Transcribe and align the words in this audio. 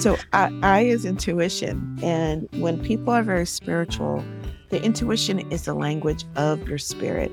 So 0.00 0.16
I, 0.32 0.50
I 0.62 0.80
is 0.80 1.04
intuition. 1.04 1.98
And 2.02 2.48
when 2.52 2.82
people 2.82 3.12
are 3.12 3.22
very 3.22 3.44
spiritual, 3.44 4.24
the 4.70 4.82
intuition 4.82 5.40
is 5.52 5.66
the 5.66 5.74
language 5.74 6.24
of 6.36 6.66
your 6.66 6.78
spirit. 6.78 7.30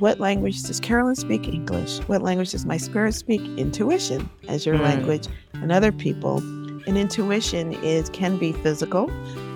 What 0.00 0.18
language 0.18 0.60
does 0.64 0.80
Carolyn 0.80 1.14
speak? 1.14 1.46
English. 1.46 1.98
What 2.08 2.22
language 2.22 2.50
does 2.50 2.66
my 2.66 2.78
spirit 2.78 3.12
speak? 3.12 3.42
Intuition 3.56 4.28
as 4.48 4.66
your 4.66 4.74
mm. 4.74 4.80
language. 4.80 5.28
And 5.54 5.70
other 5.70 5.92
people. 5.92 6.38
And 6.88 6.98
intuition 6.98 7.74
is 7.74 8.08
can 8.08 8.38
be 8.38 8.54
physical. 8.54 9.08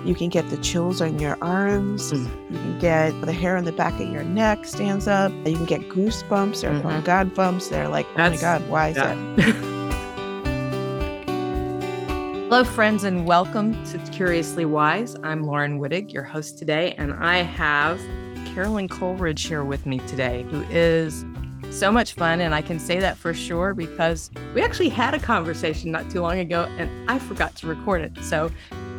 You 0.05 0.15
can 0.15 0.29
get 0.29 0.49
the 0.49 0.57
chills 0.57 1.01
on 1.01 1.19
your 1.19 1.37
arms. 1.41 2.13
Mm. 2.13 2.51
You 2.51 2.57
can 2.57 2.79
get 2.79 3.21
the 3.25 3.33
hair 3.33 3.57
on 3.57 3.65
the 3.65 3.73
back 3.73 3.99
of 3.99 4.07
your 4.07 4.23
neck 4.23 4.63
stands 4.63 5.09
up. 5.09 5.33
You 5.45 5.57
can 5.57 5.65
get 5.65 5.81
goosebumps 5.89 6.63
or 6.63 6.69
mm-hmm. 6.69 6.87
oh 6.87 7.01
God 7.01 7.33
bumps. 7.33 7.67
They're 7.67 7.89
like, 7.89 8.05
oh 8.11 8.13
That's, 8.15 8.35
my 8.35 8.41
God, 8.41 8.69
why 8.69 8.89
is 8.89 8.95
yeah. 8.95 9.35
that? 9.35 9.71
Hello, 12.55 12.63
friends, 12.63 13.03
and 13.03 13.27
welcome 13.27 13.73
to 13.83 13.97
Curiously 14.13 14.63
Wise. 14.63 15.17
I'm 15.23 15.43
Laurin 15.43 15.77
Wittig, 15.77 16.13
your 16.13 16.23
host 16.23 16.57
today, 16.57 16.93
and 16.97 17.11
I 17.11 17.39
have 17.39 17.99
Carolyn 18.53 18.87
Coleridge 18.87 19.45
here 19.45 19.65
with 19.65 19.85
me 19.85 19.99
today, 20.07 20.43
who 20.43 20.61
is 20.69 21.25
so 21.69 21.91
much 21.91 22.13
fun. 22.13 22.39
And 22.39 22.55
I 22.55 22.61
can 22.61 22.79
say 22.79 22.97
that 23.01 23.17
for 23.17 23.33
sure 23.33 23.73
because 23.73 24.31
we 24.53 24.61
actually 24.61 24.87
had 24.87 25.13
a 25.13 25.19
conversation 25.19 25.91
not 25.91 26.09
too 26.09 26.21
long 26.21 26.39
ago 26.39 26.63
and 26.77 27.11
I 27.11 27.19
forgot 27.19 27.57
to 27.57 27.67
record 27.67 27.99
it. 28.03 28.23
So 28.23 28.49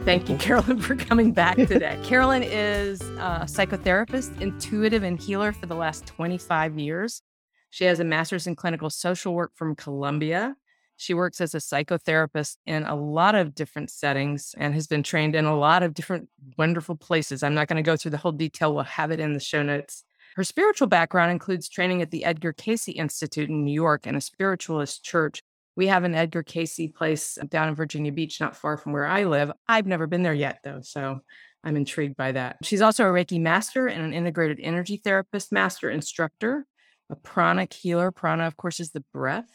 thank 0.05 0.29
you, 0.29 0.37
Carolyn, 0.37 0.79
for 0.79 0.95
coming 0.95 1.33
back 1.33 1.57
today. 1.57 1.99
Carolyn 2.05 2.43
is 2.43 3.01
a 3.01 3.47
psychotherapist, 3.47 4.39
intuitive, 4.39 5.03
and 5.03 5.19
healer 5.19 5.55
for 5.55 5.65
the 5.65 5.77
last 5.77 6.05
25 6.05 6.79
years. 6.79 7.23
She 7.71 7.85
has 7.85 8.01
a 8.01 8.05
master's 8.05 8.47
in 8.47 8.55
clinical 8.55 8.91
social 8.91 9.33
work 9.33 9.53
from 9.55 9.77
Columbia 9.77 10.57
she 10.97 11.15
works 11.15 11.41
as 11.41 11.55
a 11.55 11.59
psychotherapist 11.59 12.57
in 12.67 12.85
a 12.85 12.95
lot 12.95 13.35
of 13.35 13.55
different 13.55 13.91
settings 13.91 14.55
and 14.59 14.75
has 14.75 14.87
been 14.87 15.03
trained 15.03 15.35
in 15.35 15.45
a 15.45 15.57
lot 15.57 15.83
of 15.83 15.95
different 15.95 16.29
wonderful 16.57 16.97
places. 16.97 17.43
I'm 17.43 17.55
not 17.55 17.69
going 17.69 17.77
to 17.77 17.83
go 17.83 17.97
through 17.97 18.13
the 18.13 18.17
whole 18.17 18.33
detail, 18.33 18.75
we'll 18.75 18.85
have 18.85 19.11
it 19.11 19.21
in 19.21 19.35
the 19.35 19.41
show 19.41 19.63
notes. 19.63 20.05
Her 20.37 20.45
spiritual 20.45 20.89
background 20.89 21.33
includes 21.33 21.69
training 21.69 22.03
at 22.03 22.11
the 22.11 22.25
Edgar 22.25 22.53
Cayce 22.53 22.89
Institute 22.89 23.49
in 23.49 23.65
New 23.65 23.73
York 23.73 24.07
and 24.07 24.17
a 24.17 24.21
spiritualist 24.21 25.03
church. 25.03 25.43
We 25.77 25.87
have 25.89 26.05
an 26.05 26.15
Edgar 26.15 26.43
Cayce 26.43 26.93
place 26.95 27.39
down 27.49 27.69
in 27.69 27.75
Virginia 27.75 28.13
Beach, 28.13 28.41
not 28.41 28.57
far 28.57 28.77
from 28.77 28.93
where 28.93 29.07
I 29.07 29.25
live. 29.25 29.53
I've 29.69 29.87
never 29.87 30.07
been 30.07 30.23
there 30.23 30.35
yet, 30.35 30.61
though, 30.65 30.81
so 30.83 31.21
I'm 31.65 31.77
intrigued 31.77 32.17
by 32.17 32.33
that. 32.33 32.57
She's 32.63 32.83
also 32.83 33.05
a 33.05 33.13
Reiki 33.13 33.41
master 33.41 33.87
and 33.87 34.03
an 34.03 34.15
integrated 34.15 34.61
energy 34.61 35.01
therapist 35.03 35.53
master 35.53 35.91
instructor, 35.91 36.67
a 37.11 37.17
pranic 37.17 37.73
healer. 37.73 38.11
Prana, 38.11 38.47
of 38.47 38.57
course, 38.57 38.81
is 38.81 38.93
the 38.93 39.05
breath 39.13 39.51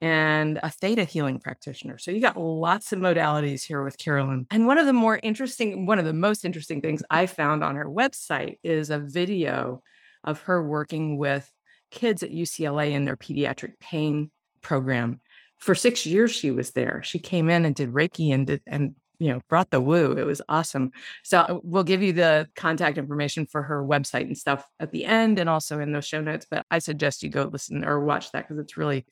and 0.00 0.58
a 0.62 0.70
theta 0.70 1.04
healing 1.04 1.38
practitioner. 1.38 1.98
So 1.98 2.10
you 2.10 2.20
got 2.20 2.38
lots 2.38 2.92
of 2.92 3.00
modalities 3.00 3.64
here 3.64 3.82
with 3.82 3.98
Carolyn. 3.98 4.46
And 4.50 4.66
one 4.66 4.78
of 4.78 4.86
the 4.86 4.92
more 4.92 5.20
interesting, 5.22 5.86
one 5.86 5.98
of 5.98 6.04
the 6.04 6.12
most 6.12 6.44
interesting 6.44 6.80
things 6.80 7.02
I 7.10 7.26
found 7.26 7.62
on 7.62 7.76
her 7.76 7.86
website 7.86 8.58
is 8.62 8.90
a 8.90 8.98
video 8.98 9.82
of 10.24 10.40
her 10.42 10.62
working 10.62 11.18
with 11.18 11.50
kids 11.90 12.22
at 12.22 12.30
UCLA 12.30 12.92
in 12.92 13.04
their 13.04 13.16
pediatric 13.16 13.78
pain 13.80 14.30
program. 14.62 15.20
For 15.58 15.74
six 15.74 16.06
years, 16.06 16.30
she 16.30 16.50
was 16.50 16.70
there. 16.70 17.02
She 17.04 17.18
came 17.18 17.50
in 17.50 17.64
and 17.64 17.74
did 17.74 17.92
Reiki 17.92 18.32
and 18.32 18.46
did, 18.46 18.62
and 18.66 18.94
you 19.18 19.28
know 19.28 19.40
brought 19.48 19.70
the 19.70 19.80
woo. 19.80 20.12
It 20.12 20.24
was 20.24 20.40
awesome. 20.48 20.92
So 21.22 21.40
uh, 21.40 21.58
we'll 21.62 21.84
give 21.84 22.02
you 22.02 22.14
the 22.14 22.48
contact 22.56 22.96
information 22.96 23.44
for 23.44 23.62
her 23.62 23.84
website 23.84 24.22
and 24.22 24.38
stuff 24.38 24.64
at 24.78 24.90
the 24.92 25.04
end, 25.04 25.38
and 25.38 25.50
also 25.50 25.78
in 25.80 25.92
those 25.92 26.06
show 26.06 26.22
notes. 26.22 26.46
But 26.50 26.64
I 26.70 26.78
suggest 26.78 27.22
you 27.22 27.28
go 27.28 27.50
listen 27.52 27.84
or 27.84 28.00
watch 28.00 28.32
that 28.32 28.48
because 28.48 28.58
it's 28.58 28.78
really 28.78 29.04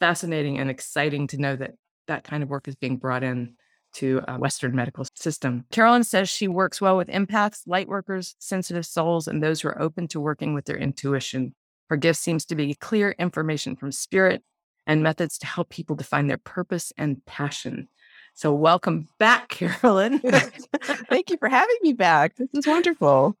fascinating 0.00 0.58
and 0.58 0.70
exciting 0.70 1.26
to 1.28 1.38
know 1.38 1.56
that 1.56 1.74
that 2.06 2.24
kind 2.24 2.42
of 2.42 2.48
work 2.48 2.68
is 2.68 2.76
being 2.76 2.96
brought 2.96 3.22
in 3.22 3.54
to 3.94 4.22
a 4.28 4.38
Western 4.38 4.74
medical 4.74 5.06
system. 5.14 5.64
Carolyn 5.70 6.04
says 6.04 6.28
she 6.28 6.48
works 6.48 6.80
well 6.80 6.96
with 6.96 7.08
empaths, 7.08 7.62
light 7.66 7.88
workers, 7.88 8.34
sensitive 8.38 8.86
souls, 8.86 9.28
and 9.28 9.42
those 9.42 9.60
who 9.60 9.68
are 9.68 9.80
open 9.80 10.08
to 10.08 10.20
working 10.20 10.54
with 10.54 10.66
their 10.66 10.76
intuition. 10.76 11.54
Her 11.88 11.96
gift 11.96 12.18
seems 12.18 12.44
to 12.46 12.54
be 12.54 12.74
clear 12.74 13.14
information 13.18 13.76
from 13.76 13.92
spirit 13.92 14.42
and 14.86 15.02
methods 15.02 15.38
to 15.38 15.46
help 15.46 15.70
people 15.70 15.96
define 15.96 16.26
their 16.26 16.38
purpose 16.38 16.92
and 16.96 17.24
passion. 17.24 17.88
So, 18.34 18.52
welcome 18.52 19.08
back, 19.18 19.48
Carolyn. 19.48 20.18
Thank 20.82 21.30
you 21.30 21.36
for 21.38 21.48
having 21.48 21.76
me 21.82 21.92
back. 21.92 22.36
This 22.36 22.48
is 22.52 22.66
wonderful. 22.66 23.36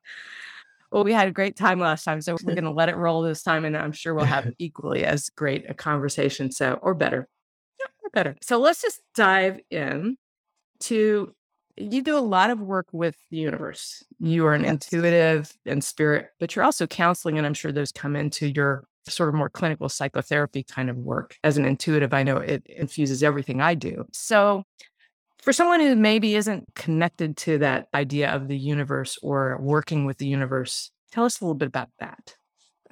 Well, 0.90 1.04
we 1.04 1.12
had 1.12 1.28
a 1.28 1.32
great 1.32 1.56
time 1.56 1.80
last 1.80 2.04
time, 2.04 2.20
so 2.20 2.36
we're 2.44 2.54
going 2.54 2.64
to 2.64 2.70
let 2.70 2.88
it 2.88 2.96
roll 2.96 3.22
this 3.22 3.42
time, 3.42 3.64
and 3.64 3.76
I'm 3.76 3.92
sure 3.92 4.14
we'll 4.14 4.24
have 4.24 4.52
equally 4.58 5.04
as 5.04 5.28
great 5.30 5.68
a 5.68 5.74
conversation. 5.74 6.50
So, 6.50 6.78
or 6.82 6.94
better, 6.94 7.28
yeah, 7.78 7.86
or 8.02 8.10
better. 8.10 8.36
So 8.42 8.58
let's 8.58 8.82
just 8.82 9.00
dive 9.14 9.60
in 9.70 10.16
to. 10.80 11.34
You 11.80 12.02
do 12.02 12.18
a 12.18 12.18
lot 12.18 12.50
of 12.50 12.60
work 12.60 12.88
with 12.90 13.14
the 13.30 13.36
universe. 13.36 14.02
You 14.18 14.44
are 14.46 14.54
an 14.54 14.64
yes. 14.64 14.72
intuitive 14.72 15.56
and 15.64 15.84
spirit, 15.84 16.30
but 16.40 16.56
you're 16.56 16.64
also 16.64 16.88
counseling, 16.88 17.38
and 17.38 17.46
I'm 17.46 17.54
sure 17.54 17.70
those 17.70 17.92
come 17.92 18.16
into 18.16 18.48
your 18.48 18.84
sort 19.06 19.28
of 19.28 19.34
more 19.34 19.48
clinical 19.48 19.88
psychotherapy 19.88 20.64
kind 20.64 20.90
of 20.90 20.96
work. 20.96 21.36
As 21.44 21.56
an 21.56 21.64
intuitive, 21.64 22.12
I 22.12 22.22
know 22.22 22.38
it 22.38 22.66
infuses 22.66 23.22
everything 23.22 23.60
I 23.60 23.74
do. 23.74 24.04
So, 24.12 24.64
for 25.42 25.52
someone 25.52 25.80
who 25.80 25.96
maybe 25.96 26.34
isn't 26.34 26.74
connected 26.74 27.36
to 27.38 27.58
that 27.58 27.88
idea 27.94 28.30
of 28.30 28.48
the 28.48 28.58
universe 28.58 29.18
or 29.22 29.58
working 29.60 30.04
with 30.04 30.18
the 30.18 30.26
universe, 30.26 30.90
tell 31.12 31.24
us 31.24 31.40
a 31.40 31.44
little 31.44 31.54
bit 31.54 31.68
about 31.68 31.90
that. 32.00 32.36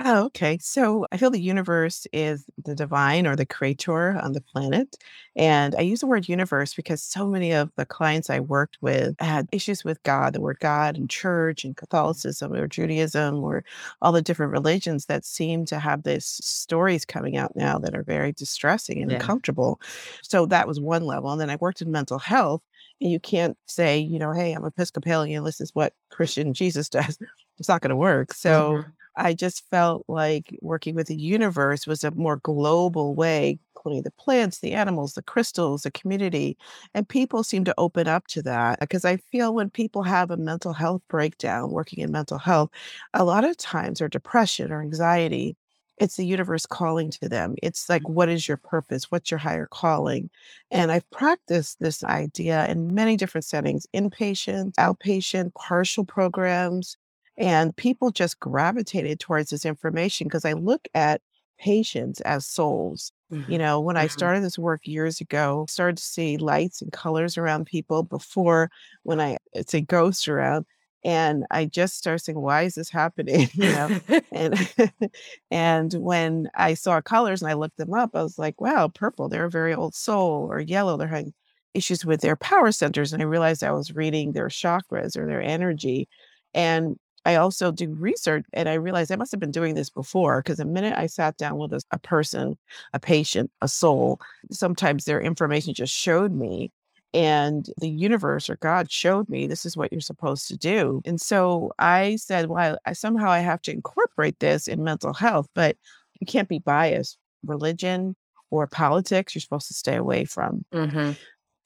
Oh, 0.05 0.27
okay. 0.27 0.59
So 0.61 1.07
I 1.11 1.17
feel 1.17 1.31
the 1.31 1.41
universe 1.41 2.07
is 2.13 2.45
the 2.63 2.75
divine 2.75 3.27
or 3.27 3.35
the 3.35 3.47
creator 3.47 4.19
on 4.21 4.33
the 4.33 4.43
planet. 4.43 4.97
And 5.37 5.75
I 5.75 5.81
use 5.81 6.01
the 6.01 6.07
word 6.07 6.29
universe 6.29 6.75
because 6.75 7.03
so 7.03 7.27
many 7.27 7.53
of 7.53 7.71
the 7.77 7.87
clients 7.87 8.29
I 8.29 8.41
worked 8.41 8.77
with 8.83 9.15
had 9.21 9.49
issues 9.53 9.85
with 9.85 10.03
God, 10.03 10.35
the 10.35 10.41
word 10.41 10.59
God 10.61 10.99
and 10.99 11.09
church 11.09 11.65
and 11.65 11.77
Catholicism 11.77 12.53
or 12.53 12.69
Judaism 12.69 13.43
or 13.43 13.65
all 14.03 14.13
the 14.13 14.21
different 14.21 14.53
religions 14.53 15.07
that 15.07 15.25
seem 15.25 15.65
to 15.67 15.79
have 15.79 16.03
these 16.03 16.27
stories 16.27 17.07
coming 17.07 17.39
out 17.39 17.57
now 17.57 17.79
that 17.79 17.97
are 17.97 18.03
very 18.03 18.33
distressing 18.33 19.01
and 19.01 19.11
yeah. 19.11 19.17
uncomfortable. 19.17 19.81
So 20.21 20.45
that 20.47 20.69
was 20.69 20.79
one 20.79 21.05
level. 21.05 21.31
And 21.31 21.41
then 21.41 21.51
I 21.51 21.57
worked 21.57 21.81
in 21.81 21.91
mental 21.91 22.19
health. 22.19 22.63
And 23.01 23.11
you 23.11 23.21
can't 23.21 23.59
say, 23.67 23.99
you 23.99 24.19
know, 24.19 24.33
hey, 24.33 24.53
I'm 24.53 24.65
Episcopalian. 24.65 25.45
This 25.45 25.61
is 25.61 25.71
what 25.75 25.93
Christian 26.11 26.55
Jesus 26.55 26.89
does. 26.91 27.19
It's 27.59 27.69
not 27.69 27.81
going 27.81 27.91
to 27.91 27.97
work. 27.97 28.35
So, 28.35 28.73
mm-hmm 28.73 28.91
I 29.17 29.35
just 29.35 29.69
felt 29.71 30.05
like 30.09 30.57
working 30.63 30.95
with 30.95 31.07
the 31.09 31.17
universe 31.17 31.87
was 31.87 32.05
a 32.05 32.11
more 32.11 32.37
global 32.37 33.15
way, 33.15 33.59
including 33.75 34.03
the 34.03 34.11
plants, 34.13 34.59
the 34.61 34.73
animals, 34.75 35.15
the 35.15 35.23
crystals, 35.23 35.83
the 35.83 35.91
community. 35.91 36.57
And 36.95 37.09
people 37.09 37.43
seem 37.43 37.65
to 37.65 37.75
open 37.79 38.09
up 38.09 38.27
to 38.29 38.43
that 38.43 38.81
because 38.81 39.05
I 39.05 39.17
feel 39.17 39.55
when 39.55 39.71
people 39.71 40.03
have 40.03 40.31
a 40.31 40.37
mental 40.37 40.73
health 40.75 41.03
breakdown, 41.09 41.71
working 41.71 42.01
in 42.01 42.13
mental 42.13 42.39
health, 42.39 42.71
a 43.15 43.25
lot 43.25 43.45
of 43.45 43.57
times 43.57 44.01
or 44.01 44.09
depression 44.09 44.71
or 44.73 44.83
anxiety, 44.83 45.57
it's 45.99 46.17
the 46.17 46.27
universe 46.27 46.67
calling 46.67 47.11
to 47.13 47.29
them. 47.29 47.55
It's 47.63 47.89
like, 47.89 48.07
what 48.09 48.29
is 48.29 48.47
your 48.47 48.59
purpose? 48.59 49.11
What's 49.11 49.31
your 49.31 49.39
higher 49.39 49.67
calling? 49.67 50.29
And 50.71 50.93
I've 50.93 51.09
practiced 51.11 51.81
this 51.81 52.05
idea 52.05 52.67
in 52.69 52.95
many 52.95 53.17
different 53.17 53.47
settings 53.47 53.87
inpatient, 53.95 54.75
outpatient, 54.75 55.55
partial 55.55 56.05
programs, 56.05 56.97
and 57.39 57.77
people 57.77 58.11
just 58.11 58.41
gravitated 58.41 59.21
towards 59.21 59.51
this 59.51 59.65
information 59.65 60.27
because 60.27 60.45
I 60.45 60.53
look 60.55 60.89
at 60.95 61.21
patients 61.59 62.21
as 62.23 62.47
souls. 62.47 63.13
Mm-hmm. 63.33 63.53
You 63.53 63.59
know, 63.59 63.81
when 63.81 63.97
I 63.97 64.05
mm-hmm. 64.05 64.13
started 64.13 64.43
this 64.43 64.59
work 64.59 64.87
years 64.87 65.21
ago, 65.21 65.67
started 65.69 65.97
to 65.99 66.03
see 66.03 66.37
lights 66.37 66.81
and 66.81 66.93
colors 66.93 67.37
around 67.37 67.67
people 67.67 68.03
before 68.03 68.71
when 69.03 69.21
I 69.21 69.39
say 69.67 69.81
ghosts 69.81 70.29
around. 70.29 70.67
And 71.05 71.45
I 71.51 71.67
just 71.67 71.97
started 71.97 72.19
saying, 72.21 72.41
why 72.41 72.63
is 72.63 72.75
this 72.75 72.91
happening? 72.91 73.49
you 73.55 73.69
know, 73.71 74.01
and 74.33 74.75
and 75.51 75.93
when 75.95 76.49
I 76.55 76.75
saw 76.75 77.01
colors 77.01 77.43
and 77.43 77.51
I 77.51 77.55
looked 77.55 77.77
them 77.77 77.95
up, 77.95 78.11
I 78.15 78.23
was 78.23 78.39
like, 78.39 78.61
wow, 78.61 78.89
purple, 78.89 79.29
they're 79.29 79.45
a 79.45 79.51
very 79.51 79.75
old 79.75 79.95
soul, 79.95 80.49
or 80.51 80.61
yellow, 80.61 80.97
they're 80.97 81.09
having 81.09 81.35
issues 81.75 82.05
with 82.05 82.23
their 82.23 82.37
power 82.37 82.73
centers. 82.73 83.13
And 83.13 83.23
I 83.23 83.27
realized 83.27 83.63
I 83.63 83.73
was 83.73 83.95
reading 83.95 84.33
their 84.33 84.49
chakras 84.49 85.17
or 85.17 85.27
their 85.27 85.43
energy. 85.43 86.09
And 86.55 86.97
I 87.27 87.35
also 87.35 87.73
do 87.73 87.93
research 87.93 88.45
and 88.53 88.69
I 88.69 88.75
realized 88.75 89.11
I 89.11 89.17
must 89.17 89.33
have 89.33 89.41
been 89.41 89.51
doing 89.51 89.75
this 89.75 89.91
before 89.91 90.41
because 90.41 90.59
the 90.59 90.65
minute 90.65 90.95
I 90.97 91.07
sat 91.07 91.37
down 91.37 91.59
with 91.59 91.73
a, 91.73 91.83
a, 91.91 91.99
person, 91.99 92.57
a 92.93 93.01
patient, 93.01 93.51
a 93.61 93.67
soul, 93.67 94.21
sometimes 94.53 95.05
their 95.05 95.21
information 95.21 95.75
just 95.75 95.93
showed 95.93 96.33
me. 96.33 96.71
And 97.13 97.69
the 97.79 97.89
universe 97.89 98.49
or 98.49 98.57
God 98.57 98.93
showed 98.93 99.29
me 99.29 99.47
this 99.49 99.67
is 99.67 99.77
what 99.77 99.91
you're 99.91 100.01
supposed 100.01 100.47
to 100.49 100.57
do. 100.57 101.03
And 101.05 101.21
so 101.21 101.73
I 101.81 102.15
said, 102.15 102.47
well, 102.47 102.79
I, 102.87 102.93
somehow 102.93 103.29
I 103.29 103.41
have 103.41 103.63
to 103.63 103.73
incorporate 103.73 104.39
this 104.39 104.69
in 104.69 104.85
mental 104.85 105.13
health, 105.13 105.49
but 105.53 105.77
you 106.21 106.27
can't 106.29 106.49
be 106.49 106.61
biased. 106.61 107.19
Religion 107.45 108.15
or 108.51 108.69
politics, 108.69 109.35
you're 109.35 109.41
supposed 109.41 109.67
to 109.69 109.75
stay 109.75 109.97
away 109.97 110.25
from. 110.27 110.65
Mm-hmm. 110.73 111.13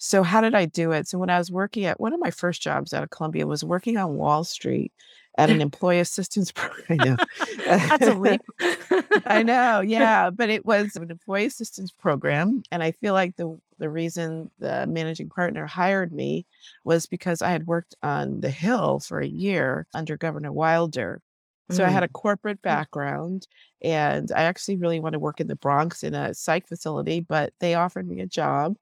So 0.03 0.23
how 0.23 0.41
did 0.41 0.55
I 0.55 0.65
do 0.65 0.93
it? 0.93 1.07
So 1.09 1.19
when 1.19 1.31
I 1.31 1.39
was 1.39 1.51
working 1.53 1.85
at 1.85 2.01
one 2.01 2.15
of 2.15 2.21
my 2.21 2.31
first 2.31 2.63
jobs 2.63 2.95
out 2.95 3.03
of 3.05 3.11
Columbia 3.11 3.47
was 3.47 3.63
working 3.63 3.99
on 3.99 4.17
Wall 4.17 4.45
Street 4.45 4.93
at 5.39 5.51
an 5.51 5.61
employee 5.63 6.01
assistance 6.01 6.53
program. 6.55 7.19
I 7.51 7.57
know. 7.67 7.87
That's 7.91 8.07
a 8.07 8.15
leap. 8.15 8.43
I 9.27 9.43
know, 9.43 9.81
yeah, 9.81 10.31
but 10.31 10.49
it 10.51 10.65
was 10.65 10.97
an 10.97 11.11
employee 11.11 11.45
assistance 11.47 11.93
program, 11.93 12.63
and 12.73 12.83
I 12.83 12.93
feel 12.93 13.13
like 13.15 13.37
the 13.37 13.59
the 13.79 13.91
reason 13.91 14.51
the 14.59 14.87
managing 14.87 15.29
partner 15.31 15.67
hired 15.67 16.13
me 16.13 16.47
was 16.85 17.07
because 17.07 17.43
I 17.43 17.51
had 17.51 17.67
worked 17.67 17.95
on 18.03 18.41
the 18.41 18.51
Hill 18.51 19.01
for 19.01 19.21
a 19.21 19.27
year 19.27 19.87
under 19.95 20.17
Governor 20.17 20.53
Wilder. 20.53 21.23
So 21.71 21.85
I 21.85 21.91
had 21.91 22.03
a 22.03 22.09
Mm. 22.09 22.13
corporate 22.13 22.63
background, 22.63 23.47
and 23.83 24.33
I 24.33 24.43
actually 24.45 24.77
really 24.77 25.01
want 25.01 25.13
to 25.15 25.19
work 25.21 25.41
in 25.41 25.49
the 25.49 25.57
Bronx 25.57 26.03
in 26.03 26.15
a 26.15 26.35
psych 26.35 26.67
facility, 26.69 27.21
but 27.21 27.53
they 27.61 27.75
offered 27.75 28.09
me 28.09 28.21
a 28.21 28.27
job 28.27 28.77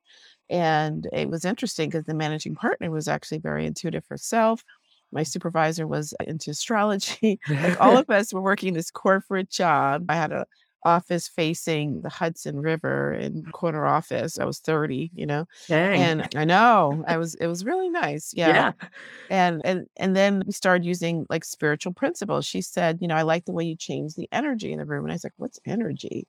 and 0.50 1.09
it 1.12 1.29
was 1.29 1.45
interesting 1.45 1.91
because 1.91 2.05
the 2.05 2.15
managing 2.15 2.55
partner 2.55 2.91
was 2.91 3.09
actually 3.09 3.39
very 3.39 3.67
intuitive 3.67 4.06
herself. 4.09 4.65
My 5.12 5.23
supervisor 5.23 5.87
was 5.87 6.15
uh, 6.21 6.25
into 6.27 6.50
astrology. 6.50 7.41
like 7.49 7.81
all 7.81 7.97
of 7.99 8.09
us 8.11 8.33
were 8.33 8.43
working 8.43 8.75
this 8.75 8.91
corporate 8.91 9.50
job. 9.50 10.06
I 10.09 10.17
had 10.17 10.33
an 10.33 10.45
office 10.85 11.29
facing 11.29 12.03
the 12.03 12.09
Hudson 12.09 12.61
River 12.61 13.12
in 13.12 13.45
corner 13.53 13.85
office. 13.87 14.39
I 14.39 14.45
was 14.45 14.59
30, 14.61 15.11
you 15.15 15.27
know. 15.27 15.47
Dang. 15.67 16.00
And 16.00 16.29
I 16.37 16.45
know 16.45 17.05
I 17.06 17.17
was 17.17 17.35
it 17.35 17.47
was 17.47 17.65
really 17.65 17.91
nice. 17.91 18.33
Yeah. 18.35 18.49
Yeah. 18.49 18.73
And 19.31 19.61
and 19.65 19.87
and 19.97 20.17
then 20.17 20.43
we 20.47 20.53
started 20.53 20.85
using 20.85 21.27
like 21.29 21.44
spiritual 21.44 21.93
principles. 21.93 22.47
She 22.47 22.62
said, 22.62 22.99
you 23.01 23.09
know, 23.09 23.17
I 23.17 23.23
like 23.23 23.44
the 23.44 23.53
way 23.53 23.65
you 23.65 23.77
change 23.77 24.15
the 24.15 24.29
energy 24.33 24.73
in 24.73 24.79
the 24.79 24.85
room. 24.87 25.05
And 25.05 25.12
I 25.12 25.17
was 25.17 25.25
like, 25.25 25.35
what's 25.37 25.59
energy? 25.67 26.27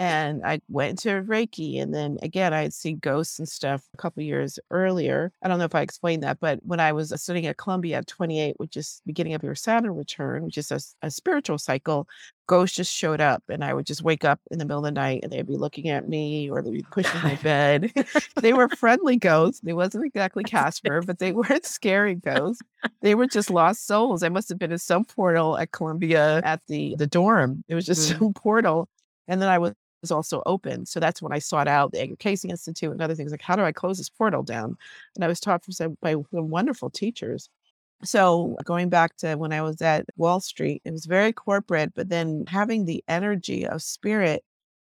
And 0.00 0.44
I 0.46 0.60
went 0.68 1.00
to 1.00 1.22
Reiki. 1.22 1.82
And 1.82 1.92
then 1.92 2.18
again, 2.22 2.54
I 2.54 2.62
had 2.62 2.72
seen 2.72 2.98
ghosts 3.00 3.40
and 3.40 3.48
stuff 3.48 3.82
a 3.94 3.96
couple 3.96 4.22
years 4.22 4.58
earlier. 4.70 5.32
I 5.42 5.48
don't 5.48 5.58
know 5.58 5.64
if 5.64 5.74
I 5.74 5.80
explained 5.80 6.22
that, 6.22 6.38
but 6.38 6.60
when 6.62 6.78
I 6.78 6.92
was 6.92 7.12
studying 7.20 7.46
at 7.46 7.56
Columbia 7.56 7.98
at 7.98 8.06
28, 8.06 8.54
which 8.58 8.76
is 8.76 9.02
beginning 9.06 9.34
of 9.34 9.42
your 9.42 9.56
Saturn 9.56 9.96
return, 9.96 10.44
which 10.44 10.56
is 10.56 10.70
a 11.02 11.10
spiritual 11.10 11.58
cycle, 11.58 12.06
ghosts 12.46 12.76
just 12.76 12.94
showed 12.94 13.20
up. 13.20 13.42
And 13.48 13.64
I 13.64 13.74
would 13.74 13.86
just 13.86 14.02
wake 14.02 14.24
up 14.24 14.40
in 14.52 14.58
the 14.58 14.64
middle 14.64 14.78
of 14.78 14.84
the 14.84 14.92
night 14.92 15.20
and 15.24 15.32
they'd 15.32 15.46
be 15.46 15.56
looking 15.56 15.88
at 15.88 16.08
me 16.08 16.48
or 16.48 16.62
they'd 16.62 16.72
be 16.72 16.86
pushing 16.92 17.20
my 17.22 17.34
bed. 17.42 17.92
they 18.36 18.52
were 18.52 18.68
friendly 18.68 19.16
ghosts. 19.16 19.60
They 19.62 19.72
wasn't 19.72 20.06
exactly 20.06 20.44
Casper, 20.44 21.02
but 21.02 21.18
they 21.18 21.32
weren't 21.32 21.66
scary 21.66 22.14
ghosts. 22.14 22.62
They 23.02 23.16
were 23.16 23.26
just 23.26 23.50
lost 23.50 23.84
souls. 23.88 24.22
I 24.22 24.28
must 24.28 24.48
have 24.48 24.60
been 24.60 24.70
in 24.70 24.78
some 24.78 25.04
portal 25.04 25.58
at 25.58 25.72
Columbia 25.72 26.40
at 26.44 26.60
the 26.68 26.94
the 26.96 27.08
dorm. 27.08 27.64
It 27.66 27.74
was 27.74 27.84
just 27.84 28.12
Mm. 28.12 28.18
some 28.20 28.32
portal. 28.32 28.88
And 29.26 29.42
then 29.42 29.48
I 29.48 29.58
was 29.58 29.74
was 30.00 30.10
also 30.10 30.42
open. 30.46 30.86
So 30.86 31.00
that's 31.00 31.20
when 31.20 31.32
I 31.32 31.38
sought 31.38 31.68
out 31.68 31.92
the 31.92 32.00
Edgar 32.00 32.16
Cayce 32.16 32.44
Institute 32.44 32.92
and 32.92 33.02
other 33.02 33.14
things 33.14 33.30
like 33.30 33.42
how 33.42 33.56
do 33.56 33.62
I 33.62 33.72
close 33.72 33.98
this 33.98 34.08
portal 34.08 34.42
down? 34.42 34.76
And 35.14 35.24
I 35.24 35.28
was 35.28 35.40
taught 35.40 35.64
from 35.64 35.72
some 35.72 35.98
by 36.00 36.12
some 36.12 36.50
wonderful 36.50 36.90
teachers. 36.90 37.48
So 38.04 38.56
going 38.64 38.90
back 38.90 39.16
to 39.18 39.34
when 39.34 39.52
I 39.52 39.62
was 39.62 39.82
at 39.82 40.06
Wall 40.16 40.40
Street, 40.40 40.82
it 40.84 40.92
was 40.92 41.06
very 41.06 41.32
corporate, 41.32 41.94
but 41.94 42.08
then 42.08 42.44
having 42.46 42.84
the 42.84 43.02
energy 43.08 43.66
of 43.66 43.82
spirit, 43.82 44.44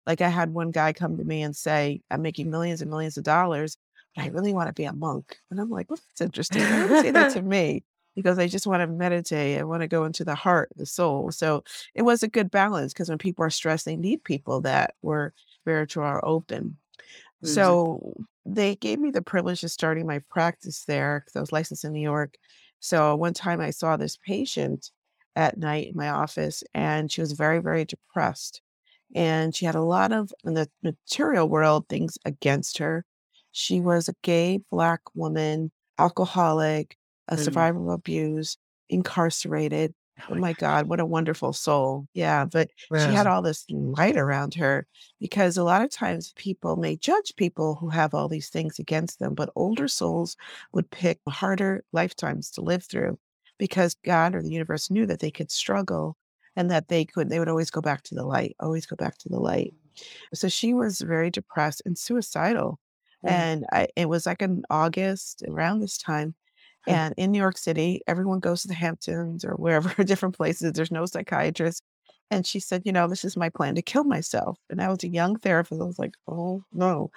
like 0.08 0.22
I 0.22 0.30
had 0.30 0.54
one 0.54 0.72
guy 0.72 0.94
come 0.94 1.18
to 1.18 1.24
me 1.24 1.42
and 1.42 1.56
say, 1.56 2.02
I'm 2.10 2.22
making 2.22 2.50
millions 2.50 2.82
and 2.82 2.90
millions 2.90 3.18
of 3.18 3.26
dollars, 3.26 3.78
but 4.16 4.24
I 4.24 4.28
really 4.30 4.54
want 4.54 4.68
to 4.68 4.74
be 4.74 4.86
a 4.86 4.94
monk. 4.94 5.38
And 5.50 5.60
I'm 5.60 5.70
like, 5.70 5.90
well, 5.90 6.00
that's 6.10 6.22
interesting. 6.22 6.62
Why 6.62 6.86
would 6.86 6.92
you 6.92 7.02
say 7.02 7.12
that 7.12 7.34
to 7.34 7.42
me? 7.42 7.84
Because 8.16 8.40
I 8.40 8.48
just 8.48 8.68
want 8.68 8.82
to 8.82 8.88
meditate. 8.88 9.60
I 9.60 9.64
want 9.64 9.82
to 9.82 9.88
go 9.88 10.04
into 10.06 10.26
the 10.26 10.36
heart, 10.36 10.70
the 10.76 10.86
soul. 10.86 11.32
So 11.32 11.64
it 11.96 12.02
was 12.04 12.24
a 12.24 12.28
good 12.28 12.52
balance 12.52 12.94
because 12.94 13.10
when 13.10 13.18
people 13.18 13.46
are 13.46 13.50
stressed, 13.50 13.86
they 13.86 13.96
need 13.96 14.24
people 14.24 14.62
that 14.62 14.96
were 15.02 15.34
spiritual 15.62 16.04
or 16.04 16.24
open. 16.26 16.78
Mhm. 17.42 17.48
So 17.48 18.16
they 18.46 18.76
gave 18.76 19.00
me 19.00 19.12
the 19.12 19.22
privilege 19.22 19.64
of 19.64 19.72
starting 19.72 20.08
my 20.08 20.20
practice 20.30 20.86
there 20.86 21.22
because 21.22 21.36
I 21.36 21.42
was 21.42 21.52
licensed 21.52 21.86
in 21.86 21.94
New 21.94 22.02
York. 22.02 22.36
So 22.80 23.16
one 23.16 23.34
time 23.34 23.62
I 23.62 23.70
saw 23.72 23.98
this 23.98 24.18
patient 24.18 24.92
at 25.36 25.58
night 25.58 25.88
in 25.90 25.96
my 25.96 26.10
office 26.10 26.64
and 26.74 27.12
she 27.12 27.22
was 27.22 27.34
very, 27.34 27.60
very 27.60 27.86
depressed. 27.86 28.62
And 29.16 29.56
she 29.56 29.66
had 29.66 29.76
a 29.76 29.82
lot 29.84 30.12
of, 30.12 30.34
in 30.46 30.54
the 30.56 30.70
material 30.84 31.50
world, 31.50 31.88
things 31.90 32.18
against 32.26 32.78
her. 32.80 33.06
She 33.52 33.82
was 33.82 34.08
a 34.10 34.16
gay 34.24 34.60
Black 34.72 35.02
woman, 35.16 35.72
alcoholic, 36.00 36.98
a 37.28 37.38
Mm. 37.38 37.38
survivor 37.38 37.80
of 37.82 37.88
abuse, 37.90 38.58
incarcerated. 38.90 39.94
Oh 40.20 40.24
Oh 40.30 40.36
my 40.36 40.54
my. 40.54 40.54
God, 40.54 40.88
what 40.88 41.00
a 41.00 41.06
wonderful 41.06 41.54
soul. 41.54 42.08
Yeah, 42.14 42.46
but 42.46 42.70
she 42.94 43.12
had 43.12 43.28
all 43.28 43.42
this 43.42 43.66
light 43.70 44.18
around 44.18 44.54
her 44.56 44.88
because 45.20 45.58
a 45.58 45.64
lot 45.64 45.82
of 45.82 45.90
times 45.90 46.34
people 46.36 46.76
may 46.76 46.96
judge 46.96 47.36
people 47.36 47.76
who 47.76 47.90
have 47.90 48.14
all 48.14 48.28
these 48.30 48.50
things 48.50 48.80
against 48.80 49.20
them, 49.20 49.34
but 49.36 49.50
older 49.56 49.88
souls 49.88 50.38
would 50.74 50.90
pick 50.92 51.20
harder 51.28 51.84
lifetimes 51.92 52.52
to 52.52 52.62
live 52.62 52.84
through 52.84 53.18
because 53.58 53.96
God 54.06 54.36
or 54.36 54.42
the 54.42 54.52
universe 54.52 54.90
knew 54.90 55.06
that 55.08 55.20
they 55.20 55.32
could 55.32 55.52
struggle 55.52 56.18
and 56.56 56.70
that 56.72 56.88
they 56.90 57.06
could, 57.06 57.30
they 57.30 57.40
would 57.40 57.50
always 57.50 57.72
go 57.72 57.82
back 57.82 58.04
to 58.04 58.16
the 58.16 58.26
light, 58.26 58.56
always 58.60 58.86
go 58.86 58.96
back 58.96 59.18
to 59.20 59.30
the 59.30 59.40
light. 59.40 59.74
So 60.34 60.48
she 60.50 60.74
was 60.74 61.02
very 61.02 61.30
depressed 61.30 61.82
and 61.86 61.98
suicidal. 61.98 62.80
Mm. 63.24 63.42
And 63.44 63.66
I, 63.72 63.88
it 63.96 64.10
was 64.10 64.26
like 64.26 64.42
in 64.42 64.64
August 64.70 65.44
around 65.48 65.80
this 65.80 65.98
time. 65.98 66.36
Hmm. 66.88 66.98
And 66.98 67.14
in 67.18 67.32
New 67.32 67.40
York 67.40 67.58
City, 67.58 68.02
everyone 68.08 68.40
goes 68.40 68.62
to 68.64 68.68
the 68.68 68.74
Hamptons 68.74 69.46
or 69.46 69.54
wherever, 69.56 69.90
different 70.04 70.36
places. 70.36 70.74
There's 70.74 70.92
no 70.92 71.06
psychiatrist. 71.06 71.84
And 72.32 72.48
she 72.48 72.60
said, 72.60 72.84
you 72.86 72.92
know, 72.94 73.08
this 73.08 73.26
is 73.26 73.38
my 73.38 73.50
plan 73.50 73.76
to 73.76 73.82
kill 73.82 74.06
myself. 74.06 74.58
And 74.70 74.82
I 74.82 74.90
was 74.90 75.04
a 75.04 75.10
young 75.10 75.38
therapist. 75.38 75.82
I 75.82 75.86
was 75.86 76.00
like, 76.00 76.16
oh 76.28 76.64
no. 76.72 77.12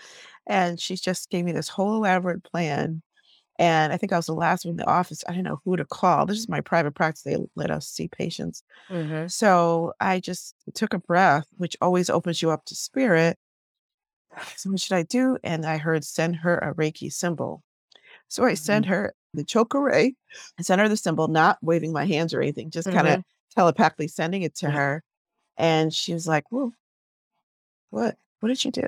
And 0.46 0.80
she 0.80 0.96
just 0.96 1.30
gave 1.30 1.44
me 1.44 1.52
this 1.52 1.68
whole 1.68 1.96
elaborate 1.96 2.44
plan. 2.44 3.02
And 3.58 3.92
I 3.92 3.98
think 3.98 4.12
I 4.12 4.16
was 4.16 4.26
the 4.26 4.34
last 4.34 4.64
one 4.64 4.72
in 4.72 4.76
the 4.78 4.86
office. 4.90 5.24
I 5.28 5.32
didn't 5.32 5.46
know 5.46 5.60
who 5.64 5.76
to 5.76 5.84
call. 5.84 6.26
This 6.26 6.38
is 6.38 6.48
my 6.48 6.60
private 6.60 6.94
practice. 6.94 7.22
They 7.24 7.36
let 7.56 7.70
us 7.70 7.88
see 7.88 8.08
patients. 8.08 8.62
Mhm. 8.88 9.28
So 9.28 9.92
I 10.00 10.20
just 10.20 10.56
took 10.74 10.94
a 10.94 10.98
breath, 11.00 11.46
which 11.58 11.76
always 11.80 12.10
opens 12.10 12.42
you 12.42 12.50
up 12.50 12.64
to 12.66 12.74
spirit. 12.76 13.38
So 14.56 14.70
what 14.70 14.80
should 14.80 14.94
I 14.96 15.02
do? 15.02 15.38
And 15.42 15.64
I 15.66 15.78
heard 15.78 16.04
send 16.04 16.36
her 16.36 16.58
a 16.58 16.74
Reiki 16.74 17.12
symbol. 17.12 17.62
So 18.28 18.44
I 18.44 18.54
sent 18.54 18.86
Mhm. 18.86 18.88
her 18.88 19.14
the 19.34 19.44
Cho 19.44 19.64
Ku 19.64 19.78
Rei. 19.80 20.14
I 20.58 20.62
sent 20.62 20.80
her 20.80 20.88
the 20.88 20.96
symbol, 20.96 21.28
not 21.28 21.58
waving 21.62 21.92
my 21.92 22.06
hands 22.06 22.32
or 22.34 22.40
anything, 22.40 22.70
just 22.70 22.90
kind 22.90 23.06
of 23.08 23.22
telepathically 23.54 24.08
sending 24.08 24.42
it 24.42 24.54
to 24.56 24.70
her. 24.70 25.02
And 25.56 25.92
she 25.92 26.12
was 26.14 26.26
like, 26.26 26.44
Whoa, 26.50 26.72
what? 27.90 28.16
What 28.40 28.48
did 28.48 28.64
you 28.64 28.70
do? 28.70 28.86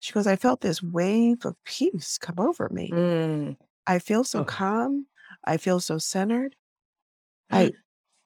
She 0.00 0.12
goes, 0.12 0.26
I 0.26 0.36
felt 0.36 0.60
this 0.62 0.82
wave 0.82 1.44
of 1.44 1.56
peace 1.64 2.16
come 2.18 2.36
over 2.40 2.68
me. 2.70 2.90
Mm. 2.90 3.56
I 3.86 3.98
feel 3.98 4.24
so 4.24 4.40
Oh. 4.40 4.44
calm. 4.44 5.06
I 5.44 5.58
feel 5.58 5.78
so 5.80 5.98
centered. 5.98 6.56
I 7.50 7.72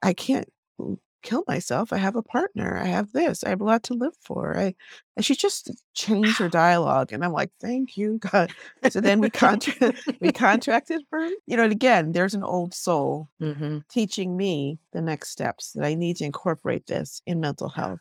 I 0.01 0.13
can't 0.13 0.47
l- 0.79 0.99
kill 1.25 1.43
myself. 1.47 1.91
I 1.91 1.97
have 1.97 2.15
a 2.15 2.23
partner. 2.23 2.77
I 2.77 2.85
have 2.85 3.11
this. 3.11 3.43
I 3.43 3.49
have 3.49 3.61
a 3.61 3.65
lot 3.65 3.83
to 3.83 3.93
live 3.93 4.15
for. 4.21 4.57
I 4.57 4.75
and 5.17 5.25
she 5.25 5.35
just 5.35 5.71
changed 5.93 6.37
her 6.39 6.49
dialogue, 6.49 7.11
and 7.13 7.23
I'm 7.25 7.33
like, 7.33 7.51
thank 7.61 7.97
you, 7.97 8.19
God. 8.19 8.51
So 8.89 9.01
then 9.01 9.19
we 9.19 9.29
contra- 9.29 9.93
we 10.21 10.31
contracted 10.31 11.01
her. 11.11 11.29
You 11.47 11.57
know, 11.57 11.63
and 11.63 11.71
again, 11.73 12.11
there's 12.13 12.33
an 12.35 12.43
old 12.43 12.73
soul 12.73 13.29
Mhm. 13.41 13.83
teaching 13.89 14.37
me 14.37 14.79
the 14.93 15.01
next 15.01 15.29
steps 15.29 15.71
that 15.73 15.85
I 15.85 15.95
need 15.95 16.17
to 16.17 16.25
incorporate 16.25 16.87
this 16.87 17.21
in 17.25 17.39
mental 17.41 17.69
health. 17.69 17.99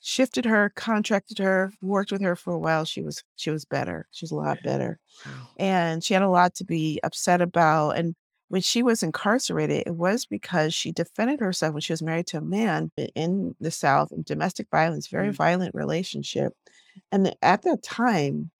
Shifted 0.00 0.44
her, 0.44 0.70
contracted 0.76 1.38
her, 1.38 1.72
worked 1.82 2.12
with 2.12 2.22
her 2.22 2.36
for 2.36 2.52
a 2.52 2.58
while. 2.58 2.84
She 2.84 3.02
was 3.02 3.24
she 3.36 3.50
was 3.50 3.64
better. 3.64 4.06
She 4.12 4.24
was 4.24 4.30
a 4.30 4.36
lot 4.36 4.58
better 4.62 5.00
and 5.58 6.04
she 6.04 6.14
had 6.14 6.22
a 6.22 6.28
lot 6.28 6.54
to 6.56 6.64
be 6.64 7.00
upset 7.02 7.40
about. 7.40 7.98
And 7.98 8.14
when 8.48 8.62
she 8.62 8.82
was 8.82 9.02
incarcerated, 9.02 9.84
it 9.86 9.94
was 9.94 10.26
because 10.26 10.74
she 10.74 10.92
defended 10.92 11.40
herself 11.40 11.74
when 11.74 11.80
she 11.82 11.92
was 11.92 12.02
married 12.02 12.26
to 12.28 12.38
a 12.38 12.42
man 12.42 12.90
in 13.14 13.54
the 13.60 13.70
South 13.70 14.10
in 14.12 14.22
domestic 14.22 14.68
violence, 14.70 15.06
very 15.08 15.28
Mm. 15.28 15.34
violent 15.34 15.74
relationship. 15.74 16.54
And 17.12 17.34
at 17.42 17.62
that 17.62 17.82
time, 17.82 18.50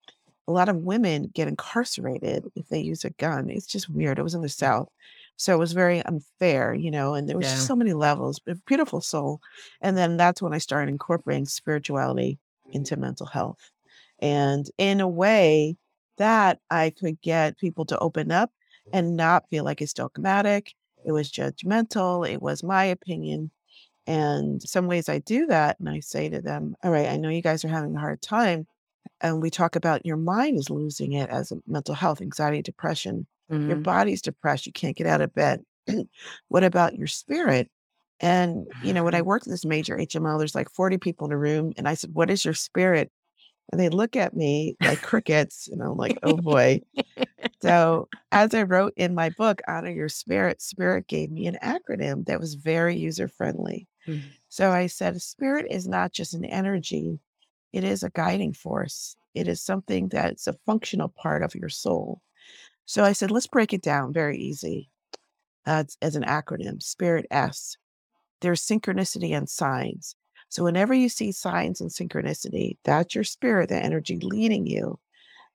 a 0.46 0.52
lot 0.52 0.68
of 0.68 0.76
women 0.76 1.30
get 1.34 1.48
incarcerated 1.48 2.44
if 2.54 2.68
they 2.68 2.80
use 2.80 3.04
a 3.04 3.10
gun. 3.10 3.50
It's 3.50 3.66
just 3.66 3.88
weird. 3.90 4.18
It 4.18 4.22
was 4.22 4.34
in 4.34 4.42
the 4.42 4.48
South. 4.48 4.88
So 5.36 5.54
it 5.54 5.58
was 5.58 5.72
very 5.72 6.02
unfair, 6.02 6.74
you 6.74 6.90
know, 6.90 7.14
and 7.14 7.28
there 7.28 7.36
was 7.36 7.46
just 7.46 7.58
Yeah. 7.62 7.66
so 7.68 7.76
many 7.76 7.92
levels, 7.92 8.38
but 8.40 8.64
beautiful 8.64 9.00
soul. 9.00 9.40
And 9.80 9.96
then 9.96 10.16
that's 10.16 10.42
when 10.42 10.54
I 10.54 10.58
started 10.58 10.90
incorporating 10.90 11.46
spirituality 11.46 12.38
into 12.72 12.96
mental 12.96 13.26
health. 13.26 13.70
And 14.20 14.68
in 14.78 15.00
a 15.00 15.08
way 15.08 15.76
that 16.16 16.60
I 16.70 16.90
could 16.90 17.20
get 17.20 17.58
people 17.58 17.84
to 17.86 17.98
open 17.98 18.32
up 18.32 18.50
and 18.92 19.16
not 19.16 19.48
feel 19.50 19.64
like 19.64 19.80
it's 19.80 19.92
dogmatic. 19.92 20.74
It 21.04 21.12
was 21.12 21.30
judgmental. 21.30 22.28
It 22.28 22.42
was 22.42 22.62
my 22.62 22.84
opinion. 22.84 23.50
And 24.06 24.62
some 24.62 24.86
ways 24.86 25.08
I 25.08 25.18
do 25.18 25.46
that. 25.46 25.78
And 25.78 25.88
I 25.88 26.00
say 26.00 26.28
to 26.28 26.40
them, 26.40 26.74
all 26.82 26.90
right, 26.90 27.08
I 27.08 27.16
know 27.16 27.28
you 27.28 27.42
guys 27.42 27.64
are 27.64 27.68
having 27.68 27.94
a 27.94 28.00
hard 28.00 28.22
time. 28.22 28.66
And 29.20 29.42
we 29.42 29.50
talk 29.50 29.76
about 29.76 30.06
your 30.06 30.16
mind 30.16 30.58
is 30.58 30.70
losing 30.70 31.12
it 31.12 31.28
as 31.30 31.52
a 31.52 31.58
mental 31.66 31.94
health, 31.94 32.20
anxiety, 32.20 32.62
depression. 32.62 33.26
Your 33.50 33.76
Mhm. 33.76 33.82
body's 33.82 34.22
depressed. 34.22 34.66
You 34.66 34.72
can't 34.72 34.96
get 34.96 35.06
out 35.06 35.20
of 35.20 35.34
bed. 35.34 35.64
what 36.48 36.64
about 36.64 36.96
your 36.96 37.06
spirit? 37.06 37.70
And, 38.20 38.66
you 38.82 38.92
know, 38.92 39.04
when 39.04 39.14
I 39.14 39.22
worked 39.22 39.46
in 39.46 39.52
this 39.52 39.64
major 39.64 39.96
HMO, 39.98 40.38
there's 40.38 40.54
like 40.54 40.70
40 40.70 40.98
people 40.98 41.26
in 41.26 41.32
a 41.32 41.38
room. 41.38 41.72
And 41.76 41.88
I 41.88 41.94
said, 41.94 42.14
What 42.14 42.30
is 42.30 42.44
your 42.44 42.54
spirit? 42.54 43.10
And 43.70 43.80
they 43.80 43.88
look 43.90 44.16
at 44.16 44.34
me 44.34 44.76
like 44.80 45.02
crickets, 45.02 45.68
and 45.68 45.82
I'm 45.82 45.96
like, 45.96 46.18
oh 46.22 46.36
boy. 46.38 46.80
So, 47.62 48.08
as 48.32 48.54
I 48.54 48.62
wrote 48.62 48.92
in 48.96 49.14
my 49.14 49.30
book, 49.30 49.60
Honor 49.68 49.90
Your 49.90 50.08
Spirit, 50.08 50.60
Spirit 50.60 51.06
gave 51.06 51.30
me 51.30 51.46
an 51.46 51.58
acronym 51.62 52.26
that 52.26 52.40
was 52.40 52.54
very 52.54 52.96
user 52.96 53.28
friendly. 53.28 53.88
Mm-hmm. 54.06 54.28
So, 54.48 54.70
I 54.70 54.86
said, 54.86 55.20
Spirit 55.20 55.66
is 55.70 55.86
not 55.86 56.12
just 56.12 56.34
an 56.34 56.44
energy, 56.44 57.18
it 57.72 57.84
is 57.84 58.02
a 58.02 58.10
guiding 58.10 58.52
force. 58.52 59.16
It 59.34 59.46
is 59.46 59.62
something 59.62 60.08
that's 60.08 60.46
a 60.46 60.56
functional 60.66 61.08
part 61.08 61.42
of 61.42 61.54
your 61.54 61.68
soul. 61.68 62.22
So, 62.86 63.04
I 63.04 63.12
said, 63.12 63.30
let's 63.30 63.46
break 63.46 63.72
it 63.72 63.82
down 63.82 64.12
very 64.12 64.38
easy 64.38 64.90
uh, 65.66 65.84
as 66.02 66.16
an 66.16 66.24
acronym 66.24 66.82
Spirit 66.82 67.26
S. 67.30 67.76
There's 68.40 68.64
synchronicity 68.64 69.36
and 69.36 69.48
signs. 69.48 70.14
So 70.48 70.64
whenever 70.64 70.94
you 70.94 71.08
see 71.08 71.32
signs 71.32 71.80
and 71.80 71.90
synchronicity, 71.90 72.78
that's 72.84 73.14
your 73.14 73.24
spirit, 73.24 73.68
that 73.68 73.84
energy 73.84 74.18
leading 74.22 74.66
you. 74.66 74.98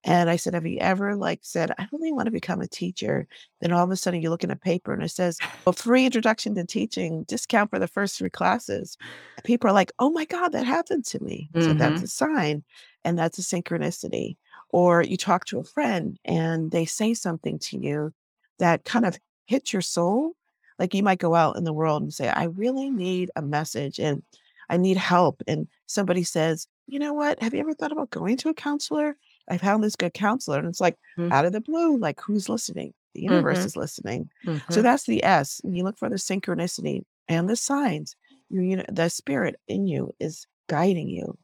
And 0.03 0.29
I 0.29 0.36
said, 0.36 0.53
Have 0.53 0.65
you 0.65 0.77
ever 0.79 1.15
like 1.15 1.39
said, 1.43 1.72
I 1.77 1.88
really 1.91 2.12
want 2.12 2.25
to 2.25 2.31
become 2.31 2.62
a 2.62 2.67
teacher? 2.67 3.27
Then 3.62 3.72
all 3.72 3.83
of 3.83 3.91
a 3.91 3.95
sudden 3.95 4.22
you 4.22 4.29
look 4.29 4.43
in 4.43 4.51
a 4.51 4.55
paper 4.55 4.93
and 4.93 5.03
it 5.03 5.10
says, 5.10 5.38
Well, 5.65 5.74
free 5.74 6.05
introduction 6.05 6.55
to 6.55 6.65
teaching, 6.65 7.24
discount 7.24 7.69
for 7.69 7.79
the 7.79 7.88
first 7.88 8.17
three 8.17 8.29
classes. 8.29 8.98
People 9.43 9.69
are 9.69 9.74
like, 9.74 9.91
Oh 10.00 10.10
my 10.10 10.25
God, 10.25 10.50
that 10.50 10.65
happened 10.65 11.05
to 11.05 11.24
me. 11.24 11.50
Mm-hmm. 11.53 11.67
So 11.67 11.74
that's 11.74 11.95
mm-hmm. 11.95 12.03
a 12.03 12.07
sign 12.07 12.63
and 13.03 13.17
that's 13.17 13.39
a 13.39 13.41
synchronicity. 13.41 14.38
Or 14.69 15.03
you 15.03 15.17
talk 15.17 15.45
to 15.45 15.60
a 15.60 15.63
friend 15.63 16.19
and 16.25 16.72
they 16.72 16.86
say 16.86 17.13
something 17.13 17.60
to 17.60 17.77
you 17.77 18.13
that 18.60 18.86
kind 18.86 19.05
of 19.05 19.17
hits 19.45 19.72
your 19.72 19.81
soul. 19.81 20.33
Like 20.79 20.93
you 20.93 21.03
might 21.03 21.19
go 21.19 21.36
out 21.36 21.57
in 21.57 21.63
the 21.63 21.74
world 21.74 22.01
and 22.01 22.13
say, 22.13 22.27
I 22.27 22.45
really 22.45 22.89
need 22.89 23.29
a 23.36 23.41
message. 23.41 24.00
And 24.00 24.24
I 24.69 24.77
need 24.77 24.98
help. 24.98 25.43
And 25.48 25.67
somebody 25.86 26.24
says, 26.24 26.67
you 26.88 27.00
know 27.00 27.13
what? 27.13 27.41
Have 27.41 27.53
you 27.53 27.60
ever 27.60 27.74
thought 27.74 27.91
about 27.91 28.10
going 28.10 28.38
to 28.38 28.50
a 28.50 28.53
counselor? 28.53 29.15
I 29.50 29.58
found 29.58 29.84
this 29.84 29.96
good 29.96 30.14
counselor. 30.14 30.60
And 30.60 30.68
it's 30.68 30.82
like 30.82 30.98
mm-hmm. 31.18 31.32
out 31.32 31.46
of 31.46 31.54
the 31.54 31.62
blue, 31.62 31.98
like 31.98 32.20
who's 32.22 32.50
listening? 32.50 32.94
The 33.14 33.22
universe 33.22 33.60
mm-hmm. 33.60 33.68
is 33.68 33.76
listening. 33.76 34.30
Mm-hmm. 34.46 34.74
So 34.74 34.82
that's 34.82 35.04
the 35.04 35.24
S. 35.24 35.62
And 35.64 35.78
you 35.78 35.84
look 35.84 35.98
for 35.98 36.10
the 36.10 36.16
synchronicity 36.16 37.04
and 37.28 37.50
the 37.50 37.56
signs. 37.56 38.16
You, 38.50 38.62
you 38.62 38.76
know, 38.78 38.86
the 38.90 39.10
spirit 39.10 39.56
in 39.68 39.88
you 39.88 40.14
is 40.20 40.48
guiding 40.68 41.10
you. 41.10 41.38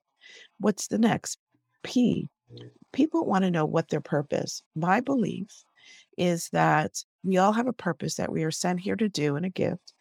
What's 0.60 0.88
the 0.88 0.98
next? 0.98 1.38
P. 1.84 2.30
People 2.92 3.26
want 3.26 3.44
to 3.44 3.52
know 3.52 3.66
what 3.66 3.90
their 3.90 4.02
purpose. 4.02 4.64
My 4.76 5.00
belief 5.00 5.48
is 6.18 6.50
that 6.52 7.04
we 7.24 7.38
all 7.38 7.54
have 7.54 7.68
a 7.68 7.74
purpose 7.74 8.16
that 8.16 8.32
we 8.32 8.44
are 8.44 8.52
sent 8.52 8.80
here 8.80 8.96
to 8.96 9.08
do 9.08 9.36
and 9.36 9.46
a 9.46 9.50
gift. 9.50 9.94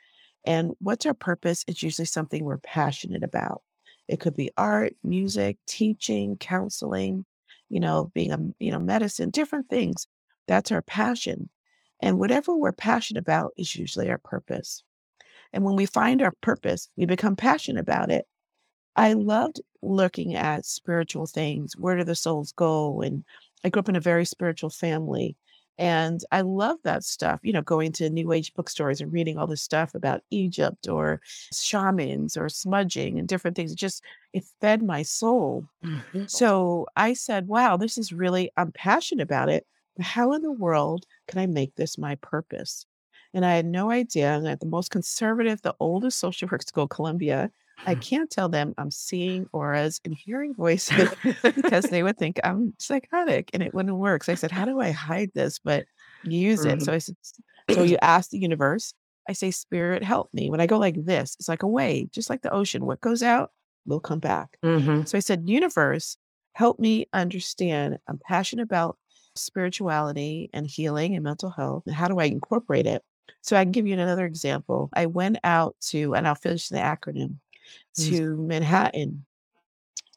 And 0.44 0.72
what's 0.80 1.04
our 1.04 1.14
purpose? 1.14 1.64
It's 1.68 1.82
usually 1.82 2.06
something 2.06 2.44
we're 2.44 2.58
passionate 2.58 3.22
about. 3.22 3.62
It 4.08 4.20
could 4.20 4.34
be 4.34 4.50
art, 4.56 4.94
music, 5.04 5.58
teaching, 5.66 6.36
counseling, 6.38 7.26
you 7.68 7.80
know, 7.80 8.10
being 8.14 8.32
a, 8.32 8.38
you 8.58 8.70
know, 8.70 8.78
medicine, 8.78 9.30
different 9.30 9.68
things. 9.68 10.06
That's 10.46 10.72
our 10.72 10.82
passion. 10.82 11.48
And 12.00 12.18
whatever 12.18 12.56
we're 12.56 12.72
passionate 12.72 13.20
about 13.20 13.52
is 13.56 13.74
usually 13.76 14.08
our 14.10 14.18
purpose. 14.18 14.82
And 15.52 15.64
when 15.64 15.76
we 15.76 15.86
find 15.86 16.22
our 16.22 16.32
purpose, 16.40 16.88
we 16.96 17.06
become 17.06 17.36
passionate 17.36 17.80
about 17.80 18.10
it. 18.10 18.26
I 18.96 19.12
loved 19.12 19.60
looking 19.82 20.34
at 20.34 20.66
spiritual 20.66 21.26
things. 21.26 21.74
Where 21.76 21.96
do 21.96 22.04
the 22.04 22.14
souls 22.14 22.52
go? 22.52 23.00
And 23.00 23.24
I 23.64 23.68
grew 23.68 23.80
up 23.80 23.88
in 23.88 23.96
a 23.96 24.00
very 24.00 24.24
spiritual 24.24 24.70
family. 24.70 25.36
And 25.78 26.24
I 26.32 26.40
love 26.40 26.78
that 26.82 27.04
stuff, 27.04 27.38
you 27.42 27.52
know, 27.52 27.62
going 27.62 27.92
to 27.92 28.10
new 28.10 28.32
age 28.32 28.52
bookstores 28.54 29.00
and 29.00 29.12
reading 29.12 29.38
all 29.38 29.46
this 29.46 29.62
stuff 29.62 29.94
about 29.94 30.22
Egypt 30.30 30.88
or 30.88 31.20
shamans 31.52 32.36
or 32.36 32.48
smudging 32.48 33.18
and 33.18 33.28
different 33.28 33.56
things. 33.56 33.72
It 33.72 33.78
just, 33.78 34.02
it 34.32 34.44
fed 34.60 34.82
my 34.82 35.02
soul. 35.02 35.66
Mm-hmm. 35.84 36.24
So 36.26 36.86
I 36.96 37.12
said, 37.14 37.46
wow, 37.46 37.76
this 37.76 37.96
is 37.96 38.12
really, 38.12 38.50
I'm 38.56 38.72
passionate 38.72 39.22
about 39.22 39.48
it. 39.48 39.66
How 40.00 40.32
in 40.32 40.42
the 40.42 40.52
world 40.52 41.06
can 41.28 41.38
I 41.40 41.46
make 41.46 41.76
this 41.76 41.96
my 41.96 42.16
purpose? 42.16 42.84
And 43.32 43.44
I 43.44 43.54
had 43.54 43.66
no 43.66 43.90
idea. 43.90 44.40
that 44.42 44.60
the 44.60 44.66
most 44.66 44.90
conservative, 44.90 45.62
the 45.62 45.76
oldest 45.78 46.18
social 46.18 46.48
work 46.50 46.62
school, 46.62 46.88
Columbia, 46.88 47.50
I 47.86 47.94
can't 47.96 48.30
tell 48.30 48.48
them 48.48 48.74
I'm 48.78 48.90
seeing 48.90 49.46
auras 49.52 50.00
and 50.04 50.14
hearing 50.14 50.54
voices 50.54 51.10
because 51.42 51.84
they 51.84 52.02
would 52.02 52.18
think 52.18 52.40
I'm 52.44 52.74
psychotic 52.78 53.50
and 53.52 53.62
it 53.62 53.74
wouldn't 53.74 53.96
work. 53.96 54.24
So 54.24 54.32
I 54.32 54.36
said, 54.36 54.50
How 54.50 54.64
do 54.64 54.80
I 54.80 54.90
hide 54.90 55.30
this 55.34 55.58
but 55.58 55.86
use 56.22 56.64
it? 56.64 56.76
Mm-hmm. 56.76 56.84
So 56.84 56.92
I 56.92 56.98
said, 56.98 57.16
So 57.70 57.82
you 57.82 57.98
ask 58.02 58.30
the 58.30 58.38
universe. 58.38 58.94
I 59.28 59.32
say, 59.32 59.50
Spirit, 59.50 60.02
help 60.02 60.32
me. 60.32 60.50
When 60.50 60.60
I 60.60 60.66
go 60.66 60.78
like 60.78 61.04
this, 61.04 61.36
it's 61.38 61.48
like 61.48 61.62
a 61.62 61.68
wave, 61.68 62.10
just 62.12 62.30
like 62.30 62.42
the 62.42 62.52
ocean. 62.52 62.86
What 62.86 63.00
goes 63.00 63.22
out 63.22 63.50
will 63.86 64.00
come 64.00 64.20
back. 64.20 64.58
Mm-hmm. 64.64 65.04
So 65.04 65.18
I 65.18 65.20
said, 65.20 65.48
Universe, 65.48 66.16
help 66.52 66.78
me 66.78 67.06
understand. 67.12 67.98
I'm 68.08 68.18
passionate 68.26 68.62
about 68.62 68.96
spirituality 69.36 70.50
and 70.52 70.66
healing 70.66 71.14
and 71.14 71.24
mental 71.24 71.50
health. 71.50 71.90
How 71.90 72.08
do 72.08 72.18
I 72.18 72.24
incorporate 72.24 72.86
it? 72.86 73.02
So 73.42 73.56
I 73.56 73.64
can 73.64 73.72
give 73.72 73.86
you 73.86 73.94
another 73.94 74.24
example. 74.24 74.90
I 74.92 75.06
went 75.06 75.38
out 75.44 75.76
to, 75.90 76.14
and 76.14 76.26
I'll 76.26 76.34
finish 76.34 76.68
the 76.68 76.78
acronym 76.78 77.36
to 78.04 78.36
Manhattan. 78.36 79.24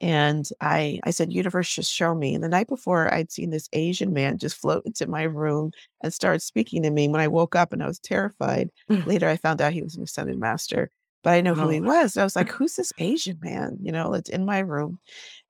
And 0.01 0.49
I 0.59 0.99
I 1.03 1.11
said, 1.11 1.31
universe, 1.31 1.73
just 1.73 1.93
show 1.93 2.15
me. 2.15 2.33
And 2.33 2.43
the 2.43 2.49
night 2.49 2.67
before, 2.67 3.13
I'd 3.13 3.31
seen 3.31 3.51
this 3.51 3.69
Asian 3.71 4.13
man 4.13 4.39
just 4.39 4.57
float 4.57 4.83
into 4.85 5.07
my 5.07 5.23
room 5.23 5.71
and 6.01 6.11
start 6.13 6.41
speaking 6.41 6.81
to 6.83 6.89
me. 6.89 7.07
When 7.07 7.21
I 7.21 7.27
woke 7.27 7.55
up 7.55 7.71
and 7.71 7.83
I 7.83 7.87
was 7.87 7.99
terrified, 7.99 8.71
mm. 8.89 9.05
later 9.05 9.29
I 9.29 9.37
found 9.37 9.61
out 9.61 9.73
he 9.73 9.83
was 9.83 9.95
an 9.95 10.03
ascended 10.03 10.39
master, 10.39 10.89
but 11.23 11.33
I 11.33 11.41
know 11.41 11.53
who 11.53 11.69
he 11.69 11.79
oh. 11.79 11.83
was. 11.83 12.17
I 12.17 12.23
was 12.23 12.35
like, 12.35 12.49
who's 12.51 12.75
this 12.75 12.91
Asian 12.97 13.37
man? 13.43 13.77
You 13.81 13.91
know, 13.91 14.13
it's 14.15 14.29
in 14.29 14.43
my 14.43 14.59
room. 14.59 14.99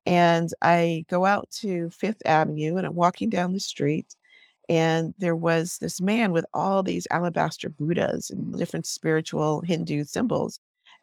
And 0.05 0.49
I 0.61 1.05
go 1.09 1.25
out 1.25 1.49
to 1.61 1.89
Fifth 1.91 2.21
Avenue 2.25 2.75
and 2.75 2.85
I'm 2.85 2.95
walking 2.95 3.29
down 3.29 3.53
the 3.53 3.59
street. 3.59 4.15
And 4.67 5.13
there 5.17 5.35
was 5.35 5.77
this 5.79 6.01
man 6.01 6.31
with 6.31 6.45
all 6.53 6.83
these 6.83 7.07
alabaster 7.11 7.69
Buddhas 7.69 8.29
and 8.29 8.57
different 8.57 8.85
spiritual 8.85 9.61
Hindu 9.61 10.03
symbols. 10.05 10.59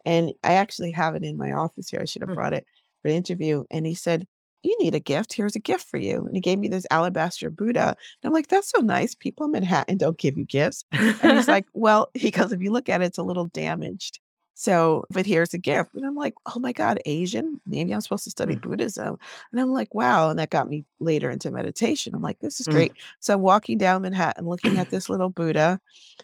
And 0.09 0.33
I 0.43 0.53
actually 0.53 0.91
have 0.93 1.13
it 1.13 1.23
in 1.23 1.37
my 1.37 1.51
office 1.51 1.87
here. 1.87 1.99
I 2.01 2.05
should 2.05 2.23
have 2.23 2.31
mm. 2.31 2.35
brought 2.35 2.53
it 2.53 2.65
for 3.03 3.09
the 3.09 3.15
interview. 3.15 3.65
And 3.69 3.85
he 3.85 3.93
said, 3.93 4.25
You 4.63 4.75
need 4.79 4.95
a 4.95 4.99
gift. 4.99 5.33
Here's 5.33 5.55
a 5.55 5.59
gift 5.59 5.87
for 5.87 5.97
you. 5.97 6.25
And 6.25 6.35
he 6.35 6.41
gave 6.41 6.57
me 6.57 6.67
this 6.67 6.87
alabaster 6.89 7.51
Buddha. 7.51 7.89
And 7.89 7.95
I'm 8.23 8.33
like, 8.33 8.47
That's 8.47 8.71
so 8.71 8.79
nice. 8.79 9.13
People 9.13 9.45
in 9.45 9.51
Manhattan 9.51 9.99
don't 9.99 10.17
give 10.17 10.35
you 10.35 10.45
gifts. 10.45 10.83
And 10.91 11.37
he's 11.37 11.47
like, 11.47 11.67
Well, 11.73 12.09
because 12.13 12.51
if 12.51 12.59
you 12.59 12.71
look 12.71 12.89
at 12.89 13.03
it, 13.03 13.05
it's 13.05 13.19
a 13.19 13.23
little 13.23 13.45
damaged. 13.45 14.19
So, 14.55 15.05
but 15.11 15.27
here's 15.27 15.53
a 15.53 15.59
gift. 15.59 15.91
And 15.93 16.05
I'm 16.05 16.15
like, 16.15 16.33
oh 16.45 16.59
my 16.59 16.73
God, 16.73 16.99
Asian? 17.05 17.61
Maybe 17.65 17.93
I'm 17.93 18.01
supposed 18.01 18.25
to 18.25 18.29
study 18.29 18.57
mm. 18.57 18.61
Buddhism. 18.61 19.17
And 19.53 19.61
I'm 19.61 19.71
like, 19.71 19.95
wow. 19.95 20.31
And 20.31 20.39
that 20.39 20.49
got 20.49 20.67
me 20.67 20.83
later 20.99 21.29
into 21.29 21.49
meditation. 21.49 22.13
I'm 22.13 22.21
like, 22.21 22.39
this 22.39 22.59
is 22.59 22.67
mm. 22.67 22.73
great. 22.73 22.93
So 23.21 23.35
I'm 23.35 23.41
walking 23.41 23.77
down 23.77 24.01
Manhattan 24.01 24.45
looking 24.45 24.77
at 24.77 24.89
this 24.89 25.07
little 25.07 25.29
Buddha. 25.29 25.79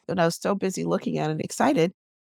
And 0.10 0.20
I 0.20 0.26
was 0.26 0.36
so 0.36 0.54
busy 0.54 0.84
looking 0.84 1.18
at 1.18 1.30
it, 1.30 1.40
excited 1.40 1.94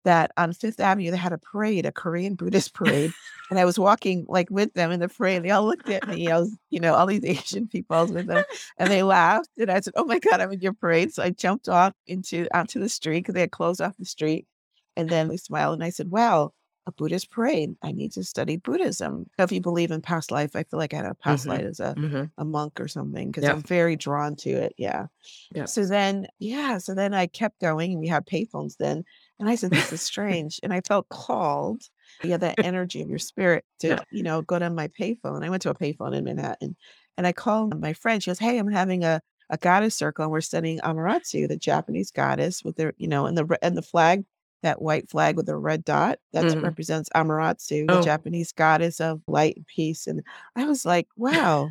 that 0.07 0.31
on 0.37 0.53
Fifth 0.53 0.79
Avenue 0.79 1.11
they 1.11 1.17
had 1.17 1.33
a 1.33 1.37
parade, 1.37 1.85
a 1.85 1.91
Korean 1.91 2.35
Buddhist 2.35 2.73
parade, 2.73 3.11
and 3.49 3.59
I 3.59 3.65
was 3.65 3.77
walking 3.77 4.25
like 4.29 4.49
with 4.49 4.73
them 4.73 4.89
in 4.91 5.01
the 5.01 5.09
parade. 5.09 5.43
They 5.43 5.51
all 5.51 5.65
looked 5.65 5.89
at 5.89 6.07
me. 6.07 6.29
I 6.31 6.39
was, 6.39 6.57
you 6.69 6.79
know, 6.79 6.95
all 6.95 7.05
these 7.05 7.25
Asian 7.25 7.67
people 7.67 8.07
with 8.07 8.27
them, 8.27 8.45
and 8.77 8.89
they 8.89 9.03
laughed. 9.03 9.49
And 9.57 9.69
I 9.69 9.81
said, 9.81 9.93
"Oh 9.97 10.05
my 10.05 10.19
God, 10.19 10.39
I'm 10.39 10.53
in 10.53 10.61
your 10.61 10.73
parade!" 10.73 11.13
So 11.13 11.23
I 11.23 11.31
jumped 11.31 11.67
off 11.67 11.93
into 12.07 12.47
onto 12.55 12.79
the 12.79 12.89
street 12.89 13.19
because 13.19 13.35
they 13.35 13.41
had 13.41 13.51
closed 13.51 13.81
off 13.81 13.97
the 13.97 14.05
street, 14.05 14.47
and 14.95 15.09
then 15.09 15.27
they 15.27 15.37
smiled 15.37 15.73
and 15.73 15.83
I 15.83 15.89
said, 15.89 16.09
"Wow." 16.09 16.53
A 16.85 16.91
Buddhist 16.93 17.29
parade. 17.31 17.75
I 17.83 17.91
need 17.91 18.13
to 18.13 18.23
study 18.23 18.55
Buddhism. 18.55 19.25
If 19.37 19.51
you 19.51 19.59
believe 19.59 19.91
in 19.91 19.99
past 19.99 20.31
life, 20.31 20.55
I 20.55 20.63
feel 20.63 20.79
like 20.79 20.93
I 20.93 20.95
had 20.95 21.05
a 21.05 21.15
past 21.15 21.41
mm-hmm. 21.41 21.51
life 21.51 21.65
as 21.65 21.81
a, 21.81 21.93
mm-hmm. 21.95 22.23
a 22.37 22.45
monk 22.45 22.79
or 22.79 22.87
something 22.87 23.27
because 23.27 23.43
yep. 23.43 23.55
I'm 23.55 23.61
very 23.61 23.97
drawn 23.97 24.37
to 24.37 24.51
it. 24.51 24.73
Yeah. 24.77 25.07
yeah. 25.53 25.65
So 25.65 25.83
then, 25.85 26.27
yeah. 26.39 26.77
So 26.77 26.95
then 26.95 27.13
I 27.13 27.27
kept 27.27 27.59
going 27.59 27.99
we 27.99 28.07
had 28.07 28.25
payphones 28.25 28.77
then. 28.77 29.03
And 29.39 29.49
I 29.49 29.55
said, 29.55 29.71
This 29.71 29.93
is 29.93 30.01
strange. 30.13 30.59
And 30.63 30.73
I 30.73 30.81
felt 30.81 31.09
called, 31.09 31.83
yeah, 32.23 32.37
that 32.37 32.55
energy 32.63 33.01
of 33.01 33.09
your 33.09 33.19
spirit 33.19 33.65
to, 33.79 33.87
yeah. 33.87 33.99
you 34.11 34.23
know, 34.23 34.41
go 34.41 34.59
to 34.59 34.69
my 34.69 34.87
payphone. 34.87 35.43
I 35.43 35.49
went 35.49 35.61
to 35.63 35.69
a 35.69 35.75
payphone 35.75 36.15
in 36.15 36.23
Manhattan 36.23 36.75
and 37.17 37.27
I 37.27 37.31
called 37.31 37.79
my 37.79 37.93
friend. 37.93 38.21
She 38.21 38.29
goes, 38.29 38.39
Hey, 38.39 38.57
I'm 38.57 38.71
having 38.71 39.03
a, 39.03 39.21
a 39.49 39.57
goddess 39.57 39.95
circle 39.95 40.23
and 40.23 40.31
we're 40.31 40.41
studying 40.41 40.79
Amaterasu, 40.79 41.47
the 41.47 41.57
Japanese 41.57 42.11
goddess 42.11 42.63
with 42.63 42.75
the, 42.77 42.93
you 42.97 43.07
know, 43.07 43.25
and 43.25 43.37
the 43.37 43.57
and 43.61 43.77
the 43.77 43.81
flag, 43.81 44.25
that 44.63 44.81
white 44.81 45.09
flag 45.09 45.37
with 45.37 45.45
the 45.45 45.55
red 45.55 45.85
dot, 45.85 46.19
that 46.33 46.45
mm-hmm. 46.45 46.61
represents 46.61 47.09
Amaterasu, 47.15 47.87
the 47.87 47.99
oh. 47.99 48.03
Japanese 48.03 48.51
goddess 48.51 48.99
of 48.99 49.21
light 49.27 49.55
and 49.55 49.67
peace. 49.67 50.07
And 50.07 50.23
I 50.55 50.65
was 50.65 50.85
like, 50.85 51.07
wow, 51.15 51.69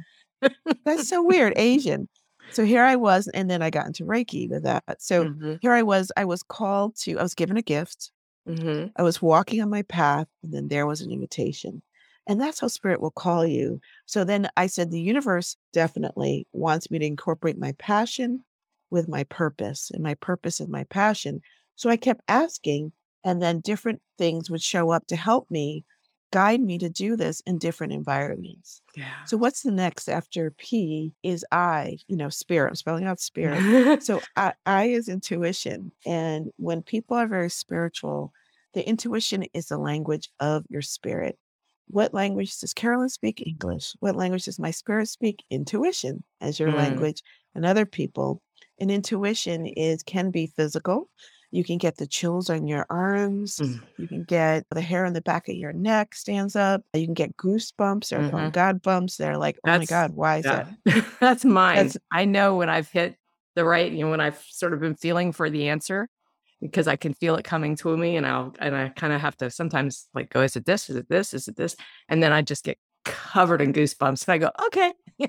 that's 0.84 1.08
so 1.08 1.22
weird. 1.22 1.52
Asian. 1.56 2.08
So 2.52 2.64
here 2.64 2.84
I 2.84 2.96
was, 2.96 3.28
and 3.28 3.50
then 3.50 3.62
I 3.62 3.70
got 3.70 3.86
into 3.86 4.04
Reiki 4.04 4.48
with 4.48 4.62
that. 4.64 4.84
So 4.98 5.24
mm-hmm. 5.24 5.54
here 5.60 5.72
I 5.72 5.82
was, 5.82 6.10
I 6.16 6.24
was 6.24 6.42
called 6.42 6.96
to, 7.02 7.18
I 7.18 7.22
was 7.22 7.34
given 7.34 7.56
a 7.56 7.62
gift. 7.62 8.10
Mm-hmm. 8.48 8.88
I 8.96 9.02
was 9.02 9.20
walking 9.20 9.60
on 9.60 9.68
my 9.70 9.82
path, 9.82 10.28
and 10.42 10.54
then 10.54 10.68
there 10.68 10.86
was 10.86 11.00
an 11.00 11.10
invitation. 11.10 11.82
And 12.28 12.40
that's 12.40 12.60
how 12.60 12.68
spirit 12.68 13.00
will 13.00 13.10
call 13.10 13.46
you. 13.46 13.80
So 14.06 14.24
then 14.24 14.48
I 14.56 14.66
said, 14.68 14.90
the 14.90 15.00
universe 15.00 15.56
definitely 15.72 16.46
wants 16.52 16.90
me 16.90 16.98
to 16.98 17.04
incorporate 17.04 17.58
my 17.58 17.72
passion 17.72 18.44
with 18.90 19.08
my 19.08 19.24
purpose, 19.24 19.90
and 19.92 20.02
my 20.02 20.14
purpose 20.14 20.60
and 20.60 20.70
my 20.70 20.84
passion. 20.84 21.40
So 21.74 21.90
I 21.90 21.96
kept 21.96 22.22
asking, 22.28 22.92
and 23.24 23.42
then 23.42 23.60
different 23.60 24.00
things 24.16 24.48
would 24.48 24.62
show 24.62 24.90
up 24.90 25.06
to 25.08 25.16
help 25.16 25.50
me 25.50 25.84
guide 26.32 26.60
me 26.60 26.78
to 26.78 26.88
do 26.88 27.16
this 27.16 27.40
in 27.46 27.58
different 27.58 27.92
environments. 27.92 28.82
Yeah. 28.96 29.24
So 29.26 29.36
what's 29.36 29.62
the 29.62 29.70
next 29.70 30.08
after 30.08 30.50
P 30.50 31.12
is 31.22 31.44
I, 31.52 31.98
you 32.08 32.16
know, 32.16 32.28
spirit. 32.28 32.70
I'm 32.70 32.74
spelling 32.74 33.04
out 33.06 33.20
spirit. 33.20 34.02
so 34.02 34.22
I, 34.36 34.54
I 34.64 34.84
is 34.86 35.08
intuition. 35.08 35.92
And 36.04 36.50
when 36.56 36.82
people 36.82 37.16
are 37.16 37.26
very 37.26 37.50
spiritual, 37.50 38.32
the 38.74 38.86
intuition 38.86 39.44
is 39.54 39.68
the 39.68 39.78
language 39.78 40.30
of 40.40 40.64
your 40.68 40.82
spirit. 40.82 41.38
What 41.88 42.12
language 42.12 42.58
does 42.58 42.74
Carolyn 42.74 43.08
speak? 43.08 43.42
English. 43.46 43.94
What 44.00 44.16
language 44.16 44.46
does 44.46 44.58
my 44.58 44.72
spirit 44.72 45.08
speak? 45.08 45.44
Intuition 45.50 46.24
as 46.40 46.58
your 46.58 46.70
Mm. 46.70 46.76
language. 46.76 47.22
And 47.54 47.64
other 47.64 47.86
people. 47.86 48.42
And 48.78 48.90
intuition 48.90 49.66
is 49.66 50.02
can 50.02 50.30
be 50.30 50.46
physical. 50.48 51.08
You 51.56 51.64
can 51.64 51.78
get 51.78 51.96
the 51.96 52.06
chills 52.06 52.50
on 52.50 52.66
your 52.66 52.84
arms. 52.90 53.56
Mm. 53.56 53.80
You 53.96 54.06
can 54.08 54.24
get 54.24 54.66
the 54.70 54.82
hair 54.82 55.06
on 55.06 55.14
the 55.14 55.22
back 55.22 55.48
of 55.48 55.54
your 55.54 55.72
neck 55.72 56.14
stands 56.14 56.54
up. 56.54 56.82
You 56.92 57.06
can 57.06 57.14
get 57.14 57.34
goosebumps 57.38 58.12
or 58.12 58.18
Mhm. 58.18 58.48
oh 58.48 58.50
God 58.50 58.82
bumps. 58.82 59.16
They're 59.16 59.38
like, 59.38 59.58
oh 59.64 59.78
my 59.78 59.86
God, 59.86 60.10
why 60.14 60.36
is 60.38 60.44
yeah. 60.44 60.66
that? 60.84 61.06
That's 61.20 61.46
mine. 61.46 61.76
That's 61.76 61.96
I 62.12 62.26
know 62.26 62.56
when 62.56 62.68
I've 62.68 62.90
hit 62.90 63.16
the 63.54 63.64
right, 63.64 63.90
you 63.90 64.04
know, 64.04 64.10
when 64.10 64.20
I've 64.20 64.38
sort 64.50 64.74
of 64.74 64.80
been 64.80 64.96
feeling 64.96 65.32
for 65.32 65.48
the 65.48 65.68
answer 65.68 66.10
because 66.60 66.86
I 66.86 66.96
can 66.96 67.14
feel 67.14 67.36
it 67.36 67.44
coming 67.44 67.74
to 67.76 67.96
me 67.96 68.16
and 68.16 68.26
I'll 68.26 68.54
and 68.58 68.76
I 68.76 68.90
kind 68.90 69.14
of 69.14 69.22
have 69.22 69.36
to 69.38 69.50
sometimes 69.50 70.08
like 70.14 70.28
go, 70.28 70.42
is 70.42 70.56
it 70.56 70.66
this? 70.66 70.90
Is 70.90 70.96
it 70.96 71.08
this? 71.08 71.32
Is 71.32 71.48
it 71.48 71.56
this? 71.56 71.74
And 72.10 72.22
then 72.22 72.34
I 72.34 72.42
just 72.42 72.64
get 72.64 72.76
covered 73.06 73.62
in 73.62 73.72
goosebumps 73.72 74.26
and 74.28 74.34
I 74.34 74.38
go, 74.38 74.50
okay. 74.66 74.92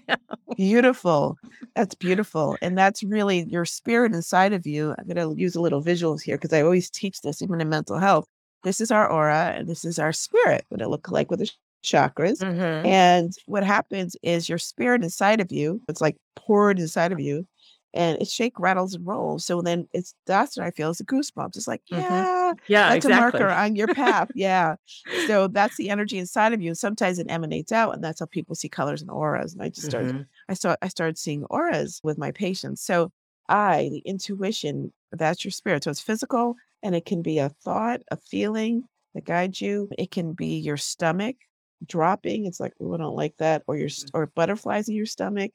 beautiful. 0.58 1.38
That's 1.76 1.96
beautiful. 1.96 2.58
And 2.62 2.78
that's 2.78 3.04
really 3.04 3.44
your 3.44 3.64
spirit 3.66 4.14
inside 4.14 4.52
of 4.54 4.66
you. 4.68 4.94
I'm 4.98 5.08
going 5.08 5.16
to 5.36 5.40
use 5.40 5.56
a 5.56 5.62
little 5.62 5.82
visuals 5.82 6.22
here 6.22 6.36
because 6.38 6.52
I 6.52 6.62
always 6.62 6.90
teach 6.90 7.22
this 7.22 7.42
even 7.42 7.62
in 7.62 7.70
mental 7.70 7.98
health. 8.00 8.26
This 8.64 8.82
is 8.82 8.92
our 8.92 9.10
aura 9.10 9.54
and 9.56 9.70
this 9.70 9.86
is 9.86 10.00
our 10.00 10.12
spirit, 10.12 10.66
what 10.70 10.82
it 10.82 10.90
look 10.90 11.10
like 11.12 11.30
with 11.30 11.40
the 11.40 11.46
ch- 11.48 11.58
chakras. 11.86 12.40
Mhm. 12.40 12.86
And 12.86 13.34
what 13.46 13.64
happens 13.64 14.18
is 14.24 14.50
your 14.50 14.58
spirit 14.58 15.04
inside 15.04 15.40
of 15.40 15.52
you, 15.52 15.80
it's 15.88 16.02
like 16.02 16.18
poured 16.36 16.80
inside 16.80 17.12
of 17.12 17.20
you 17.20 17.48
and 17.98 18.22
it 18.22 18.30
shake, 18.30 18.60
rattles, 18.60 18.94
and 18.96 19.06
rolls. 19.08 19.46
So 19.46 19.62
then 19.62 19.88
it's 19.94 20.16
that's 20.28 20.58
what 20.58 20.66
I 20.66 20.72
feel 20.72 20.90
is 20.92 21.00
the 21.00 21.06
goosebumps. 21.06 21.58
It's 21.58 21.68
like, 21.68 21.84
Mhm. 21.92 22.28
yeah, 22.30 22.54
Yeah, 22.68 22.92
that's 22.92 23.06
exactly. 23.06 23.06
a 23.06 23.10
marker 23.12 23.50
on 23.50 23.76
your 23.76 23.90
path. 23.90 24.30
Yeah. 24.36 24.76
So 25.16 25.48
that's 25.48 25.78
the 25.78 25.90
energy 25.90 26.18
inside 26.20 26.54
of 26.54 26.62
you. 26.62 26.70
And 26.70 26.78
sometimes 26.78 27.20
it 27.20 27.28
emanates 27.30 27.72
out, 27.72 27.94
and 27.96 28.04
that's 28.04 28.20
how 28.20 28.26
people 28.28 28.56
see 28.56 28.70
colors 28.70 29.02
and 29.02 29.12
auras. 29.12 29.54
And 29.54 29.62
I 29.64 29.70
just 29.70 29.86
started, 29.86 30.12
Mhm. 30.12 30.28
I 30.50 30.54
start, 30.54 30.80
I 30.82 30.88
started 30.90 31.18
seeing 31.18 31.44
auras 31.46 32.00
with 32.04 32.18
my 32.18 32.32
patients. 32.32 32.82
So 32.84 33.12
I, 33.50 33.90
the 33.92 34.00
intuition, 34.00 34.94
that's 35.12 35.44
your 35.44 35.52
spirit. 35.52 35.84
So 35.84 35.92
it's 35.92 36.02
physical, 36.02 36.56
and 36.84 36.96
it 36.96 37.06
can 37.06 37.22
be 37.22 37.40
a 37.40 37.50
thought, 37.50 38.02
a 38.12 38.18
feeling 38.18 38.84
that 39.16 39.26
guides 39.26 39.62
you. 39.62 39.90
It 39.98 40.12
can 40.12 40.34
be 40.34 40.58
your 40.60 40.78
stomach 40.78 41.38
dropping. 41.86 42.46
It's 42.46 42.60
like, 42.60 42.74
oh, 42.82 42.94
I 42.94 42.98
don't 42.98 43.16
like 43.16 43.38
that, 43.38 43.64
or 43.68 43.78
your 43.78 43.90
or 44.14 44.28
butterflies 44.28 44.90
in 44.90 44.96
your 44.96 45.06
stomach. 45.06 45.52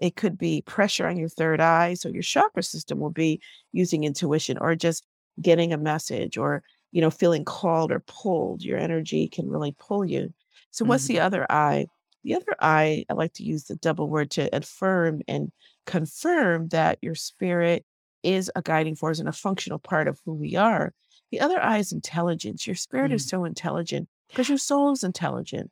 It 0.00 0.16
could 0.16 0.38
be 0.38 0.62
pressure 0.62 1.06
on 1.06 1.16
your 1.16 1.28
third 1.28 1.60
eye. 1.60 1.94
So 1.94 2.08
your 2.08 2.22
chakra 2.22 2.62
system 2.62 2.98
will 2.98 3.10
be 3.10 3.40
using 3.72 4.04
intuition, 4.04 4.58
or 4.58 4.74
just 4.76 5.06
getting 5.40 5.72
a 5.72 5.78
message, 5.78 6.36
or 6.36 6.62
you 6.92 7.00
know, 7.00 7.10
feeling 7.10 7.44
called 7.44 7.92
or 7.92 8.00
pulled. 8.00 8.62
Your 8.62 8.78
energy 8.78 9.28
can 9.28 9.48
really 9.48 9.74
pull 9.78 10.04
you. 10.04 10.34
So 10.72 10.84
what's 10.84 11.04
Mhm. 11.04 11.08
the 11.08 11.20
other 11.20 11.46
eye? 11.50 11.86
The 12.24 12.34
other 12.34 12.56
eye, 12.60 13.04
I 13.08 13.12
like 13.14 13.32
to 13.34 13.44
use 13.44 13.64
the 13.64 13.76
double 13.76 14.08
word 14.08 14.30
to 14.32 14.54
affirm 14.54 15.22
and 15.28 15.52
confirm 15.86 16.68
that 16.68 16.98
your 17.00 17.14
spirit 17.14 17.86
is 18.22 18.50
a 18.56 18.62
guiding 18.62 18.96
force 18.96 19.20
and 19.20 19.28
a 19.28 19.32
functional 19.32 19.78
part 19.78 20.08
of 20.08 20.20
who 20.24 20.34
we 20.34 20.56
are. 20.56 20.92
The 21.30 21.40
other 21.40 21.62
eye 21.62 21.78
is 21.78 21.92
intelligence. 21.92 22.66
Your 22.66 22.76
spirit 22.76 23.12
is 23.12 23.24
Mm. 23.24 23.30
so 23.30 23.44
intelligent 23.44 24.08
because 24.28 24.48
your 24.48 24.58
soul 24.58 24.92
is 24.92 25.04
intelligent. 25.04 25.70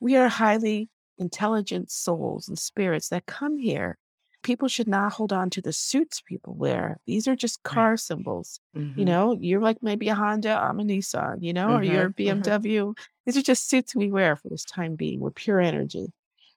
We 0.00 0.16
are 0.16 0.28
highly 0.28 0.88
intelligent 1.18 1.90
souls 1.90 2.48
and 2.48 2.58
spirits 2.58 3.08
that 3.10 3.26
come 3.26 3.58
here. 3.58 3.98
People 4.42 4.68
should 4.68 4.88
not 4.88 5.12
hold 5.14 5.32
on 5.32 5.50
to 5.50 5.60
the 5.62 5.72
suits 5.72 6.20
people 6.20 6.54
wear. 6.54 6.98
These 7.06 7.26
are 7.26 7.36
just 7.36 7.58
Right. 7.64 7.72
car 7.74 7.96
symbols. 7.96 8.60
You 8.74 9.04
Mhm. 9.04 9.06
know, 9.06 9.32
you're 9.40 9.60
like 9.60 9.82
maybe 9.82 10.08
a 10.08 10.14
Honda, 10.14 10.50
I'm 10.56 10.78
a 10.80 10.84
Nissan, 10.84 11.42
you 11.42 11.52
know, 11.52 11.74
or 11.76 11.82
you're 11.82 12.06
a. 12.06 12.10
BMW. 12.10 12.94
These 13.24 13.36
are 13.36 13.42
just 13.42 13.68
suits 13.68 13.94
we 13.96 14.10
wear 14.10 14.36
for 14.36 14.48
this 14.48 14.64
time 14.64 14.94
being. 14.94 15.20
We're 15.20 15.30
pure 15.32 15.60
energy. 15.60 16.12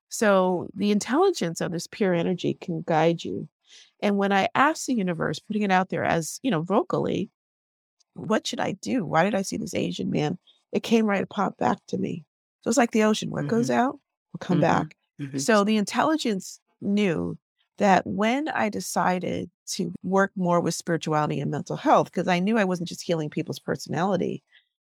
So 0.10 0.70
the 0.76 0.92
intelligence 0.92 1.62
of 1.62 1.72
this 1.72 1.88
pure 1.88 2.14
energy 2.14 2.54
can 2.56 2.82
guide 2.86 3.24
you. 3.24 3.48
And 4.02 4.18
when 4.18 4.32
I 4.32 4.50
asked 4.56 4.88
the 4.88 4.94
universe, 4.96 5.40
putting 5.40 5.62
it 5.64 5.72
out 5.72 5.90
there 5.90 6.04
as, 6.04 6.40
you 6.44 6.52
know, 6.52 6.62
vocally, 6.62 7.30
what 8.14 8.48
should 8.48 8.60
I 8.60 8.74
do? 8.74 9.06
Why 9.06 9.24
did 9.24 9.36
I 9.36 9.42
see 9.44 9.58
this 9.58 9.74
Asian 9.76 10.10
man? 10.10 10.38
It 10.72 10.84
came 10.84 11.06
right, 11.06 11.28
popped 11.30 11.58
back 11.60 11.80
to 11.88 11.98
me. 11.98 12.26
So 12.62 12.70
it's 12.70 12.78
like 12.78 12.92
the 12.92 13.04
ocean. 13.04 13.30
What 13.30 13.48
goes 13.48 13.70
Mhm. 13.70 13.76
out 13.76 14.00
will 14.34 14.40
come 14.40 14.60
Mhm. 14.60 14.60
back. 14.60 14.96
Mhm. 15.20 15.48
So 15.48 15.64
the 15.64 15.78
intelligence 15.78 16.60
knew 16.82 17.38
that 17.78 18.06
when 18.06 18.50
I 18.50 18.70
decided 18.70 19.50
to 19.68 19.94
work 20.04 20.32
more 20.36 20.60
with 20.62 20.76
spirituality 20.76 21.40
and 21.40 21.52
mental 21.52 21.78
health, 21.78 22.08
because 22.08 22.28
I 22.28 22.40
knew 22.40 22.58
I 22.58 22.66
wasn't 22.66 22.90
just 22.90 23.02
healing 23.04 23.30
people's 23.30 23.60
personality, 23.60 24.44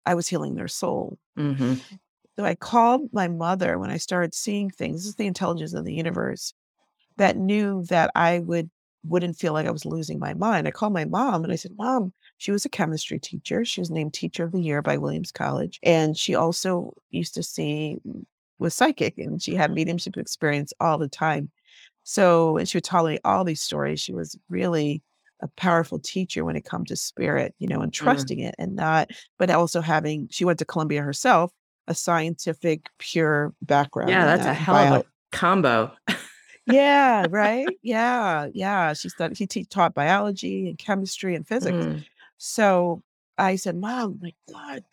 I 0.05 0.15
was 0.15 0.27
healing 0.29 0.55
their 0.55 0.67
soul. 0.69 1.19
Mhm. 1.35 1.99
So 2.37 2.45
I 2.45 2.55
called 2.55 3.11
my 3.13 3.27
mother 3.27 3.77
when 3.77 3.89
I 3.91 3.97
started 3.97 4.33
seeing 4.33 4.69
things. 4.69 5.01
This 5.01 5.07
is 5.09 5.15
the 5.15 5.27
intelligence 5.27 5.73
of 5.73 5.85
the 5.85 5.93
universe 5.93 6.53
that 7.17 7.37
knew 7.37 7.83
that 7.85 8.11
I 8.15 8.39
would 8.39 8.71
wouldn't 9.05 9.37
feel 9.37 9.53
like 9.53 9.67
I 9.67 9.71
was 9.71 9.85
losing 9.85 10.19
my 10.19 10.33
mind. 10.33 10.67
I 10.67 10.71
called 10.71 10.93
my 10.93 11.05
mom 11.05 11.43
and 11.43 11.53
I 11.53 11.57
said, 11.57 11.77
"Mom, 11.77 12.13
she 12.37 12.51
was 12.51 12.65
a 12.65 12.69
chemistry 12.69 13.19
teacher. 13.19 13.65
She 13.65 13.81
was 13.81 13.91
named 13.91 14.13
Teacher 14.13 14.45
of 14.45 14.51
the 14.53 14.61
Year 14.61 14.81
by 14.81 14.97
Williams 14.97 15.31
College, 15.31 15.79
and 15.83 16.17
she 16.17 16.35
also 16.35 16.93
used 17.11 17.33
to 17.35 17.43
see 17.43 17.97
was 18.59 18.75
psychic, 18.75 19.17
and 19.17 19.41
she 19.41 19.55
had 19.55 19.71
mediumship 19.73 20.17
experience 20.17 20.73
all 20.79 20.97
the 20.97 21.07
time. 21.09 21.51
So, 22.03 22.57
and 22.57 22.67
she 22.67 22.77
would 22.77 22.83
tell 22.83 23.05
me 23.05 23.19
all 23.23 23.43
these 23.43 23.61
stories. 23.61 23.99
She 23.99 24.13
was 24.13 24.37
really 24.49 25.03
a 25.41 25.47
powerful 25.49 25.99
teacher 25.99 26.43
when 26.43 26.55
it 26.55 26.65
comes 26.65 26.89
to 26.89 26.95
spirit, 26.95 27.55
you 27.59 27.67
know, 27.67 27.81
and 27.81 27.91
Mm. 27.91 27.95
trusting 27.95 28.39
it 28.39 28.55
and 28.57 28.75
not, 28.75 29.09
but 29.37 29.49
also 29.49 29.81
having. 29.81 30.27
She 30.29 30.45
went 30.45 30.59
to 30.59 30.65
Columbia 30.65 31.01
herself, 31.01 31.51
a 31.87 31.95
scientific, 31.95 32.89
pure 32.97 33.53
background. 33.61 34.11
Yeah, 34.11 34.25
that's 34.25 34.45
a 34.47 34.53
hell 34.53 34.75
of 34.75 35.01
a 35.01 35.05
combo. 35.31 35.95
yeah, 36.65 37.27
right. 37.29 37.77
Yeah, 37.83 38.47
yeah. 38.53 38.93
She 38.93 39.09
studied. 39.09 39.37
She 39.37 39.47
te- 39.47 39.65
taught 39.65 39.93
biology 39.93 40.67
and 40.69 40.77
chemistry 40.77 41.35
and 41.35 41.47
physics. 41.47 41.85
Mhm. 41.85 42.05
So 42.37 43.03
I 43.37 43.55
said, 43.55 43.75
"Mom, 43.77 44.19
my 44.21 44.33
God, 44.51 44.83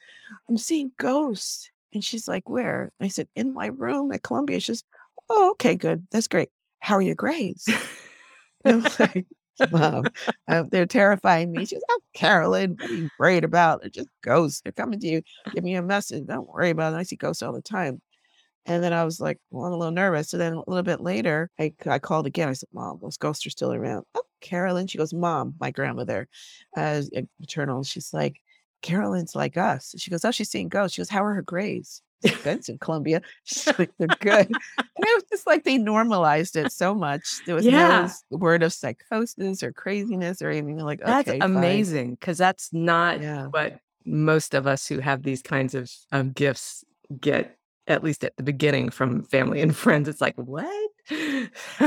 I'm 0.49 0.59
seeing 0.59 0.93
ghosts." 0.99 1.71
And 1.93 2.05
she's 2.05 2.29
like, 2.29 2.49
"Where?" 2.49 2.93
I 3.01 3.09
said, 3.09 3.29
"In 3.37 3.55
my 3.55 3.67
room 3.67 4.13
at 4.13 4.23
Columbia." 4.23 4.61
She's, 4.61 4.85
"Oh, 5.29 5.51
okay, 5.53 5.75
good. 5.77 6.07
That's 6.11 6.29
great. 6.29 6.51
How 6.81 6.97
are 6.97 7.03
your 7.03 7.15
grades?" 7.15 7.69
And 8.65 8.85
I'm 8.85 8.93
like, 8.99 9.27
"Mom, 9.71 10.07
uh, 10.49 10.65
they're 10.71 10.87
terrifying 10.87 11.53
me." 11.53 11.65
She 11.65 11.77
goes, 11.77 11.85
"Oh, 11.89 12.01
Carolyn, 12.15 12.77
what 12.79 12.91
are 12.91 12.95
you 12.95 13.11
worried 13.19 13.45
about? 13.45 13.81
They're 13.81 13.91
just 13.91 14.09
ghosts. 14.23 14.61
They're 14.63 14.73
coming 14.73 14.99
to 15.01 15.07
you. 15.07 15.23
Give 15.55 15.63
me 15.63 15.77
a 15.77 15.83
message. 15.83 16.27
Don't 16.27 16.49
worry 16.49 16.71
about 16.71 16.93
it. 16.95 16.97
I 16.97 17.05
see 17.05 17.17
ghosts 17.17 17.43
all 17.43 17.53
the 17.53 17.63
time." 17.63 18.01
And 18.67 18.83
then 18.83 18.93
I 18.93 19.05
was 19.05 19.21
like, 19.21 19.39
well, 19.51 19.67
I'm 19.67 19.73
a 19.73 19.77
little 19.77 19.93
nervous. 19.93 20.29
So 20.29 20.39
then 20.39 20.55
a 20.55 20.63
little 20.67 20.83
bit 20.83 21.01
later, 21.01 21.51
I, 21.59 21.73
I 21.87 22.01
called 22.01 22.27
again. 22.27 22.49
I 22.49 22.53
said, 22.53 22.69
Mom, 22.73 22.99
those 23.01 23.17
ghosts 23.17 23.47
are 23.47 23.51
still 23.51 23.73
around. 23.73 24.05
Oh, 24.17 24.23
Carolyn. 24.41 24.89
She 24.89 24.99
goes, 24.99 25.15
Mom, 25.15 25.55
my 25.61 25.71
grandmother, 25.71 26.29
uh, 26.77 27.03
uh, 27.17 27.21
maternal. 27.39 27.85
She's 27.85 28.13
like, 28.13 28.41
Carolyn's 28.87 29.35
like 29.35 29.57
us. 29.57 29.95
She 29.99 30.11
goes, 30.11 30.25
Oh, 30.25 30.31
she's 30.31 30.49
seeing 30.51 30.69
ghosts. 30.69 30.95
She 30.95 31.01
goes, 31.01 31.09
How 31.11 31.25
are 31.25 31.35
her 31.35 31.43
grades? 31.43 32.03
Good. 32.45 32.69
In 32.69 32.79
Columbia. 32.79 33.21
She's 33.45 33.67
like, 33.79 33.91
They're 33.99 34.09
good. 34.21 34.49
And 34.79 35.05
it 35.05 35.15
was 35.15 35.25
just 35.31 35.47
like 35.47 35.65
they 35.65 35.77
normalized 35.77 36.57
it 36.57 36.73
so 36.73 36.95
much. 36.95 37.41
There 37.45 37.55
was 37.55 37.67
no 37.67 37.77
Yeah. 37.79 38.05
s- 38.05 38.25
word 38.31 38.63
of 38.63 38.73
psychosis 38.73 39.63
or 39.63 39.71
craziness 39.73 40.41
or 40.41 40.49
anything 40.51 40.79
like, 40.79 41.01
That's 41.05 41.29
okay, 41.29 41.39
fine. 41.39 41.51
amazing 41.57 42.15
because 42.15 42.39
that's 42.39 42.73
not 42.73 43.21
Yeah. 43.21 43.49
what 43.49 43.79
most 44.07 44.55
of 44.55 44.67
us 44.67 44.87
who 44.89 45.01
have 45.01 45.23
these 45.23 45.43
kinds 45.43 45.75
of 45.75 45.91
um, 46.13 46.31
gifts 46.33 46.83
get, 47.21 47.59
at 47.87 48.03
least 48.03 48.25
at 48.25 48.35
the 48.39 48.43
beginning 48.43 48.89
from 48.89 49.23
family 49.25 49.61
and 49.61 49.77
friends. 49.77 50.09
It's 50.09 50.21
like, 50.23 50.37
what? 50.37 50.91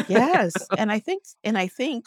Yes. 0.08 0.54
And 0.78 0.92
I 0.92 1.00
think, 1.00 1.24
and 1.44 1.58
I 1.58 1.68
think 1.68 2.06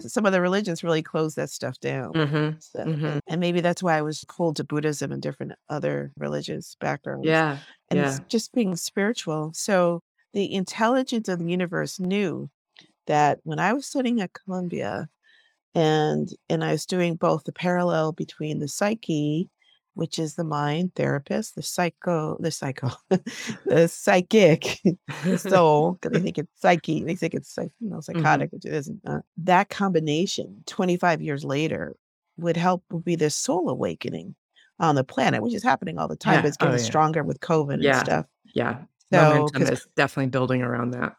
some 0.00 0.26
of 0.26 0.32
the 0.32 0.40
religions 0.40 0.84
really 0.84 1.02
closed 1.02 1.36
that 1.36 1.50
stuff 1.50 1.78
down. 1.80 2.14
Mhm. 2.14 2.58
So, 2.58 2.86
Mhm. 2.86 3.20
and 3.28 3.40
maybe 3.40 3.60
that's 3.60 3.82
why 3.82 3.98
I 3.98 4.02
was 4.02 4.24
pulled 4.28 4.56
to 4.56 4.64
Buddhism 4.64 5.12
and 5.12 5.22
different 5.22 5.52
other 5.68 6.12
religious 6.16 6.76
backgrounds. 6.80 7.28
Yeah. 7.28 7.64
and 7.90 7.98
Yeah. 7.98 8.18
just 8.28 8.52
being 8.54 8.76
spiritual. 8.76 9.52
So 9.54 10.02
the 10.34 10.52
intelligence 10.54 11.28
of 11.28 11.38
the 11.40 11.46
universe 11.50 12.00
knew 12.00 12.50
that 13.06 13.40
when 13.44 13.58
I 13.60 13.72
was 13.74 13.86
studying 13.86 14.20
at 14.22 14.34
Columbia 14.34 15.08
and 15.74 16.28
and 16.48 16.64
I 16.64 16.72
was 16.72 16.86
doing 16.86 17.16
both 17.16 17.44
the 17.44 17.52
parallel 17.52 18.12
between 18.12 18.58
the 18.60 18.68
psyche, 18.68 19.50
which 19.94 20.18
is 20.18 20.34
the 20.34 20.44
mind 20.44 20.94
therapist, 20.94 21.54
the 21.54 21.62
psycho, 21.62 22.36
the 22.40 22.50
psycho, 22.50 22.90
the 23.66 23.88
psychic, 23.88 24.80
soul, 25.36 25.92
because 25.92 26.12
they 26.12 26.20
think 26.24 26.38
it's 26.38 26.60
psyche, 26.60 27.04
they 27.04 27.14
think 27.16 27.34
it's 27.34 27.52
psych, 27.52 27.72
you 27.80 27.88
know, 27.90 28.00
psychotic, 28.00 28.52
which 28.52 28.64
it 28.64 28.72
isn't. 28.74 29.00
Uh, 29.06 29.20
that 29.38 29.68
combination, 29.70 30.62
25 30.66 31.22
years 31.22 31.44
later, 31.44 31.96
would 32.36 32.56
help 32.56 32.82
would 32.90 33.04
be 33.04 33.16
this 33.16 33.36
soul 33.36 33.68
awakening 33.68 34.34
on 34.80 34.96
the 34.96 35.04
planet, 35.04 35.42
which 35.42 35.54
is 35.54 35.62
happening 35.62 35.98
all 35.98 36.08
the 36.08 36.16
time, 36.16 36.34
Yeah. 36.34 36.42
but 36.42 36.48
it's 36.48 36.56
Oh, 36.60 36.66
getting 36.66 36.78
yeah. 36.78 36.84
stronger 36.84 37.22
with 37.22 37.40
COVID 37.40 37.74
and 37.84 37.96
stuff. 37.96 38.26
Yeah. 38.54 38.82
So, 39.12 39.46
Momentum 39.46 39.62
is 39.72 39.86
definitely 39.96 40.30
building 40.30 40.62
around 40.62 40.90
that. 40.92 41.14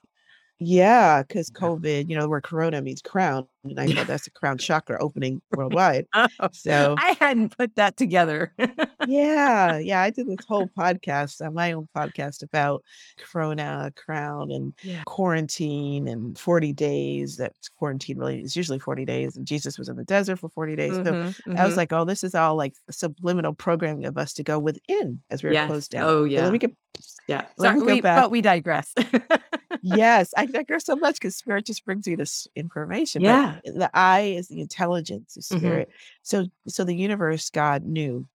Yeah, 0.60 1.24
because 1.24 1.52
Yeah. 1.54 1.60
COVID, 1.62 2.10
you 2.10 2.16
know, 2.16 2.24
the 2.24 2.30
word 2.30 2.44
corona 2.44 2.82
means 2.82 3.02
crown, 3.02 3.48
and 3.66 3.80
I 3.80 3.86
Yeah. 3.86 3.96
know 3.96 4.04
that's 4.06 4.26
the 4.26 4.32
crown 4.32 4.58
chakra 4.58 4.98
opening 5.02 5.42
worldwide. 5.52 6.06
Oh, 6.14 6.28
So, 6.52 6.96
I 6.98 7.16
hadn't 7.20 7.58
put 7.58 7.76
that 7.76 7.98
together. 7.98 8.54
yeah, 9.06 9.78
yeah, 9.78 10.02
I 10.02 10.10
did 10.10 10.28
this 10.28 10.46
whole 10.48 10.68
podcast 10.78 11.46
on 11.46 11.54
my 11.54 11.72
own 11.74 11.88
podcast 11.96 12.44
about 12.44 12.84
corona, 13.18 13.92
crown, 13.96 14.52
and 14.52 14.74
Yeah. 14.84 15.04
quarantine 15.06 16.08
and 16.08 16.38
40 16.38 16.74
days. 16.74 17.38
That 17.38 17.54
quarantine 17.78 18.18
really 18.18 18.42
is 18.42 18.56
usually 18.56 18.80
40 18.80 19.06
days, 19.06 19.36
and 19.36 19.46
Jesus 19.46 19.78
was 19.78 19.90
in 19.90 19.96
the 19.96 20.04
desert 20.04 20.38
for 20.38 20.50
40 20.50 20.76
days. 20.76 20.94
So 20.96 21.04
Mhm, 21.04 21.58
I 21.58 21.66
was 21.66 21.74
mhm. 21.74 21.78
like, 21.78 21.94
oh, 21.94 22.06
this 22.06 22.24
is 22.24 22.36
all 22.36 22.56
like 22.56 22.74
subliminal 22.90 23.54
programming 23.54 24.06
of 24.06 24.18
us 24.18 24.34
to 24.34 24.44
go 24.44 24.58
within 24.60 25.22
as 25.30 25.44
we 25.44 25.50
were 25.50 25.54
Yes. 25.54 25.68
closed 25.68 25.92
down. 25.92 26.06
Oh, 26.08 26.24
So 26.26 26.30
yeah. 26.32 26.44
let 26.44 26.52
me 26.54 26.60
get, 26.60 26.72
Yeah. 27.28 27.46
Sorry, 27.60 27.80
we, 27.82 28.02
but 28.02 28.32
we 28.32 28.42
digress. 28.42 28.94
Yes, 29.82 30.34
I 30.36 30.48
digress 30.48 30.86
so 30.86 30.96
much 30.96 31.16
because 31.16 31.36
spirit 31.36 31.66
just 31.66 31.86
brings 31.86 32.08
you 32.08 32.18
this 32.18 32.48
information. 32.56 33.22
But 33.22 33.55
yeah. 33.64 33.72
the 33.74 33.90
I 33.94 34.22
is 34.22 34.48
the 34.48 34.62
intelligence 34.62 35.38
of 35.38 35.44
Mhm. 35.50 35.84
spirit. 35.84 35.90
So 36.24 36.48
so 36.68 36.84
the 36.84 36.96
universe, 36.96 37.50
God 37.50 37.84
knew 37.84 38.28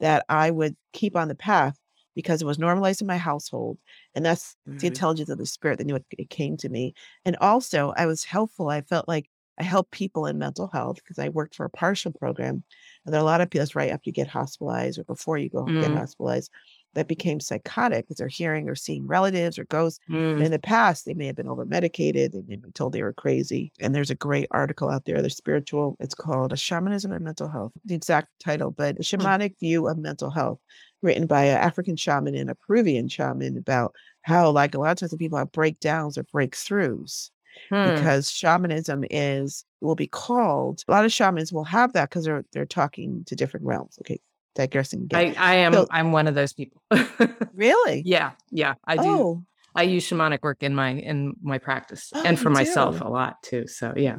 that 0.00 0.24
I 0.28 0.50
would 0.50 0.76
keep 0.92 1.16
on 1.16 1.28
the 1.28 1.34
path 1.34 1.78
because 2.14 2.42
it 2.42 2.46
was 2.46 2.58
normalized 2.58 3.00
in 3.00 3.06
my 3.06 3.18
household. 3.18 3.78
And 4.14 4.24
that's 4.24 4.56
the 4.80 4.86
Mhm. 4.86 4.88
intelligence 4.88 5.28
of 5.28 5.38
the 5.38 5.46
spirit 5.46 5.78
that 5.78 5.86
knew 5.86 5.96
it, 5.96 6.04
it 6.18 6.30
came 6.30 6.56
to 6.58 6.68
me. 6.68 6.94
And 7.24 7.36
also 7.40 7.92
I 7.96 8.06
was 8.06 8.24
helpful. 8.24 8.68
I 8.68 8.82
felt 8.82 9.08
like 9.08 9.30
I 9.58 9.62
helped 9.64 9.92
people 9.92 10.26
in 10.26 10.38
mental 10.38 10.68
health 10.68 10.96
because 10.96 11.18
I 11.18 11.28
worked 11.28 11.54
for 11.54 11.64
a 11.66 11.70
partial 11.70 12.12
program. 12.12 12.64
And 13.04 13.12
there 13.14 13.20
are 13.20 13.22
a 13.22 13.24
lot 13.24 13.40
of 13.40 13.50
people 13.50 13.60
that's 13.62 13.76
right 13.76 13.90
after 13.90 14.08
you 14.08 14.12
get 14.14 14.28
hospitalized 14.28 14.98
or 14.98 15.04
before 15.04 15.38
you 15.38 15.48
go 15.50 15.74
get 15.78 15.92
Mm, 15.92 15.96
hospitalized 15.96 16.50
that 16.94 17.08
became 17.08 17.40
psychotic 17.40 18.04
because 18.04 18.16
they're 18.16 18.28
hearing 18.28 18.68
or 18.68 18.74
seeing 18.74 19.06
relatives 19.06 19.58
or 19.58 19.64
ghosts. 19.64 19.98
Mm. 20.08 20.44
in 20.44 20.50
the 20.50 20.58
past, 20.58 21.04
they 21.04 21.14
may 21.14 21.26
have 21.26 21.36
been 21.36 21.48
over 21.48 21.64
medicated. 21.64 22.32
They 22.32 22.42
may 22.42 22.54
have 22.54 22.62
been 22.62 22.72
told 22.72 22.92
they 22.92 23.02
were 23.02 23.12
crazy. 23.12 23.72
And 23.80 23.94
there's 23.94 24.10
a 24.10 24.14
great 24.14 24.48
article 24.50 24.88
out 24.90 25.04
there, 25.04 25.22
the 25.22 25.30
spiritual, 25.30 25.96
it's 26.00 26.14
called 26.14 26.52
A 26.52 26.56
Shamanism 26.56 27.12
and 27.12 27.24
Mental 27.24 27.48
Health, 27.48 27.72
the 27.84 27.94
exact 27.94 28.28
title, 28.40 28.70
but 28.70 28.96
a 28.96 29.02
Hmm. 29.16 29.26
shamanic 29.26 29.58
view 29.58 29.88
of 29.88 29.98
mental 29.98 30.30
health, 30.30 30.60
written 31.02 31.26
by 31.26 31.44
an 31.44 31.58
African 31.58 31.96
shaman 31.96 32.34
and 32.34 32.50
a 32.50 32.54
Peruvian 32.54 33.08
shaman 33.08 33.56
about 33.56 33.94
how, 34.22 34.50
like 34.50 34.74
a 34.74 34.78
lot 34.78 34.92
of 34.92 34.98
times, 34.98 35.14
people 35.16 35.38
have 35.38 35.52
breakdowns 35.52 36.16
or 36.18 36.24
breakthroughs 36.24 37.30
Hmm. 37.70 37.82
because 37.82 38.30
shamanism 38.30 39.04
is 39.10 39.64
will 39.80 39.94
be 39.96 40.06
called. 40.06 40.84
A 40.88 40.92
lot 40.92 41.04
of 41.04 41.12
shamans 41.12 41.52
will 41.52 41.64
have 41.64 41.92
that 41.92 42.10
because 42.10 42.24
they're 42.24 42.44
they're 42.52 42.66
talking 42.66 43.24
to 43.26 43.36
different 43.36 43.66
realms. 43.66 43.98
Okay, 44.00 44.20
digressing 44.54 45.02
again. 45.02 45.34
I, 45.38 45.52
I 45.52 45.54
am 45.56 45.72
So 45.72 45.86
I'm 45.90 46.12
one 46.12 46.26
of 46.26 46.34
those 46.34 46.52
people. 46.52 46.82
really, 47.54 48.02
yeah, 48.04 48.32
yeah. 48.50 48.74
I 48.86 48.96
do 48.96 49.02
oh, 49.04 49.44
I 49.74 49.84
use 49.84 50.08
shamanic 50.08 50.42
work 50.42 50.62
in 50.62 50.74
my 50.74 50.90
in 50.90 51.34
my 51.42 51.58
practice 51.58 52.10
oh, 52.14 52.22
and 52.24 52.38
for 52.38 52.50
myself 52.50 52.98
do. 52.98 53.06
a 53.06 53.08
lot 53.08 53.42
too. 53.42 53.66
So 53.66 53.92
yeah. 53.96 54.16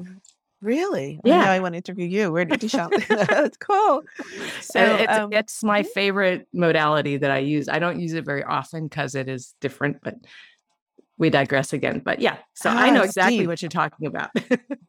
Really? 0.62 1.20
I 1.26 1.30
know 1.30 1.36
Yeah. 1.36 1.52
I 1.52 1.60
want 1.60 1.74
to 1.74 1.78
interview 1.78 2.08
you. 2.08 2.32
Where 2.32 2.46
did 2.46 2.64
you 2.64 2.70
shop? 2.70 2.92
That's 3.10 3.58
cool. 3.58 4.04
So, 4.62 4.80
it's 4.82 5.14
um, 5.14 5.34
it's 5.34 5.62
my 5.64 5.84
mhm. 5.84 5.88
favorite 5.88 6.48
modality 6.54 7.18
that 7.18 7.30
I 7.30 7.40
use. 7.40 7.68
I 7.68 7.80
don't 7.80 8.00
use 8.00 8.14
it 8.14 8.24
very 8.24 8.44
often 8.44 8.88
because 8.88 9.14
it 9.14 9.28
is 9.28 9.54
different, 9.60 9.98
but 10.02 10.16
we 11.18 11.30
digress 11.30 11.74
again. 11.74 12.02
But 12.04 12.20
yeah, 12.20 12.38
so 12.54 12.70
I 12.70 12.90
ah, 12.90 12.94
know 12.94 13.04
exactly 13.04 13.40
deep. 13.40 13.48
what 13.48 13.62
you're 13.62 13.70
talking 13.70 14.08
about. 14.08 14.32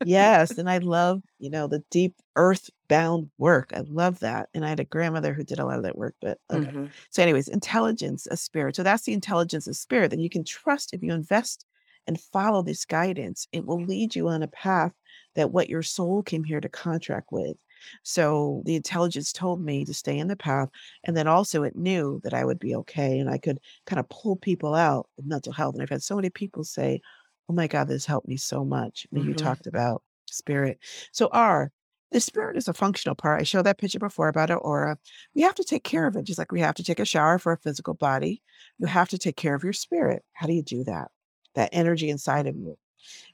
Yes, 0.04 0.52
and 0.58 0.68
I 0.68 0.78
love, 0.78 1.22
you 1.38 1.50
know, 1.50 1.66
the 1.66 1.82
deep 1.90 2.14
earth-bound 2.36 3.30
work. 3.38 3.70
I 3.74 3.80
love 3.80 4.20
that. 4.20 4.48
And 4.54 4.64
I 4.64 4.68
had 4.68 4.80
a 4.80 4.84
grandmother 4.84 5.34
who 5.34 5.44
did 5.44 5.58
a 5.58 5.64
lot 5.64 5.76
of 5.76 5.84
that 5.84 5.98
work, 5.98 6.14
but 6.20 6.38
okay. 6.50 6.70
Mhm. 6.70 6.90
So, 7.10 7.22
anyways, 7.22 7.48
intelligence 7.48 8.26
of 8.26 8.38
spirit. 8.38 8.76
So 8.76 8.82
that's 8.82 9.04
the 9.04 9.12
intelligence 9.12 9.66
of 9.66 9.76
spirit. 9.76 10.12
And 10.12 10.22
you 10.22 10.30
can 10.30 10.44
trust 10.44 10.94
if 10.94 11.02
you 11.02 11.12
invest 11.12 11.66
and 12.06 12.20
follow 12.20 12.62
this 12.62 12.84
guidance, 12.84 13.46
it 13.52 13.66
will 13.66 13.82
lead 13.82 14.14
you 14.14 14.28
on 14.28 14.42
a 14.42 14.48
path 14.48 14.92
that 15.34 15.50
what 15.50 15.68
your 15.68 15.82
soul 15.82 16.22
came 16.22 16.44
here 16.44 16.60
to 16.60 16.68
contract 16.68 17.28
with. 17.30 17.56
So 18.02 18.62
the 18.66 18.74
intelligence 18.76 19.32
told 19.32 19.60
me 19.60 19.84
to 19.84 19.94
stay 19.94 20.18
in 20.18 20.28
the 20.28 20.36
path. 20.36 20.68
And 21.04 21.16
then 21.16 21.26
also 21.26 21.62
it 21.62 21.76
knew 21.76 22.20
that 22.24 22.34
I 22.34 22.44
would 22.44 22.58
be 22.58 22.74
okay 22.76 23.18
and 23.18 23.28
I 23.30 23.38
could 23.38 23.58
kind 23.86 24.00
of 24.00 24.08
pull 24.08 24.36
people 24.36 24.74
out 24.74 25.08
with 25.16 25.26
mental 25.26 25.52
health. 25.52 25.74
And 25.74 25.82
I've 25.82 25.88
had 25.90 26.02
so 26.02 26.16
many 26.16 26.30
people 26.30 26.64
say, 26.64 27.00
Oh 27.48 27.52
my 27.54 27.66
God, 27.66 27.88
this 27.88 28.06
helped 28.06 28.28
me 28.28 28.36
so 28.36 28.64
much. 28.64 29.06
When 29.10 29.22
you 29.22 29.34
Mhm. 29.34 29.34
talked 29.34 29.66
about 29.66 30.02
spirit. 30.30 30.78
So 31.12 31.28
R, 31.32 31.70
the 32.10 32.20
spirit 32.20 32.56
is 32.56 32.68
a 32.68 32.72
functional 32.74 33.14
part. 33.14 33.40
I 33.40 33.44
showed 33.44 33.64
that 33.66 33.78
picture 33.78 33.98
before 33.98 34.28
about 34.28 34.50
our 34.50 34.58
aura. 34.58 34.98
We 35.34 35.42
have 35.42 35.54
to 35.56 35.64
take 35.64 35.84
care 35.84 36.06
of 36.06 36.16
it, 36.16 36.24
just 36.24 36.38
like 36.38 36.52
we 36.52 36.60
have 36.60 36.74
to 36.76 36.84
take 36.84 37.00
a 37.00 37.04
shower 37.04 37.38
for 37.38 37.52
a 37.52 37.58
physical 37.58 37.94
body. 37.94 38.42
You 38.78 38.86
have 38.86 39.08
to 39.10 39.18
take 39.18 39.36
care 39.36 39.54
of 39.54 39.64
your 39.64 39.72
spirit. 39.72 40.24
How 40.32 40.46
do 40.46 40.52
you 40.54 40.62
do 40.62 40.84
that? 40.84 41.10
That 41.54 41.70
energy 41.72 42.08
inside 42.10 42.46
of 42.46 42.56
you 42.56 42.76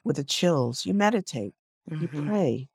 with 0.04 0.16
the 0.16 0.24
chills. 0.24 0.86
You 0.86 0.94
meditate, 0.94 1.54
you 1.98 2.08
Mhm. 2.08 2.08
pray, 2.08 2.68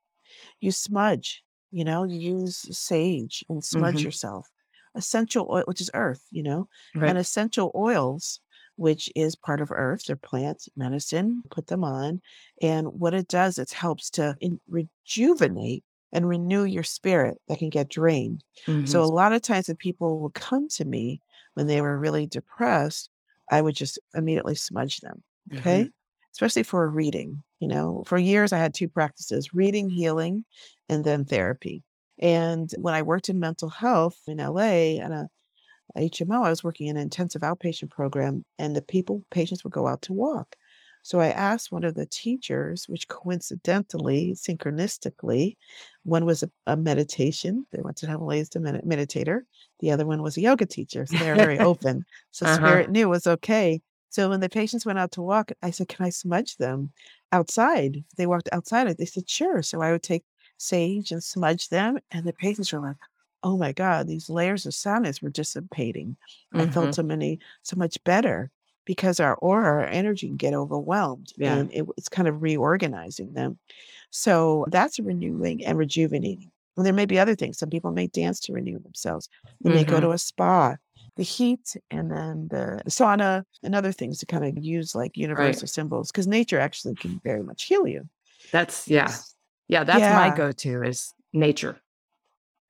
you 0.60 0.72
smudge, 0.72 1.44
you 1.70 1.84
know, 1.84 2.04
use 2.04 2.58
sage 2.76 3.44
and 3.48 3.64
smudge 3.64 4.02
Mhm. 4.02 4.04
yourself. 4.04 4.48
Essential 4.94 5.46
oil, 5.50 5.64
which 5.66 5.80
is 5.80 5.90
earth, 5.94 6.26
you 6.30 6.42
know, 6.42 6.68
and 7.04 7.16
Right. 7.16 7.18
essential 7.18 7.70
oils, 7.74 8.40
which 8.76 9.10
is 9.14 9.36
part 9.36 9.60
of 9.60 9.70
earth, 9.70 10.04
they're 10.06 10.16
plants, 10.16 10.68
medicine, 10.76 11.44
put 11.50 11.66
them 11.66 11.84
on. 11.84 12.20
And 12.62 12.88
what 13.00 13.14
it 13.14 13.28
does, 13.28 13.58
it 13.58 13.72
helps 13.72 14.10
to 14.10 14.36
in- 14.40 14.60
rejuvenate 14.68 15.84
and 16.12 16.28
renew 16.28 16.64
your 16.64 16.82
spirit 16.82 17.38
that 17.48 17.58
can 17.58 17.68
get 17.70 17.88
drained. 17.90 18.42
So 18.84 19.02
Mhm. 19.02 19.04
a 19.04 19.06
lot 19.06 19.32
of 19.32 19.42
times 19.42 19.68
when 19.68 19.76
people 19.76 20.20
would 20.20 20.34
come 20.34 20.68
to 20.68 20.84
me 20.84 21.20
when 21.54 21.66
they 21.66 21.80
were 21.80 21.98
really 21.98 22.26
depressed, 22.26 23.10
I 23.50 23.60
would 23.60 23.74
just 23.76 23.98
immediately 24.14 24.54
smudge 24.54 25.00
them. 25.00 25.22
Mhm. 25.50 25.86
Okay. 25.86 25.90
Especially 26.36 26.62
for 26.64 26.84
a 26.84 26.88
reading. 26.88 27.42
You 27.60 27.68
know, 27.68 28.04
for 28.06 28.18
years 28.18 28.52
I 28.52 28.58
had 28.58 28.74
two 28.74 28.88
practices 28.88 29.54
reading, 29.54 29.88
healing, 29.88 30.44
and 30.90 31.02
then 31.02 31.24
therapy. 31.24 31.82
And 32.18 32.70
when 32.76 32.92
I 32.92 33.00
worked 33.00 33.30
in 33.30 33.40
mental 33.40 33.70
health 33.70 34.18
in 34.26 34.36
LA 34.36 35.00
at 35.00 35.10
a 35.10 35.28
HMO, 35.96 36.44
I 36.44 36.50
was 36.50 36.62
working 36.62 36.88
in 36.88 36.96
an 36.98 37.02
intensive 37.02 37.40
outpatient 37.40 37.90
program, 37.90 38.44
and 38.58 38.76
the 38.76 38.82
people, 38.82 39.24
patients 39.30 39.64
would 39.64 39.72
go 39.72 39.86
out 39.86 40.02
to 40.02 40.12
walk. 40.12 40.56
So 41.02 41.20
I 41.20 41.28
asked 41.28 41.72
one 41.72 41.84
of 41.84 41.94
the 41.94 42.04
teachers, 42.04 42.84
which 42.86 43.08
coincidentally, 43.08 44.34
synchronistically, 44.34 45.56
one 46.02 46.26
was 46.26 46.42
a, 46.42 46.50
a 46.66 46.76
meditation. 46.76 47.64
They 47.72 47.80
went 47.80 47.96
to 47.98 48.06
Himalayas 48.06 48.48
as 48.50 48.56
a 48.56 48.60
med- 48.60 48.82
meditator. 48.84 49.42
The 49.80 49.90
other 49.92 50.04
one 50.04 50.20
was 50.22 50.36
a 50.36 50.40
yoga 50.42 50.66
teacher. 50.66 51.06
So 51.06 51.16
they 51.16 51.30
were 51.30 51.36
very 51.36 51.58
open. 51.72 52.04
So 52.32 52.44
Uh-huh. 52.44 52.56
spirit 52.56 52.90
knew 52.90 53.06
it 53.06 53.10
was 53.10 53.26
okay. 53.26 53.80
So 54.16 54.30
when 54.30 54.40
the 54.40 54.48
patients 54.48 54.86
went 54.86 54.98
out 54.98 55.12
to 55.12 55.22
walk, 55.22 55.52
I 55.62 55.70
said, 55.70 55.88
Can 55.88 56.04
I 56.06 56.10
smudge 56.10 56.56
them 56.56 56.92
outside? 57.32 58.04
They 58.16 58.26
walked 58.26 58.48
outside. 58.52 58.96
They 58.96 59.04
said, 59.04 59.28
Sure. 59.28 59.62
So 59.62 59.82
I 59.82 59.92
would 59.92 60.02
take 60.02 60.24
sage 60.58 61.12
and 61.12 61.22
smudge 61.22 61.68
them. 61.68 61.98
And 62.10 62.26
the 62.26 62.32
patients 62.32 62.72
were 62.72 62.80
like, 62.80 62.96
Oh 63.42 63.56
my 63.58 63.72
God, 63.72 64.06
these 64.08 64.30
layers 64.30 64.66
of 64.66 64.74
sadness 64.74 65.20
were 65.22 65.30
dissipating. 65.30 66.16
I 66.54 66.66
felt 66.66 66.94
Mhm. 66.94 66.94
so 66.94 67.02
many, 67.02 67.38
so 67.62 67.76
much 67.76 68.02
better 68.04 68.50
because 68.86 69.20
our 69.20 69.34
aura, 69.36 69.82
our 69.82 69.86
energy 69.86 70.28
can 70.28 70.36
get 70.36 70.54
overwhelmed 70.54 71.32
Yeah. 71.36 71.60
and 71.60 71.70
it, 71.72 71.84
it's 71.98 72.08
kind 72.08 72.28
of 72.28 72.42
reorganizing 72.42 73.34
them. 73.34 73.58
So 74.10 74.66
that's 74.70 74.98
renewing 74.98 75.64
and 75.64 75.78
rejuvenating. 75.78 76.50
And 76.76 76.86
there 76.86 76.92
may 76.92 77.06
be 77.06 77.18
other 77.18 77.34
things. 77.34 77.58
Some 77.58 77.70
people 77.70 77.90
may 77.92 78.06
dance 78.08 78.40
to 78.40 78.52
renew 78.52 78.78
themselves. 78.78 79.28
They 79.62 79.70
may 79.70 79.84
go 79.84 80.00
Mhm. 80.00 80.00
to 80.00 80.10
a 80.12 80.18
spa, 80.18 80.76
the 81.16 81.22
heat, 81.22 81.76
and 81.90 82.10
then 82.10 82.48
the 82.50 82.82
sauna 82.88 83.44
and 83.62 83.74
other 83.74 83.92
things 83.92 84.18
to 84.18 84.26
kind 84.26 84.44
of 84.44 84.62
use 84.62 84.94
like 84.94 85.10
Right. 85.10 85.16
universal 85.16 85.66
symbols 85.66 86.10
because 86.12 86.26
nature 86.26 86.58
actually 86.60 86.94
can 86.94 87.20
very 87.24 87.42
much 87.42 87.64
heal 87.64 87.86
you. 87.86 88.08
That's 88.52 88.86
yeah. 88.88 89.12
Yeah, 89.68 89.82
that's 89.84 90.00
my 90.14 90.36
go-to 90.36 90.82
is 90.82 91.12
nature. 91.32 91.80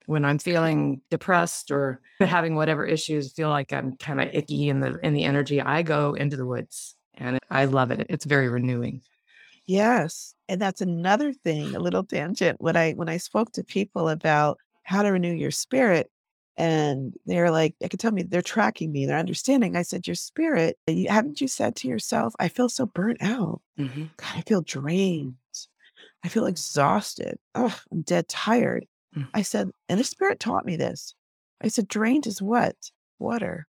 When 0.07 0.23
I'm 0.25 0.39
feeling 0.39 1.01
depressed 1.11 1.69
or 1.69 2.01
having 2.19 2.55
whatever 2.55 2.85
issues, 2.85 3.33
feel 3.33 3.49
like 3.49 3.73
I'm 3.73 3.97
kind 3.97 4.21
of 4.21 4.29
icky 4.33 4.69
in 4.69 4.79
the 4.79 4.97
in 5.03 5.13
the 5.13 5.23
energy, 5.25 5.61
I 5.61 5.81
go 5.83 6.13
into 6.13 6.37
the 6.37 6.45
woods 6.45 6.95
and 7.15 7.39
I 7.49 7.65
love 7.65 7.91
it. 7.91 8.05
It's 8.09 8.25
very 8.25 8.47
renewing. 8.49 9.01
Yes. 9.65 10.33
And 10.47 10.61
that's 10.61 10.79
another 10.81 11.33
thing, 11.33 11.75
a 11.75 11.79
little 11.79 12.03
tangent. 12.05 12.61
When 12.61 12.77
I 12.77 12.93
when 12.93 13.09
I 13.09 13.17
spoke 13.17 13.51
to 13.53 13.63
people 13.63 14.07
about 14.09 14.57
how 14.83 15.01
to 15.01 15.09
renew 15.09 15.33
your 15.33 15.51
spirit, 15.51 16.09
and 16.57 17.13
they're 17.25 17.51
like, 17.51 17.75
they 17.79 17.87
could 17.89 17.99
tell 17.99 18.11
me 18.11 18.23
they're 18.23 18.41
tracking 18.41 18.91
me, 18.91 19.05
they're 19.05 19.17
understanding. 19.17 19.75
I 19.75 19.83
said, 19.83 20.07
Your 20.07 20.15
spirit, 20.15 20.77
haven't 21.07 21.39
you 21.41 21.47
said 21.47 21.75
to 21.77 21.87
yourself, 21.87 22.33
I 22.39 22.47
feel 22.49 22.69
so 22.69 22.85
burnt 22.85 23.21
out. 23.21 23.61
Mhm. 23.79 24.09
God, 24.17 24.31
I 24.35 24.41
feel 24.41 24.61
drained. 24.61 25.35
I 26.23 26.29
feel 26.29 26.45
exhausted. 26.47 27.37
Oh, 27.55 27.79
I'm 27.91 28.01
dead 28.01 28.27
tired. 28.27 28.85
Mm. 29.15 29.27
I 29.33 29.41
said, 29.43 29.69
and 29.87 29.99
the 29.99 30.03
spirit 30.03 30.39
taught 30.39 30.65
me 30.65 30.75
this. 30.75 31.13
I 31.61 31.67
said, 31.69 31.87
drained 31.87 32.27
is 32.27 32.41
what? 32.41 32.75
Water. 33.19 33.67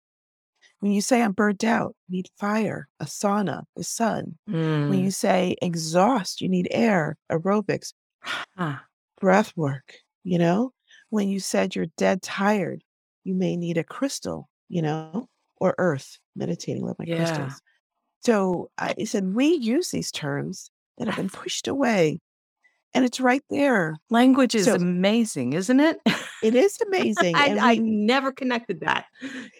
When 0.80 0.92
you 0.92 1.02
say 1.02 1.20
I'm 1.22 1.32
burnt 1.32 1.62
out, 1.64 1.94
you 2.08 2.16
need 2.16 2.28
fire, 2.38 2.88
a 2.98 3.04
sauna, 3.04 3.64
the 3.76 3.84
sun. 3.84 4.38
When 4.46 4.56
Mm. 4.56 5.02
you 5.04 5.10
say 5.10 5.56
exhaust, 5.60 6.40
you 6.40 6.48
need 6.48 6.68
air, 6.70 7.16
aerobics, 7.30 7.92
Ah, 8.56 8.84
breath 9.20 9.52
work, 9.56 9.94
you 10.24 10.38
know? 10.38 10.72
When 11.10 11.28
you 11.28 11.40
said 11.40 11.74
you're 11.74 11.86
dead 11.96 12.22
tired, 12.22 12.84
you 13.24 13.34
may 13.34 13.56
need 13.56 13.78
a 13.78 13.84
crystal, 13.84 14.48
you 14.68 14.82
know, 14.82 15.28
or 15.56 15.74
earth, 15.78 16.18
meditating 16.36 16.84
with 16.84 16.98
my 16.98 17.04
Yeah. 17.04 17.06
crystals. 17.06 17.62
So 18.24 18.70
I 18.78 19.04
said, 19.04 19.34
we 19.34 19.54
use 19.54 19.90
these 19.90 20.12
terms 20.12 20.70
that 20.98 21.06
have 21.06 21.16
been 21.16 21.30
pushed 21.30 21.68
away, 21.68 22.20
and 22.94 23.04
it's 23.04 23.20
right 23.20 23.44
there. 23.50 23.96
Language 24.10 24.54
is 24.54 24.66
So 24.66 24.74
amazing, 24.74 25.52
isn't 25.54 25.80
it? 25.80 26.00
it 26.42 26.54
is 26.54 26.80
amazing. 26.86 27.42
I, 27.42 27.46
And 27.46 27.58
I 27.60 27.80
never 27.84 28.32
connected 28.32 28.80
that. 28.80 29.06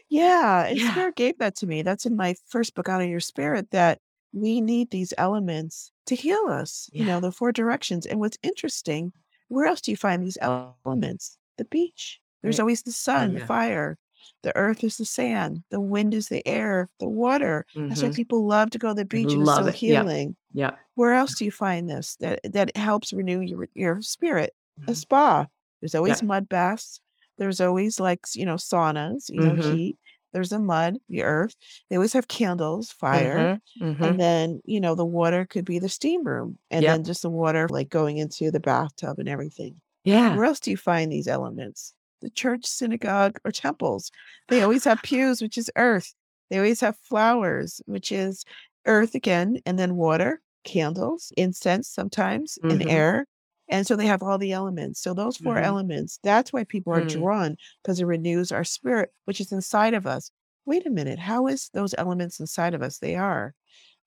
yeah, 0.09 0.67
and 0.67 0.81
Yeah. 0.81 0.83
Spirit 0.83 1.17
gave 1.17 1.39
that 1.39 1.57
to 1.57 1.67
me. 1.67 1.83
That's 1.83 2.07
in 2.07 2.17
my 2.17 2.35
first 2.47 2.75
book, 2.75 2.89
Out 2.89 3.03
of 3.03 3.09
Your 3.09 3.21
Spirit, 3.21 3.71
that 3.71 4.01
we 4.33 4.61
need 4.61 4.91
these 4.91 5.15
elements 5.19 5.93
to 6.07 6.15
heal 6.15 6.47
us, 6.49 6.89
you 6.93 7.05
know, 7.05 7.21
the 7.21 7.33
four 7.33 7.53
directions. 7.53 8.07
And 8.07 8.21
what's 8.21 8.39
interesting, 8.43 9.13
where 9.49 9.67
else 9.67 9.81
do 9.81 9.91
you 9.91 9.97
find 9.97 10.23
these 10.23 10.39
elements? 10.41 11.39
The 11.61 11.66
beach. 11.66 12.20
There's 12.42 12.59
Right. 12.59 12.62
always 12.64 12.83
the 12.85 12.92
sun, 12.92 13.35
the 13.35 13.40
yeah. 13.40 13.46
fire. 13.46 13.99
The 14.44 14.57
earth 14.57 14.83
is 14.85 14.96
the 14.96 15.05
sand. 15.05 15.62
The 15.70 15.81
wind 15.81 16.14
is 16.14 16.29
the 16.29 16.46
air, 16.49 16.88
the 17.01 17.09
water. 17.09 17.66
That's 17.88 18.03
why 18.03 18.09
Mhm. 18.09 18.14
people 18.16 18.46
love 18.46 18.70
to 18.70 18.79
go 18.79 18.88
to 18.88 18.94
the 18.94 19.05
beach 19.05 19.35
and 19.35 19.42
it's 19.42 19.55
so 19.57 19.66
it. 19.66 19.75
Healing. 19.75 20.37
Yeah. 20.55 20.77
Where 20.94 21.12
else 21.14 21.35
do 21.37 21.44
you 21.44 21.51
find 21.53 21.88
this 21.90 22.16
that 22.16 22.40
that 22.44 22.77
helps 22.77 23.12
renew 23.12 23.40
your 23.40 23.68
your 23.75 24.01
spirit? 24.03 24.55
A 24.88 24.92
Mhm. 24.92 24.96
spa. 24.96 25.46
There's 25.81 25.94
Yeah. 25.94 25.99
always 26.01 26.23
mud 26.23 26.49
baths. 26.49 27.01
There's 27.38 27.61
always 27.61 28.01
like 28.01 28.20
you 28.35 28.46
know 28.46 28.57
saunas. 28.57 29.29
You 29.31 29.42
know 29.42 29.55
Mhm. 29.55 29.62
heat. 29.62 29.99
There's 30.33 30.51
the 30.51 30.61
mud, 30.61 30.99
the 31.11 31.23
earth. 31.25 31.57
They 31.88 31.96
always 31.96 32.12
have 32.14 32.29
candles, 32.29 32.90
fire, 32.92 33.61
Mhm. 33.81 33.96
Mhm. 33.99 34.11
and 34.11 34.20
then 34.20 34.61
you 34.64 34.81
know 34.81 34.94
the 34.94 35.05
water 35.07 35.44
could 35.46 35.64
be 35.66 35.79
the 35.79 35.88
steam 35.90 36.25
room, 36.25 36.59
and 36.70 36.83
Yep. 36.85 36.94
then 36.96 37.05
just 37.05 37.23
the 37.23 37.31
water 37.31 37.68
like 37.70 37.90
going 37.90 38.16
into 38.18 38.51
the 38.51 38.61
bathtub 38.61 39.18
and 39.18 39.29
everything. 39.29 39.81
Yeah. 40.05 40.37
Where 40.37 40.45
else 40.45 40.61
do 40.61 40.71
you 40.71 40.77
find 40.77 41.11
these 41.13 41.29
elements? 41.29 41.95
The 42.21 42.31
church, 42.31 42.67
synagogue, 42.67 43.39
or 43.45 43.51
temples. 43.53 44.11
They 44.49 44.63
always 44.63 44.85
have 44.85 45.03
pews, 45.03 45.41
which 45.43 45.59
is 45.59 45.71
earth. 45.77 46.15
They 46.51 46.59
always 46.59 46.81
have 46.81 46.99
flowers, 46.99 47.81
which 47.87 48.13
is 48.13 48.45
earth 48.87 49.15
again, 49.15 49.59
and 49.67 49.79
then 49.79 49.97
water, 49.97 50.43
candles, 50.65 51.33
incense 51.37 51.89
sometimes, 51.89 52.59
and 52.69 52.83
Mhm. 52.83 52.89
air. 52.89 53.27
And 53.69 53.87
so 53.87 53.97
they 53.97 54.07
have 54.07 54.23
all 54.23 54.39
the 54.39 54.53
elements. 54.53 55.01
So 55.01 55.15
those 55.15 55.37
4 55.37 55.59
Mhm. 55.59 55.65
elements, 55.65 56.19
that's 56.23 56.53
why 56.53 56.65
people 56.65 56.93
are 56.93 57.01
Mm. 57.01 57.05
drawn 57.05 57.57
because 57.83 58.01
it 58.01 58.05
renews 58.07 58.51
our 58.53 58.65
spirit, 58.65 59.13
which 59.27 59.41
is 59.41 59.53
inside 59.53 59.95
of 59.95 60.07
us. 60.07 60.31
Wait 60.67 60.87
a 60.87 60.91
minute, 60.91 61.19
how 61.19 61.47
is 61.47 61.71
those 61.73 61.95
elements 61.99 62.41
inside 62.41 62.75
of 62.75 62.83
us? 62.83 62.99
They 62.99 63.17
are 63.17 63.55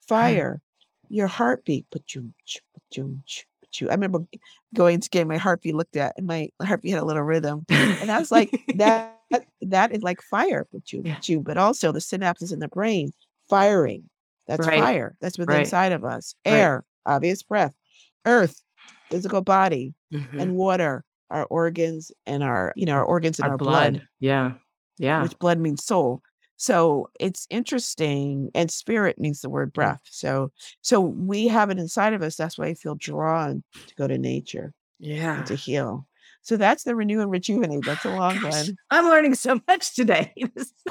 fire, 0.08 0.62
your 1.10 1.28
heartbeat. 1.28 1.88
Ba-choom, 1.92 2.34
ba-choom, 2.74 3.24
ba-choo. 3.74 3.90
I 3.90 3.94
remember 3.94 4.20
going 4.74 5.00
to 5.00 5.10
get 5.10 5.28
my 5.28 5.38
heartbeat 5.38 5.76
looked 5.76 5.96
at, 5.96 6.14
and 6.18 6.28
my 6.28 6.50
heartbeat 6.62 6.94
had 6.94 7.02
a 7.02 7.06
little 7.06 7.24
rhythm. 7.24 7.66
And 7.70 8.12
I 8.12 8.20
was 8.20 8.32
like, 8.32 8.50
that 8.76 9.20
that 9.62 9.92
is 9.92 10.04
like 10.04 10.22
fire, 10.22 10.68
ba-choom, 10.72 11.06
Yeah. 11.06 11.16
ba-choo. 11.16 11.40
but 11.42 11.58
also 11.58 11.92
the 11.92 12.00
synapses 12.00 12.54
in 12.54 12.60
the 12.60 12.68
brain 12.68 13.12
firing. 13.50 14.10
That's 14.48 14.68
Right. 14.68 14.80
fire. 14.80 15.16
That's 15.22 15.38
within 15.38 15.56
Right. 15.56 15.62
inside 15.66 15.92
of 15.92 16.04
us. 16.04 16.36
Right. 16.46 16.54
Air, 16.54 16.86
obvious 17.06 17.42
breath. 17.44 17.74
Earth, 18.26 18.62
physical 19.10 19.42
body, 19.42 19.94
Mhm. 20.14 20.40
and 20.42 20.56
water, 20.56 21.04
our 21.30 21.46
organs 21.46 22.12
and 22.26 22.44
our, 22.44 22.74
you 22.76 22.86
know, 22.86 22.94
our 22.94 23.04
organs 23.06 23.40
and 23.40 23.46
Our 23.46 23.52
our, 23.54 23.58
blood, 23.58 23.94
blood. 23.94 24.08
Yeah. 24.20 24.54
Yeah. 25.00 25.24
which 25.24 25.38
blood 25.40 25.60
means 25.60 25.84
soul. 25.84 26.22
So 26.64 27.10
it's 27.20 27.46
interesting, 27.50 28.50
and 28.56 28.72
spirit 28.72 29.20
means 29.20 29.42
the 29.42 29.50
word 29.50 29.72
Mm. 29.72 29.74
breath. 29.74 30.00
So, 30.06 30.54
so 30.82 31.02
we 31.02 31.50
have 31.50 31.70
it 31.70 31.78
inside 31.78 32.14
of 32.14 32.22
us. 32.22 32.38
That's 32.38 32.58
why 32.58 32.68
I 32.68 32.74
feel 32.74 32.96
drawn 32.96 33.66
to 33.88 33.96
go 33.96 34.08
to 34.08 34.18
nature 34.18 34.74
Yeah. 34.98 35.36
and 35.36 35.46
to 35.48 35.56
heal. 35.58 36.08
So 36.42 36.56
that's 36.56 36.84
the 36.84 36.96
renew 36.96 37.20
and 37.20 37.30
rejuvenate. 37.30 37.84
That's 37.84 38.06
a 38.06 38.10
long 38.10 38.40
Gosh, 38.40 38.54
one. 38.54 38.78
I'm 38.92 39.08
learning 39.08 39.36
so 39.36 39.60
much 39.68 39.94
today. 39.94 40.34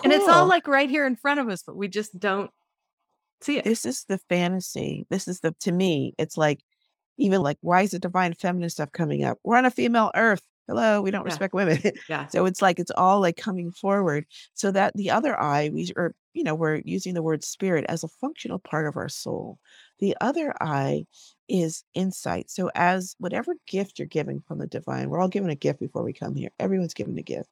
And 0.05 0.13
it's 0.13 0.29
all 0.29 0.47
like 0.47 0.69
right 0.69 0.91
here 0.91 1.07
in 1.07 1.17
front 1.17 1.41
of 1.41 1.49
us, 1.49 1.63
but 1.63 1.75
we 1.75 1.89
just 1.89 2.19
don't 2.19 2.51
see 3.41 3.57
it. 3.57 3.65
This 3.65 3.87
is 3.87 4.05
the 4.07 4.19
fantasy. 4.29 5.07
This 5.09 5.27
is 5.27 5.41
the 5.41 5.55
to 5.61 5.73
me. 5.73 6.13
It's 6.19 6.37
like 6.37 6.61
even 7.17 7.41
like 7.41 7.57
why 7.63 7.81
is 7.81 7.93
the 7.93 7.99
divine 7.99 8.35
feminine 8.35 8.69
stuff 8.69 8.93
coming 8.93 9.25
up? 9.25 9.39
We're 9.43 9.57
on 9.57 9.65
a 9.65 9.71
female 9.71 10.11
Earth. 10.15 10.43
Hello, 10.69 11.03
we 11.03 11.11
don't 11.11 11.25
Yeah. 11.25 11.25
respect 11.25 11.55
women. 11.55 11.79
Yeah. 12.09 12.29
So 12.29 12.47
it's 12.47 12.63
like 12.63 12.79
it's 12.79 12.91
all 12.93 13.21
like 13.21 13.37
coming 13.37 13.71
forward. 13.73 14.27
So 14.55 14.71
that 14.73 14.95
the 14.97 15.11
other 15.11 15.39
eye, 15.41 15.69
we 15.71 15.91
are, 15.97 16.15
you 16.35 16.45
know, 16.45 16.55
we're 16.55 16.81
using 16.85 17.15
the 17.15 17.23
word 17.23 17.45
spirit 17.45 17.85
as 17.89 18.03
a 18.05 18.09
functional 18.09 18.59
part 18.59 18.87
of 18.87 18.97
our 18.97 19.09
soul. 19.09 19.59
The 19.99 20.17
other 20.21 20.55
eye 20.63 21.05
is 21.49 21.85
insight. 21.95 22.51
So 22.51 22.71
as 22.75 23.15
whatever 23.19 23.55
gift 23.67 23.99
you're 23.99 24.07
giving 24.09 24.41
from 24.41 24.59
the 24.59 24.67
divine, 24.67 25.11
we're 25.11 25.21
all 25.21 25.29
given 25.29 25.51
a 25.51 25.55
gift 25.57 25.81
before 25.81 26.03
we 26.05 26.13
come 26.13 26.35
here. 26.37 26.51
Everyone's 26.59 26.95
given 26.95 27.19
a 27.19 27.23
gift. 27.23 27.51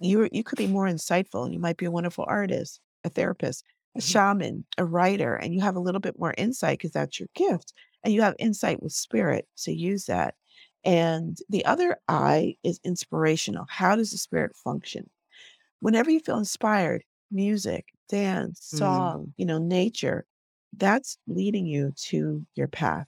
You 0.00 0.28
you 0.32 0.44
could 0.44 0.58
be 0.58 0.66
more 0.68 0.86
insightful. 0.86 1.44
And 1.44 1.54
you 1.54 1.60
might 1.60 1.76
be 1.78 1.86
a 1.86 1.90
wonderful 1.92 2.24
artist, 2.28 2.80
a 3.04 3.10
therapist, 3.10 3.64
a 3.96 4.00
Mhm. 4.00 4.02
shaman, 4.02 4.66
a 4.78 4.84
writer, 4.86 5.36
and 5.36 5.54
you 5.54 5.60
have 5.62 5.76
a 5.76 5.80
little 5.80 6.00
bit 6.00 6.18
more 6.18 6.34
insight 6.38 6.78
because 6.78 6.92
that's 6.92 7.20
your 7.20 7.28
gift. 7.34 7.74
And 8.04 8.14
you 8.14 8.22
have 8.22 8.36
insight 8.38 8.82
with 8.82 8.92
spirit. 8.92 9.48
So 9.56 9.70
use 9.72 10.06
that. 10.06 10.36
And 10.84 11.38
the 11.48 11.64
other 11.66 11.98
eye 12.08 12.56
is 12.62 12.80
inspirational. 12.84 13.66
How 13.68 13.96
does 13.96 14.10
the 14.12 14.18
spirit 14.18 14.56
function? 14.56 15.10
Whenever 15.80 16.10
you 16.10 16.20
feel 16.20 16.38
inspired, 16.38 17.04
music, 17.30 17.86
dance, 18.08 18.60
Mm. 18.74 18.78
song, 18.78 19.34
you 19.36 19.46
know, 19.46 19.58
nature, 19.58 20.26
that's 20.76 21.18
leading 21.26 21.66
you 21.66 21.92
to 22.08 22.46
your 22.54 22.68
path. 22.68 23.06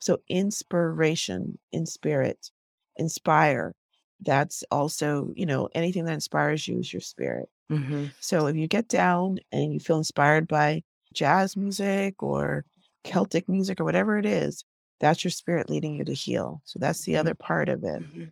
So 0.00 0.22
inspiration 0.28 1.58
in 1.72 1.86
spirit, 1.86 2.50
inspire. 2.96 3.74
That's 4.20 4.64
also, 4.70 5.32
you 5.36 5.46
know, 5.46 5.68
anything 5.74 6.04
that 6.06 6.14
inspires 6.14 6.66
you 6.68 6.78
is 6.78 6.92
your 6.92 7.00
spirit. 7.00 7.48
Mhm. 7.70 8.12
So 8.20 8.46
if 8.46 8.56
you 8.56 8.66
get 8.68 8.88
down 8.88 9.38
and 9.52 9.72
you 9.72 9.80
feel 9.80 9.98
inspired 9.98 10.48
by 10.48 10.82
jazz 11.14 11.56
music 11.56 12.22
or 12.22 12.64
Celtic 13.04 13.48
music 13.48 13.80
or 13.80 13.84
whatever 13.84 14.18
it 14.18 14.26
is, 14.26 14.64
that's 15.00 15.24
your 15.24 15.30
spirit 15.30 15.68
leading 15.70 15.94
you 15.94 16.04
to 16.04 16.14
heal. 16.14 16.62
So 16.64 16.78
that's 16.78 17.02
the 17.04 17.16
other 17.16 17.34
part 17.34 17.68
of 17.68 17.82
it. 17.84 18.02
Mhm. 18.02 18.30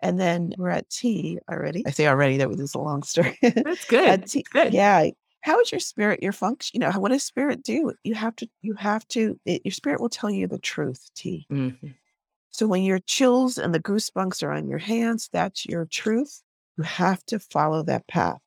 And 0.00 0.20
then 0.20 0.52
we're 0.58 0.68
at 0.70 0.90
T 0.90 1.38
already. 1.50 1.84
I 1.86 1.90
say 1.90 2.06
already, 2.08 2.36
that 2.38 2.48
was 2.48 2.74
a 2.74 2.78
long 2.78 3.02
story. 3.04 3.38
That's 3.42 3.84
good. 3.86 4.26
T, 4.26 4.44
good. 4.52 4.72
yeah. 4.74 5.10
How 5.42 5.60
is 5.60 5.70
your 5.70 5.78
spirit, 5.80 6.22
your 6.22 6.32
function? 6.32 6.80
You 6.80 6.80
know, 6.80 6.98
what 6.98 7.10
does 7.10 7.22
spirit 7.22 7.62
do? 7.62 7.92
You 8.02 8.14
have 8.14 8.34
to, 8.36 8.48
you 8.62 8.74
have 8.74 9.06
to, 9.08 9.38
it, 9.44 9.62
your 9.64 9.72
spirit 9.72 10.00
will 10.00 10.08
tell 10.08 10.30
you 10.30 10.46
the 10.48 10.58
truth, 10.58 11.08
T. 11.14 11.46
Mhm. 11.50 11.94
So 12.50 12.66
when 12.66 12.82
your 12.82 12.98
chills 12.98 13.58
and 13.58 13.74
the 13.74 13.80
goosebumps 13.80 14.42
are 14.42 14.52
on 14.52 14.68
your 14.68 14.78
hands, 14.78 15.30
that's 15.32 15.64
your 15.66 15.86
truth. 15.86 16.42
You 16.76 16.84
have 16.84 17.24
to 17.26 17.38
follow 17.38 17.82
that 17.84 18.06
path 18.08 18.38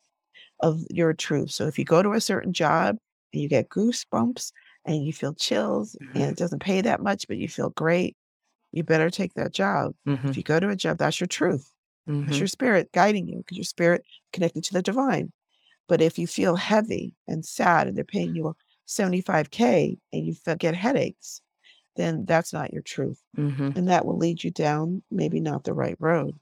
of 0.60 0.82
your 0.90 1.14
truth. 1.14 1.52
So 1.52 1.68
if 1.68 1.80
you 1.80 1.86
go 1.86 2.04
to 2.04 2.12
a 2.14 2.22
certain 2.22 2.54
job 2.54 2.98
and 3.34 3.42
you 3.42 3.48
get 3.50 3.70
goosebumps 3.70 4.52
and 4.86 5.06
you 5.06 5.14
feel 5.14 5.34
chills 5.34 5.96
and 6.16 6.26
Mhm. 6.26 6.32
it 6.32 6.38
doesn't 6.38 6.60
pay 6.62 6.82
that 6.82 7.02
much, 7.02 7.28
but 7.28 7.38
you 7.38 7.48
feel 7.50 7.72
great, 7.72 8.18
you 8.72 8.84
better 8.84 9.10
take 9.10 9.34
that 9.36 9.54
job. 9.54 9.96
If 10.30 10.36
Mhm. 10.36 10.38
you 10.38 10.44
go 10.44 10.60
to 10.60 10.70
a 10.70 10.76
job, 10.76 10.98
that's 11.00 11.20
your 11.20 11.28
truth. 11.28 11.74
That's 12.26 12.40
Mhm. 12.40 12.42
your 12.42 12.48
spirit 12.50 12.92
guiding 12.94 13.28
you 13.28 13.40
because 13.40 13.58
your 13.58 13.66
spirit 13.66 14.04
connected 14.34 14.64
to 14.66 14.74
the 14.74 14.82
divine. 14.84 15.32
But 15.88 16.02
if 16.02 16.20
you 16.20 16.28
feel 16.28 16.56
heavy 16.56 17.16
and 17.28 17.46
sad 17.46 17.88
and 17.88 17.98
they're 17.98 18.04
paying 18.06 18.36
you 18.36 18.56
75K 18.86 20.00
and 20.14 20.26
you 20.26 20.36
get 20.58 20.76
headaches, 20.76 21.42
then 21.96 22.26
that's 22.26 22.54
not 22.54 22.74
your 22.74 22.82
truth. 22.82 23.24
Mhm. 23.38 23.76
And 23.76 23.88
that 23.90 24.06
will 24.06 24.18
lead 24.18 24.44
you 24.44 24.52
down 24.52 25.04
maybe 25.12 25.40
not 25.42 25.64
the 25.66 25.74
right 25.74 25.98
road. 26.00 26.40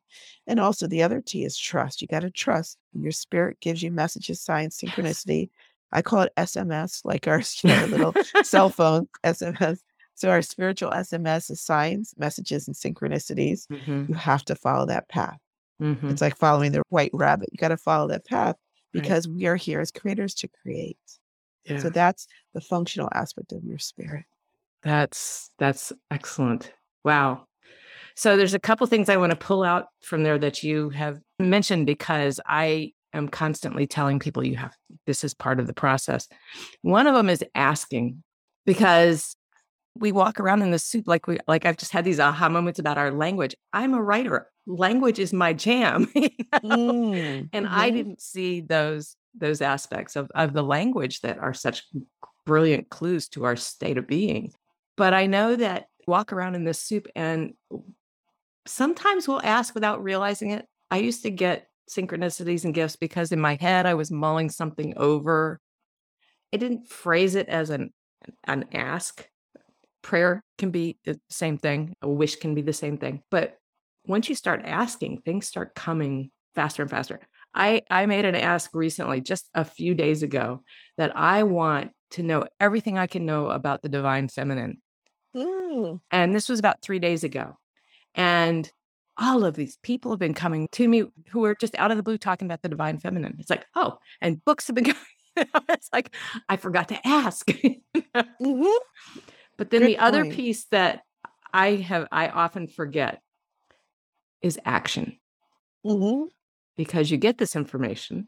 And 0.47 0.59
also 0.59 0.87
the 0.87 1.03
other 1.03 1.21
T 1.21 1.43
is 1.43 1.57
trust. 1.57 2.01
You 2.01 2.07
got 2.07 2.21
to 2.21 2.31
trust. 2.31 2.77
Your 2.93 3.11
spirit 3.11 3.59
gives 3.59 3.81
you 3.83 3.91
messages, 3.91 4.41
signs, 4.41 4.77
synchronicity. 4.77 5.49
I 5.93 6.01
call 6.01 6.21
it 6.21 6.33
SMS, 6.37 7.01
like 7.05 7.27
our 7.27 7.41
you 7.63 7.69
know, 7.69 7.85
little 7.85 8.13
cell 8.43 8.69
phone 8.77 9.07
SMS. 9.23 9.79
So 10.15 10.29
our 10.29 10.41
spiritual 10.41 10.91
SMS 10.91 11.49
is 11.49 11.61
signs, 11.61 12.13
messages, 12.17 12.67
and 12.67 12.75
synchronicities. 12.75 13.65
Mhm. 13.67 14.09
You 14.09 14.15
have 14.15 14.43
to 14.45 14.55
follow 14.55 14.85
that 14.87 15.07
path. 15.09 15.39
Mhm. 15.81 16.11
It's 16.11 16.21
like 16.21 16.37
following 16.37 16.71
the 16.71 16.83
white 16.89 17.11
rabbit. 17.13 17.49
You 17.51 17.57
got 17.57 17.69
to 17.69 17.77
follow 17.77 18.07
that 18.09 18.25
path 18.25 18.55
Right. 18.93 19.01
because 19.01 19.27
we 19.27 19.45
are 19.47 19.55
here 19.55 19.79
as 19.79 19.91
creators 19.91 20.33
to 20.35 20.47
create. 20.47 20.97
Yeah. 21.65 21.79
So 21.79 21.89
that's 21.89 22.27
the 22.53 22.61
functional 22.61 23.09
aspect 23.13 23.51
of 23.53 23.63
your 23.63 23.79
spirit. 23.79 24.25
That's 24.83 25.49
that's 25.57 25.91
excellent. 26.11 26.71
Wow. 27.03 27.47
So 28.15 28.37
there's 28.37 28.53
a 28.53 28.59
couple 28.59 28.85
things 28.85 29.09
I 29.09 29.17
want 29.17 29.31
to 29.31 29.35
pull 29.35 29.63
out 29.63 29.87
from 30.01 30.23
there 30.23 30.37
that 30.37 30.61
you 30.61 30.89
have 30.91 31.19
mentioned 31.39 31.87
because 31.87 32.39
I 32.45 32.91
am 33.13 33.27
constantly 33.27 33.87
telling 33.87 34.19
people 34.19 34.45
you 34.45 34.55
have 34.55 34.75
this 35.05 35.23
is 35.23 35.33
part 35.33 35.59
of 35.59 35.67
the 35.67 35.73
process. 35.73 36.27
One 36.81 37.07
of 37.07 37.15
them 37.15 37.29
is 37.29 37.43
asking 37.55 38.23
because 38.65 39.35
we 39.95 40.11
walk 40.11 40.39
around 40.39 40.61
in 40.61 40.71
the 40.71 40.79
soup 40.79 41.07
like 41.07 41.27
we 41.27 41.37
like 41.47 41.65
I've 41.65 41.77
just 41.77 41.91
had 41.91 42.05
these 42.05 42.19
aha 42.19 42.49
moments 42.49 42.79
about 42.79 42.97
our 42.97 43.11
language. 43.11 43.55
I'm 43.73 43.93
a 43.93 44.01
writer. 44.01 44.49
Language 44.65 45.19
is 45.19 45.33
my 45.33 45.53
jam. 45.53 46.09
you 46.15 46.29
know? 46.51 46.59
Mm, 46.59 47.49
and 47.53 47.67
I 47.67 47.89
mhm. 47.89 47.93
didn't 47.93 48.21
see 48.21 48.61
those 48.61 49.15
those 49.35 49.61
aspects 49.61 50.15
of 50.15 50.31
of 50.33 50.53
the 50.53 50.63
language 50.63 51.21
that 51.21 51.37
are 51.37 51.53
such 51.53 51.83
brilliant 52.45 52.89
clues 52.89 53.27
to 53.29 53.45
our 53.45 53.55
state 53.55 53.97
of 53.97 54.07
being. 54.07 54.51
But 54.97 55.13
I 55.13 55.27
know 55.27 55.55
that 55.55 55.87
walk 56.07 56.33
around 56.33 56.55
in 56.55 56.65
this 56.65 56.79
soup 56.79 57.07
and 57.15 57.53
sometimes 58.65 59.27
we'll 59.27 59.41
ask 59.43 59.73
without 59.73 60.03
realizing 60.03 60.51
it, 60.51 60.65
I 60.91 60.97
used 60.97 61.23
to 61.23 61.31
get 61.31 61.67
synchronicities 61.89 62.65
and 62.65 62.73
gifts 62.73 62.95
because 62.95 63.31
in 63.31 63.39
my 63.39 63.57
head 63.59 63.85
I 63.85 63.93
was 63.93 64.11
mulling 64.11 64.49
something 64.49 64.93
over. 64.97 65.59
I 66.53 66.57
didn't 66.57 66.87
phrase 66.87 67.35
it 67.35 67.49
as 67.49 67.69
an 67.69 67.93
an 68.45 68.65
ask. 68.73 69.27
Prayer 70.01 70.43
can 70.57 70.71
be 70.71 70.97
the 71.03 71.19
same 71.29 71.57
thing. 71.57 71.95
A 72.01 72.09
wish 72.09 72.37
can 72.37 72.55
be 72.55 72.61
the 72.61 72.73
same 72.73 72.97
thing. 72.97 73.21
But 73.29 73.57
once 74.05 74.29
you 74.29 74.35
start 74.35 74.61
asking, 74.65 75.21
things 75.21 75.47
start 75.47 75.75
coming 75.75 76.31
faster 76.55 76.81
and 76.81 76.91
faster. 76.91 77.19
I, 77.53 77.83
I 77.89 78.05
made 78.05 78.25
an 78.25 78.35
ask 78.35 78.71
recently, 78.73 79.21
just 79.21 79.49
a 79.53 79.63
few 79.63 79.93
days 79.93 80.23
ago, 80.23 80.63
that 80.97 81.15
I 81.15 81.43
want 81.43 81.91
to 82.11 82.23
know 82.23 82.45
everything 82.59 82.97
I 82.97 83.07
can 83.07 83.25
know 83.25 83.49
about 83.49 83.81
the 83.81 83.89
divine 83.89 84.27
feminine. 84.27 84.81
Mm. 85.35 85.99
And 86.11 86.35
this 86.35 86.49
was 86.49 86.59
about 86.59 86.81
three 86.81 86.99
days 86.99 87.23
ago. 87.23 87.57
And 88.15 88.69
all 89.17 89.45
of 89.45 89.55
these 89.55 89.77
people 89.77 90.11
have 90.11 90.19
been 90.19 90.33
coming 90.33 90.67
to 90.73 90.87
me 90.87 91.05
who 91.29 91.43
are 91.45 91.55
just 91.55 91.75
out 91.77 91.91
of 91.91 91.97
the 91.97 92.03
blue 92.03 92.17
talking 92.17 92.47
about 92.47 92.61
the 92.61 92.69
divine 92.69 92.99
feminine. 92.99 93.35
It's 93.39 93.49
like, 93.49 93.65
oh, 93.75 93.97
and 94.21 94.43
books 94.43 94.67
have 94.67 94.75
been 94.75 94.83
going. 95.35 95.47
it's 95.69 95.89
like, 95.93 96.15
I 96.49 96.57
forgot 96.57 96.89
to 96.89 97.07
ask. 97.07 97.49
hmm 98.39 98.63
But 99.57 99.69
then 99.69 99.81
Good 99.81 99.87
the 99.87 99.97
other 99.99 100.25
piece 100.25 100.65
that 100.65 101.01
I 101.53 101.71
have, 101.75 102.07
I 102.11 102.27
often 102.29 102.67
forget 102.67 103.21
is 104.41 104.59
action 104.65 105.19
hmm 105.83 106.23
because 106.75 107.11
you 107.11 107.17
get 107.17 107.37
this 107.37 107.55
information, 107.55 108.27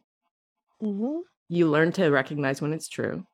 hmm 0.79 1.19
you 1.49 1.67
learn 1.67 1.91
to 1.93 2.09
recognize 2.09 2.61
when 2.61 2.73
it's 2.73 2.87
true. 2.87 3.25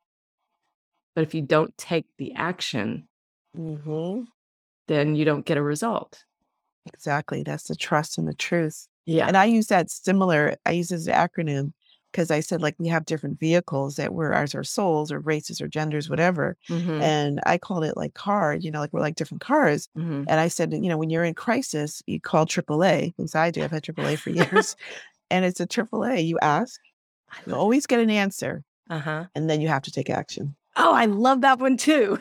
But 1.15 1.23
if 1.23 1.33
you 1.33 1.41
don't 1.41 1.77
take 1.77 2.05
the 2.17 2.33
action, 2.33 3.07
hmm 3.55 4.21
then 4.87 5.15
you 5.15 5.25
don't 5.25 5.45
get 5.45 5.57
a 5.57 5.61
result. 5.61 6.23
Exactly. 6.85 7.43
That's 7.43 7.65
the 7.67 7.75
trust 7.75 8.17
and 8.17 8.27
the 8.27 8.33
truth. 8.33 8.87
Yeah. 9.05 9.27
And 9.27 9.35
I 9.37 9.45
use 9.45 9.67
that 9.67 9.89
similar, 9.89 10.55
I 10.65 10.71
use 10.71 10.89
this 10.89 11.07
acronym 11.07 11.73
because 12.11 12.29
I 12.29 12.39
said, 12.41 12.61
like, 12.61 12.75
we 12.77 12.87
have 12.89 13.05
different 13.05 13.39
vehicles 13.39 13.95
that 13.95 14.13
we're 14.13 14.33
as 14.33 14.53
our 14.53 14.63
souls 14.63 15.11
or 15.11 15.19
races 15.19 15.61
or 15.61 15.67
genders, 15.67 16.09
whatever. 16.09 16.57
Mhm, 16.69 17.01
And 17.01 17.39
I 17.45 17.57
called 17.57 17.83
it 17.85 17.95
like 17.97 18.13
car, 18.13 18.53
you 18.53 18.69
know, 18.69 18.79
like 18.79 18.91
we're 18.93 18.99
like 18.99 19.15
different 19.15 19.41
cars. 19.41 19.87
mhm. 19.97 20.25
And 20.27 20.39
I 20.39 20.47
said, 20.49 20.73
you 20.73 20.89
know, 20.89 20.97
when 20.97 21.09
you're 21.09 21.23
in 21.23 21.33
crisis, 21.33 22.03
you 22.05 22.19
call 22.19 22.45
AAA. 22.45 23.13
because 23.15 23.33
I 23.35 23.49
do. 23.51 23.63
I've 23.63 23.71
had 23.71 23.83
AAA 23.83 24.17
for 24.19 24.29
years. 24.61 24.75
and 25.29 25.45
it's 25.45 25.59
a 25.61 25.65
AAA. 25.67 26.25
You 26.25 26.37
ask, 26.41 26.79
you 27.47 27.53
always 27.55 27.87
get 27.87 27.99
an 28.01 28.09
answer, 28.09 28.63
Uh-huh. 28.89 29.25
and 29.33 29.49
then 29.49 29.61
you 29.61 29.69
have 29.69 29.83
to 29.83 29.91
take 29.91 30.09
action. 30.09 30.55
Oh, 30.75 30.93
I 30.93 31.05
love 31.05 31.41
that 31.41 31.59
one 31.59 31.77
too. 31.77 32.19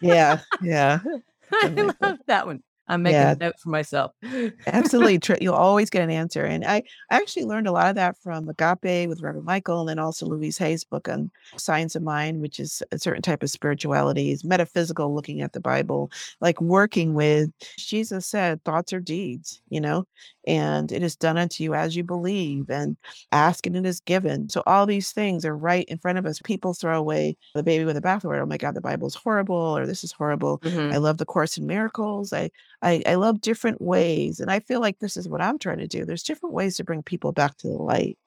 Yeah. 0.00 0.40
Yeah. 0.62 1.00
I 1.62 1.68
love 2.00 2.18
that 2.26 2.46
one. 2.46 2.62
I'm 2.88 3.02
making 3.02 3.22
Yeah. 3.22 3.30
a 3.30 3.36
note 3.36 3.58
for 3.58 3.70
myself. 3.70 4.12
Absolutely. 4.68 5.20
You'll 5.40 5.54
always 5.54 5.90
get 5.90 6.02
an 6.02 6.10
answer. 6.10 6.44
And 6.44 6.64
I, 6.64 6.82
I 7.10 7.16
actually 7.18 7.44
learned 7.44 7.68
a 7.68 7.72
lot 7.72 7.88
of 7.88 7.94
that 7.94 8.18
from 8.20 8.48
Agape 8.48 9.08
with 9.08 9.20
Reverend 9.20 9.46
Michael 9.46 9.80
and 9.80 9.88
then 9.88 10.00
also 10.00 10.26
Louise 10.26 10.58
Hay's 10.58 10.82
book 10.82 11.08
on 11.08 11.30
Science 11.56 11.94
of 11.94 12.02
Mind, 12.02 12.40
which 12.40 12.58
is 12.58 12.82
a 12.90 12.98
certain 12.98 13.22
type 13.22 13.44
of 13.44 13.50
spirituality, 13.50 14.32
is 14.32 14.42
metaphysical, 14.44 15.14
looking 15.14 15.40
at 15.40 15.52
the 15.52 15.60
Bible, 15.60 16.10
like 16.40 16.60
working 16.60 17.14
with 17.14 17.50
Jesus 17.78 18.26
said, 18.26 18.64
thoughts 18.64 18.92
are 18.92 18.98
deeds, 18.98 19.62
you 19.68 19.80
know, 19.80 20.04
and 20.48 20.90
it 20.90 21.02
is 21.02 21.14
done 21.14 21.38
unto 21.38 21.62
you 21.62 21.74
as 21.74 21.94
you 21.94 22.02
believe, 22.02 22.68
and 22.68 22.96
ask 23.30 23.66
and 23.66 23.76
it 23.76 23.86
is 23.86 24.00
given. 24.00 24.48
So 24.48 24.64
all 24.66 24.84
these 24.86 25.12
things 25.12 25.44
are 25.44 25.56
right 25.56 25.84
in 25.88 25.98
front 25.98 26.18
of 26.18 26.26
us. 26.26 26.40
People 26.42 26.74
throw 26.74 26.98
away 26.98 27.36
the 27.54 27.62
baby 27.62 27.84
with 27.84 27.94
the 27.94 28.02
bathwater. 28.02 28.42
Oh 28.42 28.46
my 28.46 28.56
God, 28.58 28.74
the 28.74 28.80
Bible's 28.80 29.14
horrible, 29.14 29.54
or 29.54 29.86
this 29.86 30.02
is 30.02 30.10
horrible. 30.10 30.60
Mhm. 30.62 30.92
I 30.92 30.96
love 30.96 31.18
the 31.18 31.24
Course 31.24 31.56
in 31.56 31.66
Miracles. 31.68 32.32
I 32.32 32.50
I, 32.82 33.02
I 33.06 33.14
love 33.16 33.40
different 33.40 33.80
ways. 33.80 34.40
And 34.40 34.50
I 34.50 34.60
feel 34.60 34.80
like 34.80 34.98
this 34.98 35.16
is 35.16 35.28
what 35.28 35.40
I'm 35.42 35.58
trying 35.58 35.78
to 35.78 35.86
do. 35.88 36.04
There's 36.04 36.22
different 36.22 36.54
ways 36.54 36.76
to 36.76 36.84
bring 36.84 37.02
people 37.02 37.32
back 37.32 37.56
to 37.58 37.68
the 37.68 37.74
light, 37.74 38.18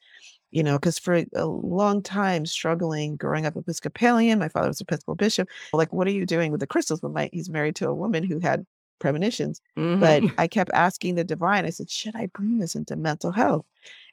you 0.51 0.63
know, 0.63 0.77
because 0.77 0.99
for 0.99 1.23
a 1.35 1.45
long 1.45 2.01
time 2.01 2.45
struggling, 2.45 3.15
growing 3.15 3.45
up 3.45 3.55
Episcopalian, 3.55 4.39
my 4.39 4.49
father 4.49 4.67
was 4.67 4.81
Episcopal 4.81 5.15
bishop. 5.15 5.49
Like, 5.73 5.93
what 5.93 6.07
are 6.07 6.11
you 6.11 6.25
doing 6.25 6.51
with 6.51 6.59
the 6.61 6.67
crystals? 6.67 7.01
But 7.01 7.11
my, 7.13 7.29
he's 7.33 7.49
married 7.49 7.75
to 7.77 7.89
a 7.89 7.95
woman 7.95 8.23
who 8.23 8.39
had 8.39 8.65
premonitions. 8.99 9.61
But 9.99 10.23
Mhm. 10.23 10.33
I 10.37 10.47
kept 10.47 10.71
asking 10.73 11.15
the 11.15 11.23
divine, 11.23 11.65
I 11.65 11.69
said, 11.71 11.89
should 11.89 12.15
I 12.15 12.27
bring 12.27 12.59
this 12.59 12.75
into 12.75 12.95
mental 12.95 13.31
health? 13.31 13.65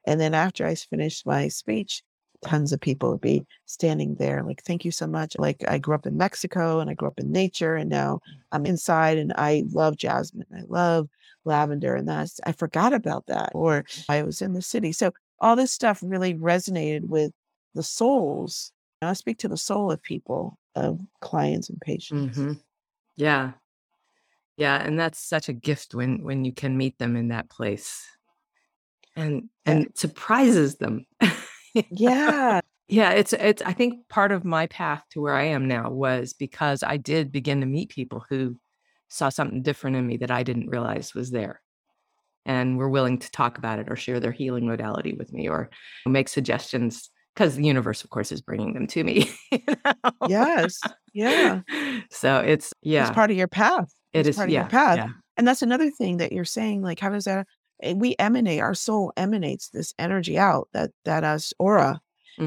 And 0.07 0.21
then 0.21 0.35
after 0.35 0.67
I 0.67 0.75
finished 0.75 1.27
my 1.27 1.49
speech, 1.49 2.03
tons 2.45 2.73
of 2.73 2.81
people 2.81 3.11
would 3.11 3.21
be 3.21 3.47
standing 3.67 4.15
there 4.17 4.43
like, 4.43 4.63
thank 4.63 4.85
you 4.85 4.91
so 4.91 5.07
much. 5.07 5.37
Like 5.39 5.65
I 5.69 5.79
grew 5.79 5.95
up 5.95 6.07
in 6.07 6.17
Mexico 6.17 6.81
and 6.81 6.91
I 6.91 6.95
grew 6.95 7.09
up 7.09 7.19
in 7.19 7.33
nature 7.33 7.77
and 7.77 7.91
now 7.91 8.21
I'm 8.53 8.67
inside 8.67 9.19
and 9.19 9.33
I 9.37 9.65
love 9.73 9.97
jasmine. 9.97 10.47
I 10.55 10.63
love 10.69 11.09
lavender 11.45 11.95
and 11.95 12.09
that's 12.09 12.41
I 12.45 12.53
forgot 12.53 12.93
about 12.93 13.27
that. 13.27 13.51
Or 13.55 13.85
I 14.09 14.23
was 14.23 14.43
in 14.43 14.53
the 14.53 14.63
city. 14.63 14.93
So 14.93 15.13
all 15.41 15.57
this 15.57 15.73
stuff 15.73 16.01
really 16.03 16.35
resonated 16.35 17.09
with 17.09 17.33
the 17.75 17.83
souls. 17.83 18.73
And 19.01 19.11
I 19.11 19.13
speak 19.13 19.39
to 19.39 19.49
the 19.49 19.57
soul 19.59 19.93
of 19.93 20.03
people, 20.03 20.59
of 20.75 20.99
clients 21.21 21.69
and 21.69 21.81
patients. 21.81 22.39
Mhm. 22.39 22.61
Yeah. 23.17 23.53
Yeah, 24.57 24.83
and 24.83 24.99
that's 24.99 25.19
such 25.19 25.49
a 25.49 25.53
gift 25.53 25.95
when 25.95 26.23
when 26.23 26.45
you 26.45 26.53
can 26.53 26.77
meet 26.77 26.99
them 26.99 27.15
in 27.17 27.29
that 27.29 27.51
place. 27.51 28.07
And 29.15 29.49
and 29.65 29.87
it 29.87 29.99
surprises 29.99 30.77
them. 30.77 31.07
Yeah. 31.91 32.61
Yeah, 32.89 33.11
it's 33.11 33.33
it's 33.33 33.63
I 33.63 33.73
think 33.73 34.09
part 34.09 34.31
of 34.31 34.45
my 34.45 34.69
path 34.69 35.03
to 35.11 35.21
where 35.21 35.35
I 35.35 35.47
am 35.47 35.67
now 35.67 35.91
was 35.91 36.33
because 36.35 36.85
I 36.85 36.97
did 36.99 37.33
begin 37.33 37.61
to 37.61 37.67
meet 37.67 37.89
people 37.91 38.25
who 38.29 38.57
saw 39.09 39.29
something 39.29 39.63
different 39.63 39.97
in 39.97 40.07
me 40.07 40.19
that 40.19 40.31
I 40.31 40.45
didn't 40.45 40.69
realize 40.71 41.13
was 41.15 41.31
there. 41.33 41.61
And 42.45 42.79
were 42.79 42.89
willing 42.89 43.19
to 43.19 43.31
talk 43.33 43.59
about 43.59 43.81
it 43.81 43.91
or 43.91 43.97
share 43.97 44.21
their 44.21 44.31
healing 44.31 44.69
modality 44.69 45.15
with 45.15 45.33
me 45.33 45.49
or 45.49 45.69
make 46.07 46.29
suggestions 46.29 47.11
because 47.35 47.57
the 47.57 47.65
universe 47.65 48.05
of 48.05 48.11
course 48.11 48.31
is 48.31 48.41
bringing 48.41 48.73
them 48.73 48.87
to 48.87 49.03
me. 49.03 49.29
you 49.51 49.59
know? 49.85 50.13
Yes. 50.29 50.81
Yeah. 51.13 51.63
So 52.13 52.39
it's 52.39 52.73
yeah. 52.83 53.09
It's 53.09 53.15
part 53.15 53.33
of 53.33 53.37
your 53.37 53.49
path. 53.49 53.93
it 54.13 54.21
It's 54.21 54.29
is 54.29 54.37
part 54.37 54.49
of 54.49 54.55
your 54.55 54.65
path. 54.67 54.99
yeah. 54.99 55.09
And 55.37 55.47
that's 55.47 55.63
another 55.63 55.91
thing 55.91 56.19
that 56.19 56.31
you're 56.33 56.45
saying, 56.45 56.83
like, 56.83 57.01
how 57.01 57.11
does 57.11 57.25
that 57.25 57.47
we 57.97 58.17
emanate, 58.19 58.61
our 58.61 58.75
soul 58.75 59.13
emanates 59.17 59.71
this 59.71 59.95
energy 59.99 60.39
out, 60.39 60.69
that 60.73 60.93
that 61.05 61.25
us 61.25 61.53
aura. 61.59 62.01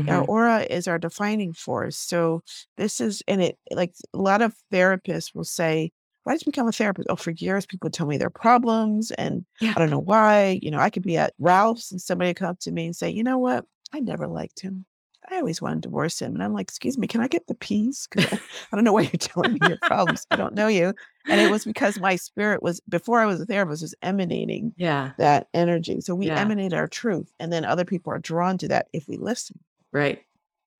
Our 0.07 0.23
Mhm. 0.23 0.29
aura 0.29 0.61
is 0.63 0.87
our 0.87 0.99
defining 0.99 1.53
force. 1.53 1.97
So 1.97 2.43
this 2.77 2.99
is 3.01 3.23
and 3.27 3.41
it 3.41 3.57
like 3.71 3.93
a 4.13 4.17
lot 4.17 4.41
of 4.41 4.55
therapists 4.73 5.35
will 5.35 5.43
say, 5.45 5.91
why 6.23 6.33
did 6.33 6.45
you 6.45 6.51
become 6.51 6.67
a 6.67 6.71
therapist? 6.71 7.07
Oh, 7.09 7.15
for 7.15 7.31
years 7.31 7.65
people 7.65 7.89
tell 7.89 8.07
me 8.07 8.17
their 8.17 8.29
problems 8.31 9.11
and 9.11 9.45
Yeah. 9.59 9.75
I 9.75 9.79
don't 9.79 9.89
know 9.91 9.99
why. 9.99 10.59
You 10.61 10.71
know, 10.71 10.79
I 10.79 10.89
could 10.89 11.03
be 11.03 11.17
at 11.17 11.33
Ralph's 11.39 11.91
and 11.91 12.01
somebody 12.01 12.33
come 12.33 12.49
up 12.49 12.59
to 12.61 12.71
me 12.71 12.85
and 12.87 12.95
say, 12.95 13.09
you 13.09 13.23
know 13.23 13.37
what? 13.39 13.65
I 13.93 13.99
never 13.99 14.27
liked 14.27 14.61
him. 14.61 14.85
I 15.31 15.37
always 15.37 15.61
wanted 15.61 15.75
to 15.83 15.87
divorce 15.89 16.21
him. 16.21 16.33
And 16.33 16.43
I'm 16.43 16.53
like, 16.53 16.65
excuse 16.65 16.97
me, 16.97 17.07
can 17.07 17.21
I 17.21 17.27
get 17.27 17.47
the 17.47 17.55
peace? 17.55 18.07
I, 18.17 18.39
I 18.71 18.75
don't 18.75 18.83
know 18.83 18.93
why 18.93 19.01
you're 19.03 19.11
telling 19.19 19.53
me 19.53 19.59
your 19.61 19.77
problems. 19.77 20.25
I 20.31 20.35
don't 20.35 20.55
know 20.55 20.67
you. 20.67 20.93
And 21.29 21.39
it 21.39 21.47
was 21.47 21.65
because 21.65 21.99
my 21.99 22.15
spirit 22.15 22.63
was 22.63 22.79
before 22.89 23.19
I 23.19 23.25
was 23.25 23.39
a 23.41 23.45
therapist, 23.45 23.81
was 23.83 23.95
emanating 24.01 24.73
Yeah, 24.77 25.11
that 25.17 25.47
energy. 25.53 26.01
So 26.01 26.15
we 26.15 26.27
Yeah. 26.27 26.39
emanate 26.41 26.73
our 26.73 26.87
truth. 26.87 27.31
And 27.39 27.53
then 27.53 27.65
other 27.65 27.85
people 27.85 28.11
are 28.13 28.19
drawn 28.19 28.57
to 28.59 28.67
that 28.69 28.87
if 28.93 29.07
we 29.07 29.17
listen. 29.17 29.59
right. 29.91 30.23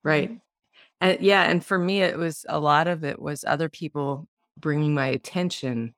Right. 0.03 0.29
Mhm. 0.31 0.41
And 1.01 1.21
yeah, 1.21 1.43
and 1.49 1.63
for 1.65 1.77
me 1.79 2.01
it 2.01 2.17
was 2.17 2.45
a 2.49 2.59
lot 2.59 2.87
of 2.87 3.03
it 3.03 3.21
was 3.21 3.43
other 3.45 3.69
people 3.69 4.27
bringing 4.57 4.93
my 4.93 5.07
attention 5.07 5.95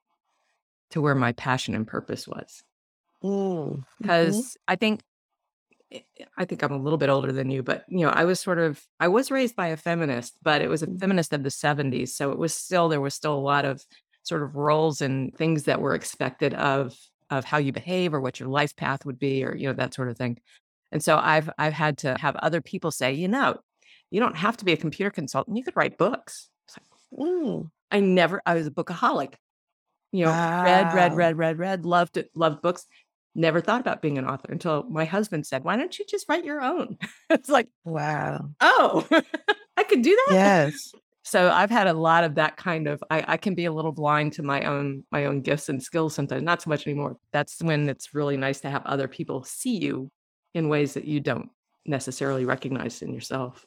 to 0.91 1.01
where 1.01 1.15
my 1.15 1.31
passion 1.33 1.75
and 1.75 1.87
purpose 1.87 2.27
was. 2.27 2.63
Mm, 3.23 3.83
mhm. 3.83 3.83
Because 4.01 4.57
I 4.67 4.75
think 4.75 5.01
I- 6.37 6.45
think 6.45 6.63
I'm 6.63 6.71
a 6.71 6.77
little 6.77 6.97
bit 6.97 7.09
older 7.09 7.31
than 7.31 7.49
you, 7.49 7.63
but 7.63 7.85
you 7.89 7.99
know, 8.05 8.09
I 8.11 8.23
was 8.25 8.39
sort 8.39 8.59
of 8.59 8.81
I 8.99 9.07
was 9.07 9.31
raised 9.31 9.55
by 9.55 9.67
a 9.67 9.77
feminist, 9.77 10.37
but 10.41 10.61
it 10.61 10.69
was 10.69 10.83
a 10.83 10.87
Mm. 10.87 10.99
feminist 10.99 11.33
of 11.33 11.43
the 11.43 11.51
70s. 11.51 12.15
So 12.15 12.31
it 12.31 12.37
was 12.37 12.53
still 12.55 12.89
there 12.89 13.01
was 13.01 13.13
still 13.13 13.33
a 13.35 13.39
lot 13.39 13.65
of 13.65 13.83
sort 14.23 14.43
of 14.43 14.55
roles 14.55 15.01
and 15.01 15.35
things 15.35 15.63
that 15.65 15.81
were 15.81 15.95
expected 15.95 16.53
of 16.53 16.95
of 17.29 17.45
how 17.45 17.57
you 17.57 17.71
behave 17.71 18.13
or 18.13 18.19
what 18.21 18.39
your 18.39 18.49
life 18.49 18.75
path 18.75 19.05
would 19.05 19.17
be 19.19 19.43
or 19.43 19.55
you 19.55 19.67
know 19.67 19.73
that 19.73 19.93
sort 19.93 20.09
of 20.09 20.17
thing. 20.17 20.39
And 20.91 21.03
so 21.03 21.17
I've 21.17 21.49
I've 21.57 21.73
had 21.73 21.97
to 21.99 22.17
have 22.19 22.35
other 22.37 22.61
people 22.61 22.91
say, 22.91 23.13
you 23.13 23.27
know, 23.27 23.61
you 24.11 24.19
don't 24.19 24.37
have 24.37 24.57
to 24.57 24.65
be 24.65 24.73
a 24.73 24.77
computer 24.77 25.11
consultant. 25.11 25.57
You 25.57 25.63
could 25.63 25.75
write 25.77 25.97
books. 25.97 26.49
It's 26.67 26.77
like, 26.77 26.87
Mm, 27.19 27.69
I 27.91 27.99
never 27.99 28.41
I 28.45 28.55
was 28.55 28.67
a 28.67 28.71
bookaholic. 28.71 29.35
You 30.11 30.25
know, 30.25 30.41
read, 30.61 30.91
read, 30.93 31.13
read, 31.15 31.37
read, 31.37 31.57
read, 31.57 31.85
loved 31.85 32.17
it, 32.17 32.29
loved 32.35 32.61
books. 32.61 32.85
Never 33.33 33.61
thought 33.61 33.79
about 33.81 34.01
being 34.01 34.17
an 34.17 34.25
author 34.25 34.51
until 34.51 34.83
my 34.89 35.05
husband 35.05 35.47
said, 35.47 35.63
Why 35.63 35.77
don't 35.77 35.97
you 35.97 36.05
just 36.05 36.27
write 36.27 36.43
your 36.43 36.61
own? 36.61 36.97
it's 37.29 37.49
like, 37.49 37.69
Wow. 37.85 38.49
oh, 38.59 39.07
I 39.77 39.83
could 39.83 40.01
do 40.01 40.17
that. 40.27 40.33
Yes. 40.35 40.91
So 41.23 41.49
I've 41.49 41.69
had 41.69 41.87
a 41.87 41.93
lot 41.93 42.23
of 42.23 42.35
that 42.35 42.57
kind 42.57 42.87
of 42.87 43.01
I, 43.09 43.23
I 43.27 43.37
can 43.37 43.55
be 43.55 43.65
a 43.65 43.71
little 43.71 43.91
blind 43.93 44.33
to 44.33 44.43
my 44.43 44.63
own 44.65 45.03
my 45.11 45.25
own 45.25 45.41
gifts 45.41 45.69
and 45.69 45.81
skills 45.81 46.13
sometimes, 46.13 46.43
not 46.43 46.61
so 46.61 46.69
much 46.69 46.85
anymore. 46.87 47.17
That's 47.31 47.61
when 47.61 47.87
it's 47.87 48.13
really 48.13 48.37
nice 48.37 48.59
to 48.61 48.69
have 48.69 48.85
other 48.85 49.07
people 49.07 49.43
see 49.43 49.77
you 49.77 50.09
in 50.53 50.67
ways 50.67 50.95
that 50.95 51.05
you 51.05 51.19
don't 51.21 51.49
necessarily 51.85 52.43
recognize 52.43 53.01
in 53.01 53.13
yourself. 53.13 53.65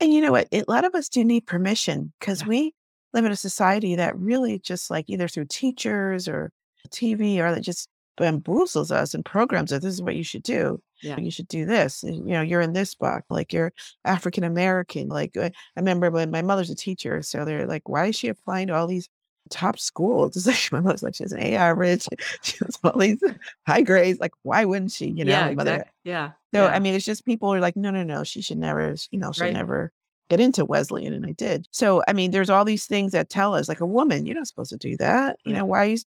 And 0.00 0.14
you 0.14 0.20
know 0.22 0.32
what? 0.32 0.48
A 0.52 0.62
lot 0.68 0.84
of 0.84 0.94
us 0.94 1.08
do 1.08 1.24
need 1.24 1.46
permission 1.46 2.12
because 2.20 2.42
Yeah. 2.42 2.48
we 2.48 2.74
live 3.12 3.24
in 3.24 3.32
a 3.32 3.36
society 3.36 3.96
that 3.96 4.16
really 4.16 4.58
just 4.60 4.90
like 4.90 5.06
either 5.08 5.28
through 5.28 5.46
teachers 5.50 6.28
or 6.28 6.52
TV 6.90 7.38
or 7.38 7.52
that 7.54 7.60
just 7.60 7.88
bamboozles 8.18 8.90
us 8.90 9.14
and 9.14 9.24
programs 9.24 9.72
us. 9.72 9.82
This 9.82 9.94
is 9.94 10.02
what 10.02 10.16
you 10.16 10.24
should 10.24 10.42
do. 10.42 10.80
Yeah. 11.02 11.18
You 11.18 11.30
should 11.30 11.48
do 11.48 11.64
this. 11.64 12.02
You 12.02 12.20
know, 12.22 12.42
you're 12.42 12.60
in 12.60 12.72
this 12.72 12.94
box, 12.94 13.24
like 13.30 13.52
you're 13.52 13.72
African 14.04 14.44
American. 14.44 15.08
Like 15.08 15.36
uh, 15.36 15.50
I 15.76 15.80
remember 15.80 16.10
when 16.10 16.30
my 16.30 16.42
mother's 16.42 16.70
a 16.70 16.74
teacher, 16.74 17.22
so 17.22 17.44
they're 17.44 17.66
like, 17.66 17.88
why 17.88 18.06
is 18.06 18.16
she 18.16 18.28
applying 18.28 18.66
to 18.68 18.74
all 18.74 18.86
these 18.88 19.08
top 19.50 19.78
schools? 19.78 20.36
It's 20.36 20.46
like 20.46 20.72
my 20.72 20.80
mother's 20.80 21.02
like, 21.02 21.14
she's 21.14 21.32
an 21.32 21.40
A 21.40 21.54
average, 21.54 22.06
she 22.42 22.58
has 22.64 22.76
all 22.82 22.98
these 22.98 23.22
high 23.66 23.82
grades. 23.82 24.18
Like, 24.18 24.32
why 24.42 24.64
wouldn't 24.64 24.90
she? 24.92 25.06
You 25.06 25.24
know, 25.24 25.32
yeah, 25.32 25.46
my 25.46 25.54
mother. 25.54 25.72
exactly. 25.74 25.92
Yeah. 26.04 26.30
So 26.54 26.64
yeah. 26.64 26.68
I 26.74 26.78
mean, 26.80 26.94
it's 26.94 27.04
just 27.04 27.24
people 27.24 27.54
are 27.54 27.60
like, 27.60 27.76
no, 27.76 27.90
no, 27.90 28.02
no, 28.02 28.24
she 28.24 28.42
should 28.42 28.58
never, 28.58 28.94
you 29.12 29.18
know, 29.20 29.30
should 29.32 29.42
Right. 29.44 29.52
never 29.52 29.92
get 30.30 30.40
into 30.40 30.64
Wesleyan, 30.64 31.14
and 31.14 31.24
I 31.24 31.32
did. 31.32 31.66
So 31.70 32.02
I 32.08 32.12
mean, 32.12 32.32
there's 32.32 32.50
all 32.50 32.64
these 32.64 32.86
things 32.86 33.12
that 33.12 33.30
tell 33.30 33.54
us, 33.54 33.68
like 33.68 33.80
a 33.80 33.86
woman, 33.86 34.26
you're 34.26 34.34
not 34.36 34.46
supposed 34.48 34.70
to 34.70 34.76
do 34.76 34.96
that. 34.96 35.38
You 35.44 35.54
know, 35.54 35.64
why 35.64 35.78
are 35.84 35.86
you 35.86 35.98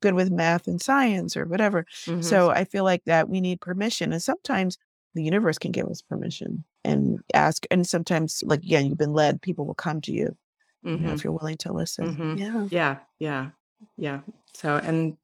good 0.00 0.14
with 0.14 0.30
math 0.30 0.66
and 0.66 0.80
science 0.80 1.36
or 1.36 1.44
whatever? 1.46 1.84
Mhm. 2.06 2.24
So 2.24 2.50
I 2.50 2.64
feel 2.64 2.84
like 2.84 3.04
that 3.04 3.28
we 3.28 3.40
need 3.40 3.60
permission, 3.60 4.12
and 4.12 4.22
sometimes 4.22 4.78
the 5.14 5.22
universe 5.24 5.58
can 5.58 5.72
give 5.72 5.86
us 5.88 6.02
permission 6.02 6.64
and 6.84 7.18
ask. 7.34 7.64
And 7.70 7.86
sometimes, 7.86 8.42
like 8.46 8.60
again, 8.62 8.86
you've 8.86 8.98
been 8.98 9.12
led, 9.14 9.42
people 9.42 9.66
will 9.66 9.74
come 9.74 10.00
to 10.02 10.12
you, 10.12 10.36
you 10.84 10.96
know, 10.98 11.10
Mhm. 11.10 11.14
if 11.14 11.24
you're 11.24 11.32
willing 11.32 11.56
to 11.58 11.72
listen. 11.72 12.16
Mhm. 12.16 12.38
Yeah. 12.40 12.68
Yeah, 12.70 12.98
yeah, 13.18 13.50
yeah. 13.96 14.20
So 14.54 14.76
and 14.76 15.16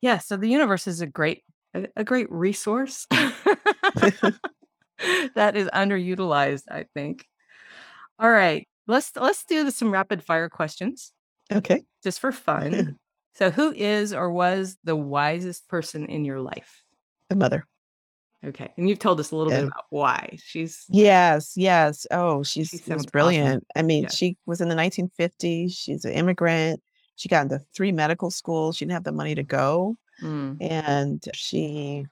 yeah, 0.00 0.18
so 0.18 0.36
the 0.36 0.48
universe 0.48 0.86
is 0.86 1.00
a 1.00 1.06
great 1.06 1.44
a, 1.74 1.88
a 1.96 2.04
great 2.04 2.30
resource 2.30 3.06
that 5.34 5.56
is 5.56 5.68
underutilized, 5.68 6.64
I 6.70 6.86
think. 6.94 7.26
All 8.18 8.30
right, 8.30 8.66
let's 8.86 9.12
let's 9.16 9.44
do 9.44 9.70
some 9.70 9.90
rapid 9.92 10.22
fire 10.22 10.48
questions 10.48 11.12
Okay. 11.52 11.84
just 12.02 12.20
for 12.20 12.32
fun. 12.32 12.98
so, 13.36 13.50
who 13.50 13.72
is 13.72 14.12
or 14.12 14.30
was 14.32 14.76
the 14.84 14.96
wisest 14.96 15.68
person 15.68 16.06
in 16.06 16.24
your 16.24 16.40
life? 16.40 16.82
The 17.28 17.36
mother. 17.36 17.66
Okay, 18.44 18.72
and 18.76 18.88
you've 18.88 18.98
told 18.98 19.18
us 19.18 19.30
a 19.30 19.36
little 19.36 19.52
Yeah. 19.52 19.60
bit 19.60 19.68
about 19.68 19.84
why 19.90 20.36
she's. 20.42 20.84
Yes, 20.88 21.54
yes. 21.56 22.06
Oh, 22.10 22.42
she's 22.42 22.68
She 22.68 22.76
was 22.76 22.84
sounds 22.84 23.00
awesome. 23.02 23.10
brilliant. 23.12 23.64
I 23.74 23.82
mean, 23.82 24.04
Yeah. 24.04 24.10
she 24.10 24.36
was 24.46 24.60
in 24.60 24.68
the 24.68 24.74
1950s. 24.74 25.72
She's 25.76 26.04
an 26.04 26.12
immigrant. 26.12 26.80
She 27.16 27.28
got 27.28 27.42
into 27.44 27.60
three 27.74 27.92
medical 27.92 28.30
schools. 28.30 28.76
She 28.76 28.84
didn't 28.84 28.92
have 28.92 29.04
the 29.04 29.12
money 29.12 29.34
to 29.34 29.42
go. 29.42 29.96
Mm, 30.22 30.58
And 30.60 31.24
she 31.34 32.06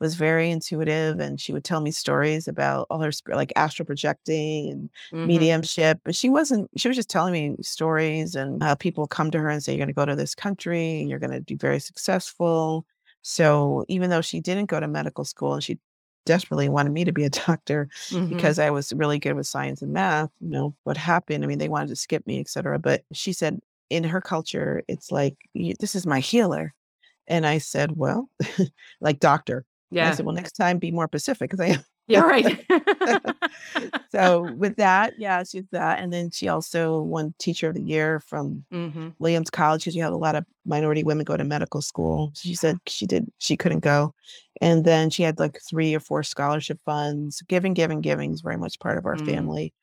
was 0.00 0.14
very 0.14 0.50
intuitive 0.50 1.20
and 1.20 1.40
she 1.40 1.52
would 1.52 1.64
tell 1.64 1.80
me 1.80 1.90
stories 1.90 2.48
about 2.48 2.86
all 2.90 3.00
her 3.00 3.10
like 3.28 3.52
astral 3.56 3.86
projecting 3.86 4.70
and 4.70 4.90
mhm, 5.12 5.26
mediumship. 5.26 6.00
But 6.04 6.14
she 6.14 6.28
wasn't, 6.28 6.70
she 6.76 6.88
was 6.88 6.96
just 6.96 7.10
telling 7.10 7.32
me 7.32 7.56
stories 7.62 8.34
and 8.34 8.62
how 8.62 8.74
people 8.74 9.06
come 9.06 9.30
to 9.30 9.38
her 9.38 9.48
and 9.48 9.62
say, 9.62 9.72
You're 9.72 9.78
going 9.78 9.88
to 9.88 9.94
go 9.94 10.04
to 10.04 10.16
this 10.16 10.34
country 10.34 11.00
and 11.00 11.08
you're 11.08 11.18
going 11.18 11.32
to 11.32 11.40
be 11.40 11.54
very 11.56 11.80
successful. 11.80 12.86
So 13.22 13.84
even 13.88 14.10
though 14.10 14.20
she 14.20 14.40
didn't 14.40 14.66
go 14.66 14.78
to 14.80 14.86
medical 14.88 15.24
school 15.24 15.54
and 15.54 15.62
she 15.64 15.78
desperately 16.26 16.68
wanted 16.68 16.92
me 16.92 17.04
to 17.04 17.12
be 17.12 17.24
a 17.24 17.30
doctor, 17.46 17.88
mhm. 18.10 18.28
because 18.28 18.58
I 18.58 18.70
was 18.70 18.92
really 18.92 19.18
good 19.18 19.34
with 19.34 19.46
science 19.46 19.82
and 19.82 19.92
math, 19.92 20.30
you 20.40 20.50
know, 20.50 20.74
what 20.84 20.96
happened? 20.96 21.42
I 21.44 21.46
mean, 21.46 21.58
they 21.58 21.68
wanted 21.68 21.88
to 21.88 21.96
skip 21.96 22.26
me, 22.26 22.40
etc. 22.40 22.78
But 22.78 23.04
she 23.12 23.32
said, 23.32 23.60
in 23.88 24.04
her 24.04 24.20
culture, 24.20 24.82
it's 24.88 25.12
like, 25.12 25.36
this 25.54 25.94
is 25.94 26.06
my 26.06 26.20
healer. 26.20 26.74
And 27.28 27.46
I 27.46 27.58
said, 27.58 27.96
well, 27.96 28.28
like 29.00 29.20
doctor. 29.20 29.64
And 29.98 30.08
I 30.08 30.10
yeah, 30.10 30.12
said, 30.12 30.26
well, 30.26 30.34
next 30.34 30.52
time 30.52 30.78
be 30.78 30.90
more 30.90 31.08
Pacific 31.08 31.50
because 31.50 31.60
I 31.60 31.68
am. 31.76 31.84
yeah, 32.08 32.20
right. 32.20 32.66
So 34.10 34.44
with 34.44 34.76
that, 34.76 35.14
yeah, 35.18 35.42
she's 35.44 35.64
that. 35.72 35.98
And 35.98 36.12
then 36.12 36.30
she 36.30 36.48
also 36.48 37.02
won 37.02 37.34
teacher 37.38 37.68
of 37.68 37.74
the 37.74 37.82
year 37.82 38.20
from 38.20 38.64
hmm 38.70 39.08
Williams 39.18 39.50
College 39.50 39.82
because 39.82 39.96
you 39.96 40.02
have 40.02 40.12
a 40.12 40.16
lot 40.16 40.36
of 40.36 40.46
minority 40.64 41.02
women 41.02 41.24
go 41.24 41.36
to 41.36 41.44
medical 41.44 41.82
school. 41.82 42.32
She 42.36 42.54
said 42.54 42.78
she 42.86 43.06
did, 43.06 43.30
she 43.38 43.56
couldn't 43.56 43.80
go. 43.80 44.14
And 44.60 44.84
then 44.84 45.10
she 45.10 45.22
had 45.22 45.38
like 45.38 45.60
three 45.68 45.94
or 45.94 46.00
four 46.00 46.22
scholarship 46.22 46.80
funds. 46.84 47.42
Giving, 47.48 47.74
giving, 47.74 48.00
giving 48.00 48.32
is 48.32 48.42
very 48.42 48.56
much 48.56 48.78
part 48.80 48.98
of 48.98 49.06
our 49.06 49.16
Mm. 49.16 49.18
family. 49.18 49.74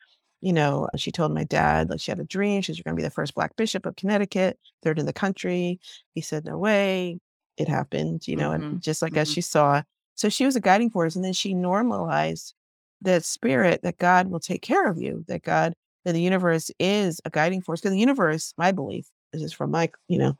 You 0.41 0.53
know, 0.53 0.89
she 0.97 1.11
told 1.11 1.33
my 1.33 1.45
dad, 1.45 1.89
like 1.89 2.01
she 2.01 2.11
had 2.11 2.19
a 2.19 2.25
dream. 2.25 2.61
She 2.61 2.71
was 2.71 2.81
going 2.81 2.95
to 2.95 2.99
be 2.99 3.03
the 3.03 3.09
first 3.11 3.33
Black 3.35 3.55
bishop 3.55 3.85
of 3.85 3.95
Connecticut, 3.95 4.59
third 4.83 4.99
in 4.99 5.05
the 5.05 5.13
country. 5.13 5.79
He 6.15 6.21
said, 6.21 6.45
no 6.45 6.57
way. 6.57 7.19
It 7.57 7.67
happened, 7.69 8.27
you 8.27 8.35
know, 8.35 8.51
and 8.51 8.65
Mhm, 8.65 8.81
just 8.81 9.01
like 9.01 9.15
as 9.17 9.27
mhm. 9.27 9.31
she 9.31 9.41
saw. 9.41 9.83
So 10.15 10.29
she 10.29 10.45
was 10.45 10.55
a 10.55 10.61
guiding 10.61 10.89
force. 10.89 11.15
And 11.15 11.23
then 11.25 11.33
she 11.33 11.53
normalized 11.53 12.53
that 13.01 13.23
spirit 13.25 13.81
that 13.83 13.97
God 13.97 14.27
will 14.29 14.39
take 14.39 14.61
care 14.61 14.87
of 14.87 15.01
you, 15.01 15.25
that 15.27 15.43
God, 15.43 15.73
that 16.05 16.13
the 16.13 16.21
universe 16.21 16.71
is 16.79 17.19
a 17.25 17.29
guiding 17.29 17.61
force. 17.61 17.81
Because 17.81 17.91
the 17.91 17.99
universe, 17.99 18.53
my 18.57 18.71
belief, 18.71 19.07
this 19.31 19.41
is 19.43 19.53
from 19.53 19.71
my, 19.71 19.89
you 20.07 20.17
know, 20.17 20.35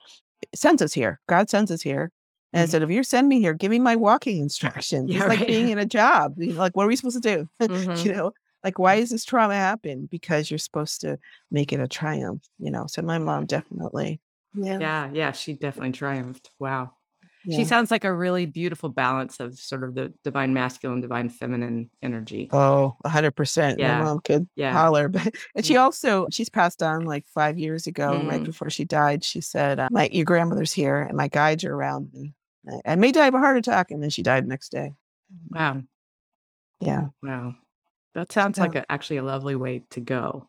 sends 0.56 0.82
us 0.82 0.94
here. 0.94 1.20
God 1.28 1.50
sends 1.50 1.72
us 1.72 1.82
here. 1.82 2.12
And 2.54 2.68
Mhm. 2.68 2.72
said, 2.72 2.84
if 2.84 2.92
you 2.92 3.04
send 3.04 3.28
me 3.30 3.40
here, 3.40 3.54
give 3.54 3.72
me 3.72 3.80
my 3.80 3.96
walking 3.96 4.40
instructions. 4.40 5.10
Yeah, 5.10 5.18
it's 5.22 5.28
like 5.28 5.40
right. 5.40 5.48
being 5.48 5.70
in 5.70 5.80
a 5.80 5.86
job. 5.86 6.36
Like, 6.38 6.76
what 6.78 6.86
are 6.86 6.88
we 6.88 6.96
supposed 6.96 7.22
to 7.22 7.36
do? 7.36 7.50
Mhm. 7.68 8.06
you 8.06 8.14
know, 8.14 8.32
like, 8.64 8.78
why 8.80 8.96
is 8.96 9.10
this 9.10 9.26
trauma 9.26 9.56
happen? 9.56 10.08
Because 10.12 10.52
you're 10.52 10.60
supposed 10.60 11.02
to 11.02 11.18
make 11.52 11.74
it 11.74 11.80
a 11.80 11.88
triumph, 11.88 12.44
you 12.60 12.70
know. 12.72 12.86
So 12.88 13.02
my 13.02 13.18
mom 13.18 13.46
definitely. 13.48 14.22
Yeah. 14.54 14.80
Yeah, 14.80 15.12
yeah, 15.12 15.32
she 15.32 15.54
definitely 15.54 15.94
triumphed. 15.94 16.52
Wow. 16.60 16.92
Yeah. 17.46 17.58
She 17.58 17.66
sounds 17.66 17.92
like 17.92 18.04
a 18.04 18.14
really 18.14 18.46
beautiful 18.46 18.90
balance 18.90 19.40
of 19.40 19.58
sort 19.60 19.84
of 19.84 19.96
the 19.96 20.14
divine 20.24 20.54
masculine, 20.54 21.02
divine 21.02 21.30
feminine 21.30 21.90
energy. 22.02 22.50
Oh, 22.52 22.96
a 23.04 23.10
hundred 23.10 23.32
percent. 23.36 23.80
My 23.80 23.86
Yeah. 23.86 24.04
mom 24.04 24.20
could 24.22 24.48
Yeah. 24.56 24.72
holler, 24.74 25.10
but 25.10 25.34
and 25.56 25.66
she 25.66 25.78
also 25.78 26.28
she's 26.32 26.50
passed 26.50 26.82
on 26.84 27.06
like 27.06 27.26
five 27.28 27.58
years 27.58 27.88
ago, 27.88 28.14
right 28.26 28.42
Mm. 28.42 28.46
before 28.46 28.70
she 28.70 28.86
died. 28.86 29.24
She 29.24 29.42
said, 29.42 29.80
uh, 29.80 29.90
"My 29.92 30.10
your 30.12 30.26
grandmother's 30.26 30.72
here, 30.74 31.02
and 31.02 31.18
my 31.18 31.28
guides 31.28 31.64
are 31.64 31.74
around 31.74 32.12
me. 32.14 32.34
I, 32.70 32.94
I 32.94 32.96
may 32.96 33.12
die 33.12 33.28
of 33.28 33.34
a 33.34 33.40
heart 33.40 33.58
attack," 33.58 33.92
and 33.92 34.02
then 34.02 34.10
she 34.10 34.24
died 34.24 34.48
next 34.48 34.70
day. 34.72 34.94
Wow. 35.50 35.82
Yeah. 36.80 37.08
Wow. 37.22 37.56
That 38.14 38.32
sounds 38.32 38.60
like 38.60 38.76
a, 38.76 38.90
actually 38.92 39.18
a 39.18 39.24
lovely 39.24 39.56
way 39.56 39.84
to 39.92 40.00
go. 40.00 40.48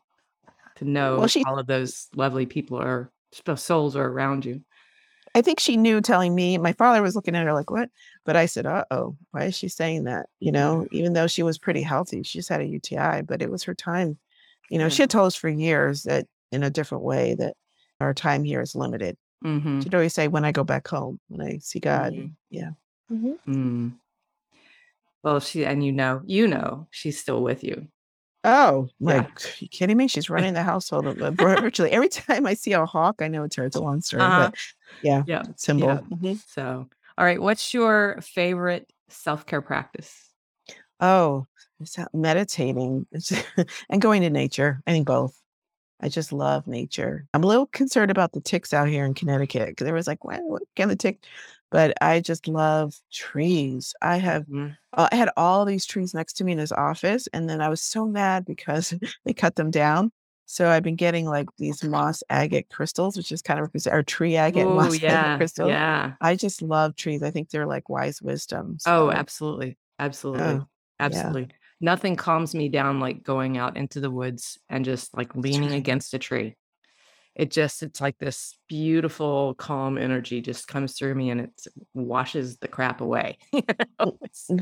To 0.77 0.85
know 0.85 1.25
she- 1.27 1.43
all 1.45 1.57
of 1.57 1.67
those 1.67 2.07
lovely 2.15 2.45
people 2.45 2.77
are 2.77 3.09
souls 3.55 3.95
are 3.95 4.05
around 4.07 4.45
you. 4.45 4.61
I 5.35 5.41
think 5.41 5.59
she 5.59 5.75
knew 5.77 5.99
telling 6.01 6.33
me. 6.33 6.57
My 6.57 6.71
father 6.73 7.01
was 7.03 7.15
looking 7.15 7.35
at 7.35 7.45
her 7.45 7.53
like, 7.53 7.69
"What?" 7.69 7.89
But 8.25 8.35
I 8.37 8.45
said, 8.47 8.65
"Uh 8.65 8.85
oh, 8.89 9.15
why 9.31 9.43
is 9.43 9.55
she 9.55 9.67
saying 9.67 10.05
that?" 10.05 10.27
You 10.39 10.51
know, 10.51 10.87
even 10.91 11.13
though 11.13 11.27
she 11.27 11.43
was 11.43 11.57
pretty 11.59 11.81
healthy, 11.81 12.23
she 12.23 12.39
just 12.39 12.49
had 12.49 12.61
a 12.61 12.65
UTI, 12.65 13.21
but 13.21 13.41
it 13.41 13.51
was 13.51 13.63
her 13.63 13.75
time. 13.75 14.17
You 14.69 14.79
know, 14.79 14.85
Yeah. 14.85 14.89
she 14.89 15.03
had 15.03 15.09
told 15.11 15.27
us 15.27 15.35
for 15.35 15.49
years 15.49 16.03
that 16.03 16.25
in 16.51 16.63
a 16.63 16.69
different 16.71 17.03
way 17.03 17.35
that 17.35 17.55
our 17.99 18.13
time 18.13 18.43
here 18.45 18.61
is 18.61 18.75
limited. 18.75 19.17
Mm-hmm. 19.43 19.81
She'd 19.81 19.93
always 19.93 20.13
say, 20.13 20.27
"When 20.29 20.45
I 20.45 20.51
go 20.53 20.63
back 20.63 20.87
home, 20.87 21.19
when 21.27 21.45
I 21.45 21.57
see 21.59 21.79
God." 21.79 22.13
Mhm. 22.13 22.31
Yeah. 22.49 22.71
Mm. 23.11 23.93
Well, 25.21 25.39
she 25.39 25.65
and 25.65 25.83
you 25.85 25.91
know, 25.91 26.21
you 26.25 26.47
know, 26.47 26.87
she's 26.91 27.19
still 27.19 27.43
with 27.43 27.63
you. 27.63 27.87
Oh, 28.45 28.87
Yeah. 28.99 29.17
like, 29.17 29.61
you 29.61 29.67
kidding 29.67 29.97
me? 29.97 30.07
She's 30.07 30.29
running 30.29 30.53
the 30.53 30.63
household 30.63 31.05
virtually 31.37 31.91
every 31.91 32.09
time 32.09 32.45
I 32.45 32.53
see 32.53 32.73
a 32.73 32.85
hawk. 32.85 33.21
I 33.21 33.27
know 33.27 33.43
it's 33.43 33.55
her. 33.55 33.65
It's 33.65 33.75
a 33.75 33.81
long 33.81 34.01
story, 34.01 34.23
Uh-huh. 34.23 34.51
but 34.51 34.55
yeah, 35.01 35.23
Yeah. 35.27 35.43
symbol. 35.55 35.89
Yeah. 35.89 35.99
Mhm. 36.17 36.39
So, 36.47 36.87
all 37.17 37.25
right, 37.25 37.41
what's 37.41 37.73
your 37.73 38.19
favorite 38.21 38.91
self 39.09 39.45
care 39.45 39.61
practice? 39.61 40.29
Oh, 40.99 41.47
meditating 42.13 43.05
and 43.89 44.01
going 44.01 44.21
to 44.21 44.29
nature. 44.29 44.81
I 44.87 44.91
think 44.91 45.07
both. 45.07 45.37
I 46.01 46.09
just 46.09 46.31
love 46.33 46.67
nature. 46.67 47.25
I'm 47.33 47.43
a 47.43 47.47
little 47.47 47.67
concerned 47.67 48.11
about 48.11 48.33
the 48.33 48.41
ticks 48.41 48.73
out 48.73 48.87
here 48.89 49.05
in 49.05 49.13
Connecticut 49.13 49.69
because 49.69 49.85
there 49.85 49.93
was 49.93 50.07
like, 50.07 50.23
what, 50.23 50.41
what 50.43 50.61
can 50.75 50.89
the 50.89 50.95
tick? 50.95 51.23
But 51.75 51.93
I 52.01 52.21
just 52.21 52.47
love 52.47 52.95
trees. 53.11 53.93
I 54.01 54.15
have, 54.15 54.45
Mhm. 54.45 54.77
uh, 54.93 55.09
I 55.11 55.15
had 55.17 55.29
all 55.35 55.65
these 55.65 55.85
trees 55.85 56.13
next 56.13 56.37
to 56.37 56.45
me 56.45 56.53
in 56.53 56.57
this 56.57 56.71
office, 56.71 57.27
and 57.33 57.49
then 57.49 57.59
I 57.59 57.67
was 57.67 57.81
so 57.81 58.05
mad 58.05 58.45
because 58.45 58.93
they 59.25 59.33
cut 59.33 59.57
them 59.57 59.71
down. 59.71 60.13
So 60.45 60.69
I've 60.69 60.83
been 60.83 60.95
getting 60.95 61.25
like 61.25 61.47
these 61.57 61.83
moss 61.83 62.23
agate 62.29 62.69
crystals, 62.69 63.17
which 63.17 63.29
is 63.29 63.41
kind 63.41 63.59
of 63.59 63.69
or 63.91 64.03
tree 64.03 64.37
agate 64.37 64.63
Ooh, 64.67 64.75
moss 64.75 64.95
agate 64.95 65.03
yeah, 65.03 65.35
crystals. 65.35 65.69
yeah. 65.71 66.13
I 66.21 66.37
just 66.37 66.61
love 66.61 66.95
trees. 66.95 67.21
I 67.21 67.31
think 67.31 67.49
they're 67.49 67.65
like 67.65 67.89
wise 67.89 68.21
wisdom. 68.21 68.77
Oh, 68.85 69.11
absolutely. 69.11 69.77
Absolutely. 69.99 70.43
oh, 70.43 70.67
Absolutely. 71.01 71.49
Nothing 71.81 72.15
calms 72.15 72.55
me 72.55 72.69
down 72.69 73.01
like 73.01 73.21
going 73.21 73.57
out 73.57 73.75
into 73.75 73.99
the 73.99 74.09
woods 74.09 74.57
and 74.69 74.85
just 74.85 75.13
like 75.17 75.35
leaning 75.35 75.73
against 75.73 76.13
a 76.13 76.19
tree. 76.19 76.55
It 77.35 77.51
just, 77.51 77.83
it's 77.83 77.99
like 77.99 78.17
this 78.17 78.57
beautiful, 78.69 79.55
calm 79.55 79.97
energy 79.97 80.39
just 80.39 80.67
comes 80.69 80.93
through 80.93 81.15
me 81.15 81.29
and 81.29 81.41
it 81.41 81.67
washes 81.93 82.57
the 82.57 82.69
crap 82.69 83.01
away. 83.01 83.37
you 83.51 83.61
know? 83.99 84.17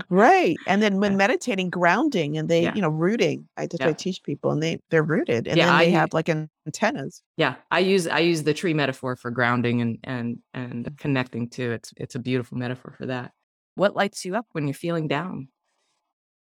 Right. 0.09 0.57
And 0.65 0.81
then 0.81 0.99
when 0.99 1.11
Yeah. 1.11 1.17
meditating, 1.17 1.69
grounding 1.69 2.35
and 2.37 2.49
they, 2.49 2.63
Yeah. 2.63 2.73
you 2.73 2.81
know, 2.81 2.89
rooting. 2.89 3.47
I 3.57 3.67
just 3.67 3.83
I 3.83 3.93
teach 3.93 4.23
people 4.23 4.49
and 4.51 4.63
they 4.63 4.79
they're 4.89 5.03
rooted. 5.03 5.47
And 5.47 5.55
Yeah, 5.57 5.67
then 5.67 5.77
they 5.77 5.89
u- 5.89 5.97
have 5.97 6.13
like 6.13 6.29
an- 6.29 6.49
antennas. 6.65 7.21
yeah. 7.37 7.55
I 7.69 7.79
use, 7.79 8.07
I 8.07 8.19
use 8.19 8.41
the 8.41 8.53
tree 8.55 8.73
metaphor 8.73 9.15
for 9.15 9.29
grounding 9.29 9.81
and, 9.81 9.97
and, 10.03 10.39
and 10.55 10.85
mm. 10.85 10.97
connecting 10.97 11.49
to 11.51 11.71
it's, 11.73 11.93
it's 11.97 12.15
a 12.15 12.19
beautiful 12.19 12.57
metaphor 12.57 12.95
for 12.97 13.05
that. 13.05 13.33
What 13.75 13.95
lights 13.95 14.25
you 14.25 14.35
up 14.35 14.47
when 14.53 14.67
you're 14.67 14.73
feeling 14.73 15.07
down? 15.07 15.47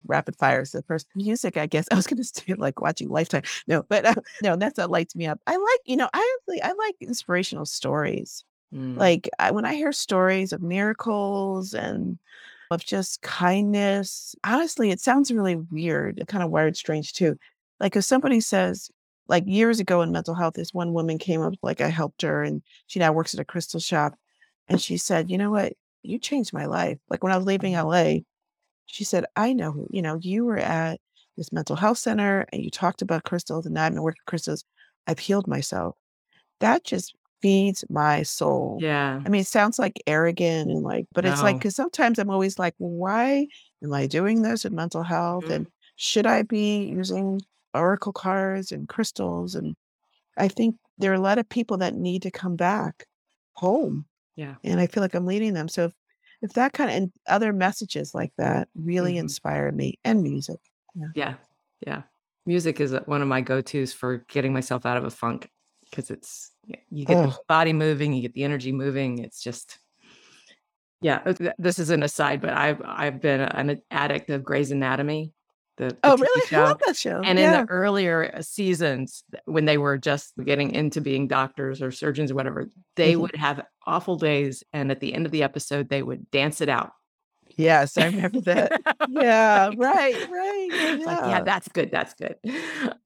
Rapid 0.07 0.37
fires. 0.37 0.73
The 0.73 0.83
first 0.83 1.07
music, 1.15 1.57
I 1.57 1.67
guess. 1.67 1.87
I 1.93 1.95
was 1.95 2.07
gonna 2.07 2.25
say 2.25 2.55
like 2.55 2.81
watching 2.81 3.09
Lifetime. 3.09 3.43
No, 3.67 3.85
but 3.89 4.05
uh, 4.05 4.15
no, 4.43 4.57
that's 4.57 4.79
what 4.79 4.91
lights 4.91 5.17
me 5.17 5.27
up. 5.27 5.41
I 5.47 5.57
like, 5.57 5.81
you 5.85 5.97
know, 5.97 6.09
I 6.13 6.37
really 6.47 6.63
I 6.63 6.73
like 6.73 6.97
inspirational 7.01 7.67
stories. 7.67 8.45
Mm. 8.75 8.97
Like 8.97 9.29
I, 9.39 9.51
when 9.51 9.65
I 9.65 9.75
hear 9.75 9.93
stories 9.93 10.53
of 10.53 10.63
miracles 10.63 11.75
and 11.75 12.19
of 12.71 12.85
just 12.85 13.21
kindness, 13.23 14.35
honestly, 14.45 14.91
it 14.91 15.01
sounds 15.01 15.31
really 15.31 15.57
weird, 15.57 16.23
kind 16.27 16.43
of 16.43 16.51
wired 16.51 16.77
strange 16.77 17.13
too. 17.13 17.37
Like 17.81 17.97
if 17.97 18.05
somebody 18.05 18.41
says, 18.41 18.91
like 19.29 19.45
years 19.47 19.81
ago 19.81 20.03
in 20.03 20.13
mental 20.13 20.35
health, 20.35 20.55
this 20.55 20.75
one 20.75 20.93
woman 20.93 21.19
came 21.19 21.43
up, 21.43 21.55
like 21.63 21.81
I 21.81 21.89
helped 21.89 22.23
her, 22.23 22.43
and 22.43 22.63
she 22.87 22.99
now 22.99 23.13
works 23.13 23.35
at 23.35 23.41
a 23.41 23.45
crystal 23.45 23.81
shop. 23.81 24.15
And 24.69 24.81
she 24.81 24.97
said, 24.97 25.31
You 25.31 25.39
know 25.39 25.51
what? 25.51 25.75
You 26.03 26.19
changed 26.19 26.53
my 26.53 26.67
life. 26.67 26.99
Like 27.09 27.23
when 27.23 27.33
I 27.33 27.37
was 27.37 27.47
leaving 27.47 27.75
LA, 27.75 28.21
she 28.87 29.05
said, 29.05 29.25
I 29.37 29.53
know 29.53 29.73
who, 29.73 29.87
you 29.91 30.03
know, 30.03 30.19
you 30.21 30.45
were 30.45 30.59
at 30.59 31.01
this 31.37 31.53
mental 31.53 31.77
health 31.77 31.99
center 31.99 32.47
and 32.53 32.63
you 32.63 32.71
talked 32.71 33.03
about 33.03 33.25
crystals, 33.25 33.67
and 33.67 33.75
now 33.75 33.85
I'm 33.87 33.95
working 33.95 34.21
with 34.21 34.27
crystals. 34.27 34.65
I've 35.07 35.19
healed 35.19 35.47
myself. 35.49 35.97
That 36.61 36.85
just 36.85 37.15
feeds 37.43 37.85
my 37.91 38.23
soul. 38.23 38.79
Yeah. 38.81 39.21
I 39.25 39.29
mean, 39.29 39.41
it 39.43 39.47
sounds 39.49 39.79
like 39.79 40.01
arrogant 40.07 40.71
and 40.71 40.83
like, 40.83 41.07
but 41.13 41.25
it's 41.25 41.43
like, 41.43 41.57
No. 41.57 41.59
because 41.59 41.75
sometimes 41.77 42.19
I'm 42.19 42.31
always 42.31 42.59
like, 42.59 42.75
why 42.79 43.49
am 43.83 43.93
I 43.93 44.07
doing 44.07 44.43
this 44.43 44.65
in 44.65 44.75
mental 44.75 45.03
health? 45.03 45.45
Mhm. 45.47 45.55
And 45.55 45.67
should 45.97 46.27
I 46.27 46.43
be 46.43 46.85
using 46.85 47.41
oracle 47.75 48.13
cards 48.13 48.71
and 48.73 48.89
crystals? 48.89 49.55
And 49.57 49.75
I 50.39 50.49
think 50.49 50.77
there 50.99 51.11
are 51.13 51.17
a 51.17 51.21
lot 51.21 51.39
of 51.39 51.49
people 51.49 51.79
that 51.79 51.95
need 51.95 52.23
to 52.23 52.31
come 52.31 52.57
back 52.57 53.07
home. 53.55 54.07
Yeah. 54.37 54.57
And 54.65 54.81
I 54.81 54.87
feel 54.87 55.03
like 55.03 55.15
I'm 55.15 55.27
leading 55.27 55.55
them. 55.55 55.69
So 55.69 55.87
if, 55.87 55.93
if 56.43 56.53
that 56.55 56.73
kind 56.73 56.91
of 56.91 56.97
and 56.97 57.13
other 57.29 57.53
messages 57.53 58.15
like 58.15 58.33
that 58.37 58.69
really 58.75 59.15
Mhm. 59.15 59.21
inspire 59.21 59.73
me 59.73 59.99
and 60.05 60.23
music. 60.23 60.59
Yeah. 61.15 61.35
Yeah. 61.87 62.03
Music 62.45 62.81
is 62.81 62.93
uh, 62.93 63.01
one 63.07 63.23
of 63.23 63.29
my 63.29 63.41
go-tos 63.41 63.93
for 63.93 64.19
getting 64.29 64.53
myself 64.53 64.85
out 64.85 64.97
of 64.97 65.05
a 65.05 65.11
funk 65.11 65.49
because 65.89 66.11
it's 66.11 66.51
you 66.91 67.05
get 67.05 67.15
the 67.23 67.39
body 67.49 67.73
moving, 67.73 68.13
you 68.13 68.23
get 68.23 68.35
the 68.35 68.45
energy 68.45 68.73
moving. 68.73 69.19
It's 69.19 69.43
just 69.43 69.79
yeah. 71.01 71.21
uh, 71.27 71.53
This 71.59 71.79
is 71.79 71.91
an 71.91 72.03
aside, 72.03 72.41
but 72.41 72.53
I've 72.53 72.81
I've 72.85 73.21
been 73.21 73.41
an 73.41 73.81
addict 73.91 74.31
of 74.31 74.45
Grey's 74.45 74.71
Anatomy, 74.71 75.33
the, 75.77 75.89
the 75.89 75.99
Oh, 76.05 76.17
TV 76.17 76.21
really? 76.21 76.43
I 76.53 76.65
love 76.65 76.81
that 76.87 76.97
show. 76.97 77.21
And 77.23 77.39
in 77.39 77.51
the 77.53 77.67
earlier 77.69 78.33
uh, 78.35 78.43
seasons, 78.43 79.25
when 79.47 79.65
they 79.65 79.79
were 79.79 79.99
just 79.99 80.33
getting 80.45 80.73
into 80.75 81.01
being 81.01 81.29
doctors 81.29 81.81
or 81.83 81.91
surgeons 81.91 82.31
or 82.31 82.35
whatever, 82.35 82.69
they 82.97 83.15
Mhm. 83.15 83.21
would 83.21 83.37
have 83.37 83.65
awful 83.87 84.17
days. 84.17 84.63
And 84.73 84.91
at 84.91 85.01
the 85.01 85.15
end 85.15 85.27
of 85.27 85.33
the 85.33 85.43
episode, 85.43 85.89
they 85.89 86.03
would 86.03 86.31
dance 86.31 86.61
it 86.61 86.69
out. 86.69 86.93
Yes, 87.57 87.99
I 87.99 88.07
remember 88.07 88.41
that. 88.43 88.75
Yeah, 89.05 89.71
right, 89.75 90.23
right. 90.29 90.71
It's 90.75 91.07
like, 91.07 91.21
yeah, 91.23 91.41
Yeah. 91.41 91.43
that's 91.43 91.69
good. 91.69 91.91
That's 91.91 92.15
good. 92.15 92.37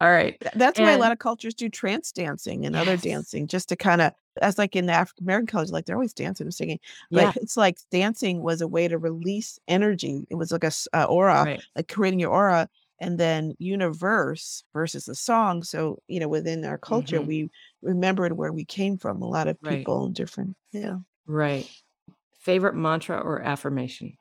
All 0.01 0.11
right. 0.11 0.39
Th- 0.43 0.53
That's 0.55 0.79
why 0.81 0.93
a 0.93 0.99
lot 0.99 1.13
of 1.13 1.19
cultures 1.19 1.55
do 1.55 1.69
trance 1.69 2.13
dancing 2.13 2.67
and 2.67 2.77
other 2.77 2.97
dancing 2.97 3.47
just 3.47 3.69
to 3.71 3.77
kind 3.77 4.03
of, 4.03 4.13
as 4.43 4.59
like 4.59 4.77
in 4.77 4.87
the 4.87 4.93
African 4.93 5.25
American 5.25 5.47
culture, 5.47 5.73
like 5.73 5.87
they're 5.87 5.97
always 5.97 6.13
dancing 6.13 6.47
and 6.47 6.55
singing. 6.55 6.79
But 7.15 7.31
Yeah. 7.31 7.33
it's 7.37 7.57
like 7.57 7.79
dancing 7.91 8.43
was 8.43 8.61
a 8.61 8.69
way 8.69 8.87
to 8.89 8.99
release 8.99 9.59
energy. 9.69 10.27
It 10.31 10.35
was 10.35 10.53
like 10.53 10.65
a 10.65 10.73
uh, 10.93 11.05
aura, 11.05 11.49
Right. 11.49 11.65
like 11.75 11.89
creating 11.89 12.21
your 12.21 12.33
aura. 12.33 12.69
And 12.99 13.19
then 13.21 13.55
universe 13.59 14.65
versus 14.73 15.05
the 15.05 15.15
song. 15.15 15.63
So, 15.63 15.99
you 16.09 16.19
know, 16.19 16.29
within 16.29 16.65
our 16.65 16.79
culture, 16.79 17.21
hmm 17.21 17.27
we 17.27 17.51
remembered 17.83 18.33
where 18.39 18.55
we 18.55 18.65
came 18.65 18.97
from. 18.97 19.21
A 19.21 19.29
lot 19.29 19.49
of 19.49 19.63
people 19.65 20.07
and 20.07 20.15
different, 20.15 20.57
yeah. 20.73 20.97
Right. 21.27 21.71
Favorite 22.39 22.75
mantra 22.77 23.19
or 23.19 23.43
affirmation? 23.43 24.19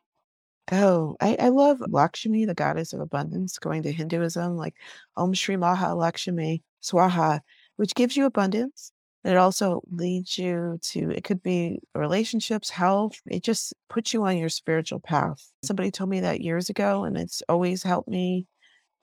Oh, 0.71 1.15
I, 1.21 1.35
I 1.39 1.49
love 1.49 1.79
Lakshmi, 1.89 2.45
the 2.45 2.55
goddess 2.55 2.91
of 2.93 2.99
abundance, 2.99 3.59
going 3.59 3.83
to 3.83 3.91
Hinduism, 3.91 4.55
like 4.57 4.75
Om 5.15 5.33
Shri 5.33 5.57
Maha 5.57 5.93
Lakshmi 5.95 6.63
Swaha, 6.81 7.41
which 7.75 7.93
gives 7.95 8.17
you 8.17 8.25
abundance. 8.25 8.91
And 9.23 9.33
it 9.33 9.37
also 9.37 9.81
leads 9.91 10.37
you 10.37 10.79
to, 10.81 11.11
it 11.11 11.23
could 11.23 11.41
be 11.43 11.79
relationships, 11.95 12.69
health. 12.69 13.19
It 13.27 13.43
just 13.43 13.73
puts 13.89 14.13
you 14.13 14.23
on 14.25 14.37
your 14.37 14.49
spiritual 14.49 14.99
path. 14.99 15.51
Somebody 15.63 15.91
told 15.91 16.09
me 16.09 16.19
that 16.21 16.41
years 16.41 16.69
ago, 16.69 17.03
and 17.03 17.17
it's 17.17 17.41
always 17.49 17.83
helped 17.83 18.07
me. 18.09 18.47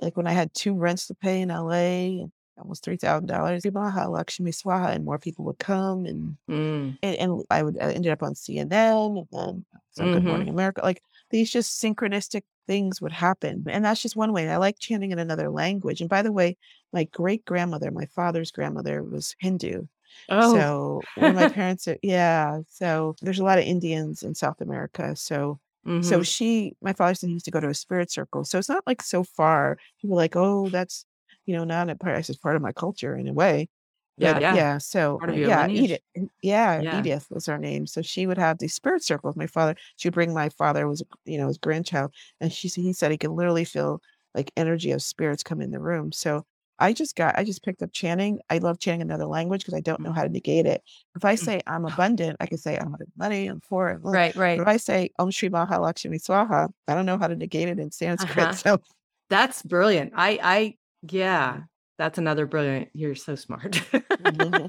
Like 0.00 0.16
when 0.16 0.26
I 0.28 0.32
had 0.32 0.54
two 0.54 0.74
rents 0.76 1.06
to 1.08 1.14
pay 1.16 1.40
in 1.42 1.50
LA, 1.50 2.30
almost 2.58 2.84
$3,000, 2.84 3.64
Maha 3.72 4.08
Lakshmi 4.10 4.52
Swaha, 4.52 4.94
and 4.94 5.04
more 5.04 5.18
people 5.18 5.44
would 5.46 5.58
come. 5.60 6.06
And 6.06 6.38
Mm. 6.48 6.98
and, 7.02 7.16
and 7.16 7.44
I 7.50 7.62
would 7.62 7.78
I 7.78 7.92
ended 7.92 8.12
up 8.12 8.22
on 8.22 8.34
CNN 8.34 9.18
and 9.18 9.26
then 9.32 9.66
some 9.92 10.08
Good 10.08 10.22
hmm 10.22 10.26
Morning 10.26 10.48
America. 10.48 10.80
Like 10.82 11.02
these 11.32 11.50
just 11.50 11.82
synchronistic 11.82 12.42
things 12.68 13.02
would 13.02 13.12
happen. 13.12 13.64
And 13.68 13.84
that's 13.84 14.02
just 14.02 14.16
one 14.16 14.32
way. 14.32 14.48
I 14.50 14.58
like 14.58 14.78
chanting 14.80 15.12
in 15.12 15.18
another 15.20 15.50
language. 15.50 16.00
And 16.02 16.10
by 16.10 16.22
the 16.22 16.32
way, 16.32 16.56
my 16.92 17.04
great 17.04 17.44
grandmother, 17.46 17.90
my 17.90 18.06
father's 18.06 18.52
grandmother 18.52 19.02
was 19.04 19.34
Hindu. 19.40 19.86
Oh. 20.28 20.66
So 20.78 21.08
one 21.14 21.30
of 21.30 21.36
my 21.36 21.46
parents, 21.46 21.86
are, 21.88 21.98
yeah. 22.02 22.60
So 22.68 23.16
there's 23.22 23.38
a 23.38 23.44
lot 23.44 23.58
of 23.58 23.64
Indians 23.64 24.22
in 24.22 24.34
South 24.34 24.60
America. 24.60 25.14
So 25.16 25.60
so 26.00 26.20
hmm 26.20 26.24
she, 26.24 26.74
my 26.82 26.92
father 26.92 27.14
said 27.14 27.28
he 27.28 27.34
used 27.34 27.44
to 27.44 27.52
go 27.52 27.60
to 27.60 27.68
a 27.68 27.74
spirit 27.74 28.10
circle. 28.10 28.44
So 28.44 28.58
it's 28.58 28.68
not 28.68 28.82
like 28.88 29.02
so 29.02 29.22
far. 29.22 29.78
People 30.00 30.16
are 30.16 30.22
like, 30.22 30.34
oh, 30.36 30.68
that's 30.70 31.06
you 31.46 31.54
know 31.56 31.64
not 31.64 31.90
a 31.90 31.96
part. 31.96 32.18
It's 32.18 32.26
just 32.28 32.42
part 32.42 32.56
of 32.56 32.62
my 32.62 32.72
culture 32.72 33.16
in 33.16 33.28
a 33.28 33.32
way. 33.32 33.68
Yeah. 34.16 34.34
But 34.34 34.42
Yeah. 34.42 34.54
yeah, 34.54 34.78
so 34.78 35.20
uh, 35.26 35.32
yeah, 35.32 35.62
lineage. 35.62 36.00
Edith. 36.14 36.28
Yeah, 36.42 36.80
Yeah. 36.82 37.00
Edith 37.00 37.26
was 37.30 37.46
her 37.46 37.58
name. 37.58 37.86
So 37.86 38.02
she 38.02 38.26
would 38.26 38.38
have 38.38 38.58
these 38.58 38.74
spirit 38.74 39.02
circles. 39.02 39.36
My 39.36 39.46
father, 39.46 39.74
she 39.96 40.08
would 40.08 40.14
bring 40.14 40.34
my 40.34 40.48
father 40.50 40.86
was 40.88 41.02
you 41.24 41.38
know 41.38 41.48
his 41.48 41.58
grandchild, 41.58 42.12
and 42.40 42.52
she 42.52 42.68
said 42.68 42.82
he 42.82 42.92
said 42.92 43.10
he 43.10 43.18
could 43.18 43.30
literally 43.30 43.64
feel 43.64 44.00
like 44.34 44.52
energy 44.56 44.90
of 44.92 45.02
spirits 45.02 45.42
come 45.42 45.60
in 45.60 45.70
the 45.70 45.80
room. 45.80 46.12
So 46.12 46.44
I 46.78 46.92
just 46.92 47.14
got 47.16 47.38
I 47.38 47.44
just 47.44 47.62
picked 47.62 47.82
up 47.82 47.92
chanting. 47.92 48.40
I 48.50 48.58
love 48.58 48.78
chanting 48.78 49.02
another 49.02 49.26
language 49.26 49.60
because 49.60 49.74
I 49.74 49.80
don't 49.80 50.00
know 50.00 50.12
how 50.12 50.22
to 50.24 50.28
negate 50.28 50.66
it. 50.66 50.82
If 51.16 51.24
I 51.24 51.34
Mm. 51.34 51.38
say 51.38 51.60
I'm 51.66 51.84
abundant, 51.84 52.36
I 52.40 52.46
can 52.46 52.58
say 52.58 52.76
I'm 52.78 52.96
money, 53.16 53.46
I'm 53.46 53.60
poor. 53.60 53.98
Low. 54.02 54.10
Right. 54.12 54.34
But 54.34 54.40
Right. 54.40 54.60
if 54.60 54.66
I 54.66 54.76
say 54.78 55.10
Om 55.18 55.30
Shri 55.30 55.48
Mahalakshmi 55.48 56.16
Swaha, 56.20 56.70
I 56.88 56.94
don't 56.94 57.06
know 57.06 57.18
how 57.18 57.28
to 57.28 57.36
negate 57.36 57.68
it 57.68 57.78
in 57.78 57.90
Sanskrit. 57.90 58.38
Uh-huh. 58.38 58.52
So 58.52 58.80
That's 59.28 59.62
brilliant. 59.62 60.12
I. 60.16 60.38
I. 60.42 60.76
Yeah. 61.08 61.62
That's 61.98 62.18
another 62.18 62.46
brilliant. 62.46 62.88
You're 62.94 63.14
so 63.14 63.34
smart. 63.34 63.80
yeah, 64.24 64.66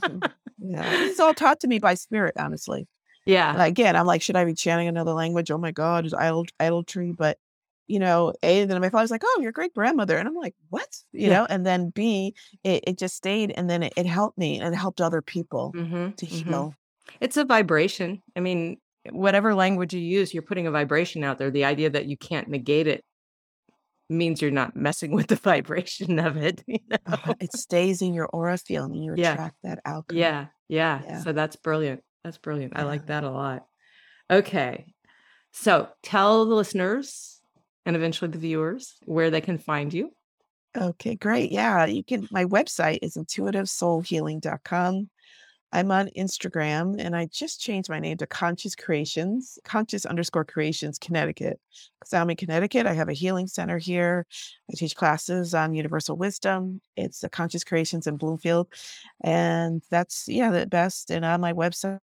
it's 0.59 1.19
all 1.19 1.33
taught 1.33 1.59
to 1.61 1.67
me 1.67 1.79
by 1.79 1.93
spirit, 1.95 2.35
honestly. 2.37 2.87
yeah. 3.25 3.53
And 3.53 3.61
again, 3.61 3.95
I'm 3.95 4.05
like, 4.05 4.21
should 4.21 4.35
I 4.35 4.45
be 4.45 4.53
chanting 4.53 4.87
another 4.87 5.13
language? 5.13 5.51
Oh 5.51 5.57
my 5.57 5.71
God, 5.71 6.05
it's 6.05 6.13
idol 6.13 6.45
idolatry. 6.59 7.11
But 7.11 7.37
you 7.87 7.99
know, 7.99 8.33
A, 8.43 8.65
then 8.65 8.79
my 8.81 8.89
father's 8.89 9.11
like, 9.11 9.23
Oh, 9.25 9.39
your 9.41 9.51
great 9.51 9.73
grandmother. 9.73 10.17
And 10.17 10.27
I'm 10.27 10.35
like, 10.35 10.55
What? 10.69 10.87
You 11.11 11.27
Yeah. 11.27 11.39
know, 11.39 11.47
and 11.49 11.65
then 11.65 11.89
B, 11.89 12.33
it, 12.63 12.83
it 12.87 12.97
just 12.97 13.15
stayed 13.15 13.51
and 13.51 13.69
then 13.69 13.83
it, 13.83 13.93
it 13.97 14.05
helped 14.05 14.37
me 14.37 14.59
and 14.59 14.73
it 14.73 14.77
helped 14.77 15.01
other 15.01 15.21
people 15.21 15.71
hmm 15.73 16.09
to 16.11 16.25
hmm 16.25 16.31
heal. 16.49 16.75
It's 17.19 17.37
a 17.37 17.43
vibration. 17.45 18.21
I 18.35 18.39
mean, 18.39 18.77
whatever 19.11 19.53
language 19.53 19.93
you 19.93 19.99
use, 19.99 20.33
you're 20.33 20.43
putting 20.43 20.67
a 20.67 20.71
vibration 20.71 21.23
out 21.23 21.37
there. 21.37 21.51
The 21.51 21.65
idea 21.65 21.89
that 21.89 22.05
you 22.05 22.15
can't 22.15 22.47
negate 22.47 22.87
it 22.87 23.03
means 24.13 24.41
you're 24.41 24.51
not 24.51 24.75
messing 24.75 25.11
with 25.11 25.27
the 25.27 25.35
vibration 25.51 26.19
of 26.19 26.37
it. 26.37 26.63
You 26.67 26.79
know? 26.89 26.97
Uh, 27.05 27.33
it 27.39 27.53
stays 27.53 28.01
in 28.01 28.13
your 28.13 28.27
aura 28.27 28.57
field 28.57 28.91
and 28.91 29.03
you 29.03 29.13
Yeah. 29.17 29.33
attract 29.33 29.55
that 29.63 29.79
outcome. 29.85 30.17
Yeah. 30.17 30.45
Yeah. 30.69 31.01
Yeah. 31.03 31.19
So 31.21 31.33
that's 31.33 31.55
brilliant. 31.55 32.01
That's 32.23 32.37
brilliant. 32.37 32.73
I 32.77 32.83
like 32.83 33.07
that 33.07 33.23
a 33.23 33.29
lot. 33.29 33.65
Okay. 34.31 34.93
So 35.51 35.89
tell 36.01 36.45
the 36.45 36.55
listeners 36.55 37.41
and 37.85 37.95
eventually 37.95 38.31
the 38.31 38.37
viewers 38.39 38.93
where 39.05 39.29
they 39.29 39.41
can 39.41 39.57
find 39.57 39.93
you. 39.93 40.11
Okay, 40.75 41.13
great. 41.15 41.51
Yeah, 41.51 41.85
you 41.85 42.03
can. 42.03 42.27
My 42.31 42.45
website 42.45 42.99
is 43.03 43.15
intuitivesoulhealing.com. 43.15 45.09
I'm 45.73 45.89
on 45.89 46.09
Instagram 46.15 46.95
and 46.99 47.15
I 47.15 47.25
just 47.25 47.59
changed 47.59 47.89
my 47.89 47.99
name 47.99 48.17
to 48.17 48.27
Conscious 48.27 48.75
Creations, 48.75 49.57
conscious 49.65 50.05
underscore 50.05 50.45
creations, 50.45 50.99
Connecticut. 50.99 51.59
Because 51.99 52.13
I'm 52.13 52.29
in 52.29 52.37
Connecticut. 52.37 52.85
I 52.85 52.93
have 52.93 53.09
a 53.09 53.13
healing 53.13 53.47
center 53.47 53.79
here. 53.79 54.27
I 54.69 54.75
teach 54.75 54.95
classes 54.95 55.55
on 55.55 55.73
universal 55.73 56.15
wisdom. 56.15 56.79
It's 56.95 57.21
the 57.21 57.29
Conscious 57.29 57.63
Creations 57.63 58.05
in 58.05 58.17
Bloomfield. 58.17 58.67
And 59.23 59.81
that's, 59.89 60.27
yeah, 60.27 60.51
the 60.51 60.67
best. 60.67 61.09
And 61.09 61.25
on 61.25 61.41
my 61.41 61.53
website, 61.53 61.99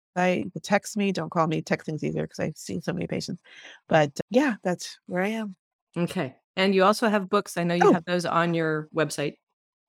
text 0.62 0.96
me. 0.96 1.12
Don't 1.12 1.30
call 1.30 1.46
me. 1.46 1.60
Texting's 1.60 2.02
either 2.02 2.22
because 2.22 2.40
I've 2.40 2.56
seen 2.56 2.80
so 2.80 2.94
many 2.94 3.06
patients. 3.06 3.42
But 3.86 4.12
uh, 4.18 4.22
yeah, 4.30 4.54
that's 4.64 4.98
where 5.06 5.22
I 5.22 5.28
am. 5.28 5.56
Okay. 5.94 6.36
And 6.56 6.74
you 6.74 6.84
also 6.84 7.08
have 7.08 7.28
books. 7.28 7.58
I 7.58 7.64
know 7.64 7.74
you 7.74 7.82
Oh, 7.84 7.92
have 7.92 8.06
those 8.06 8.24
on 8.24 8.54
your 8.54 8.88
website. 8.96 9.34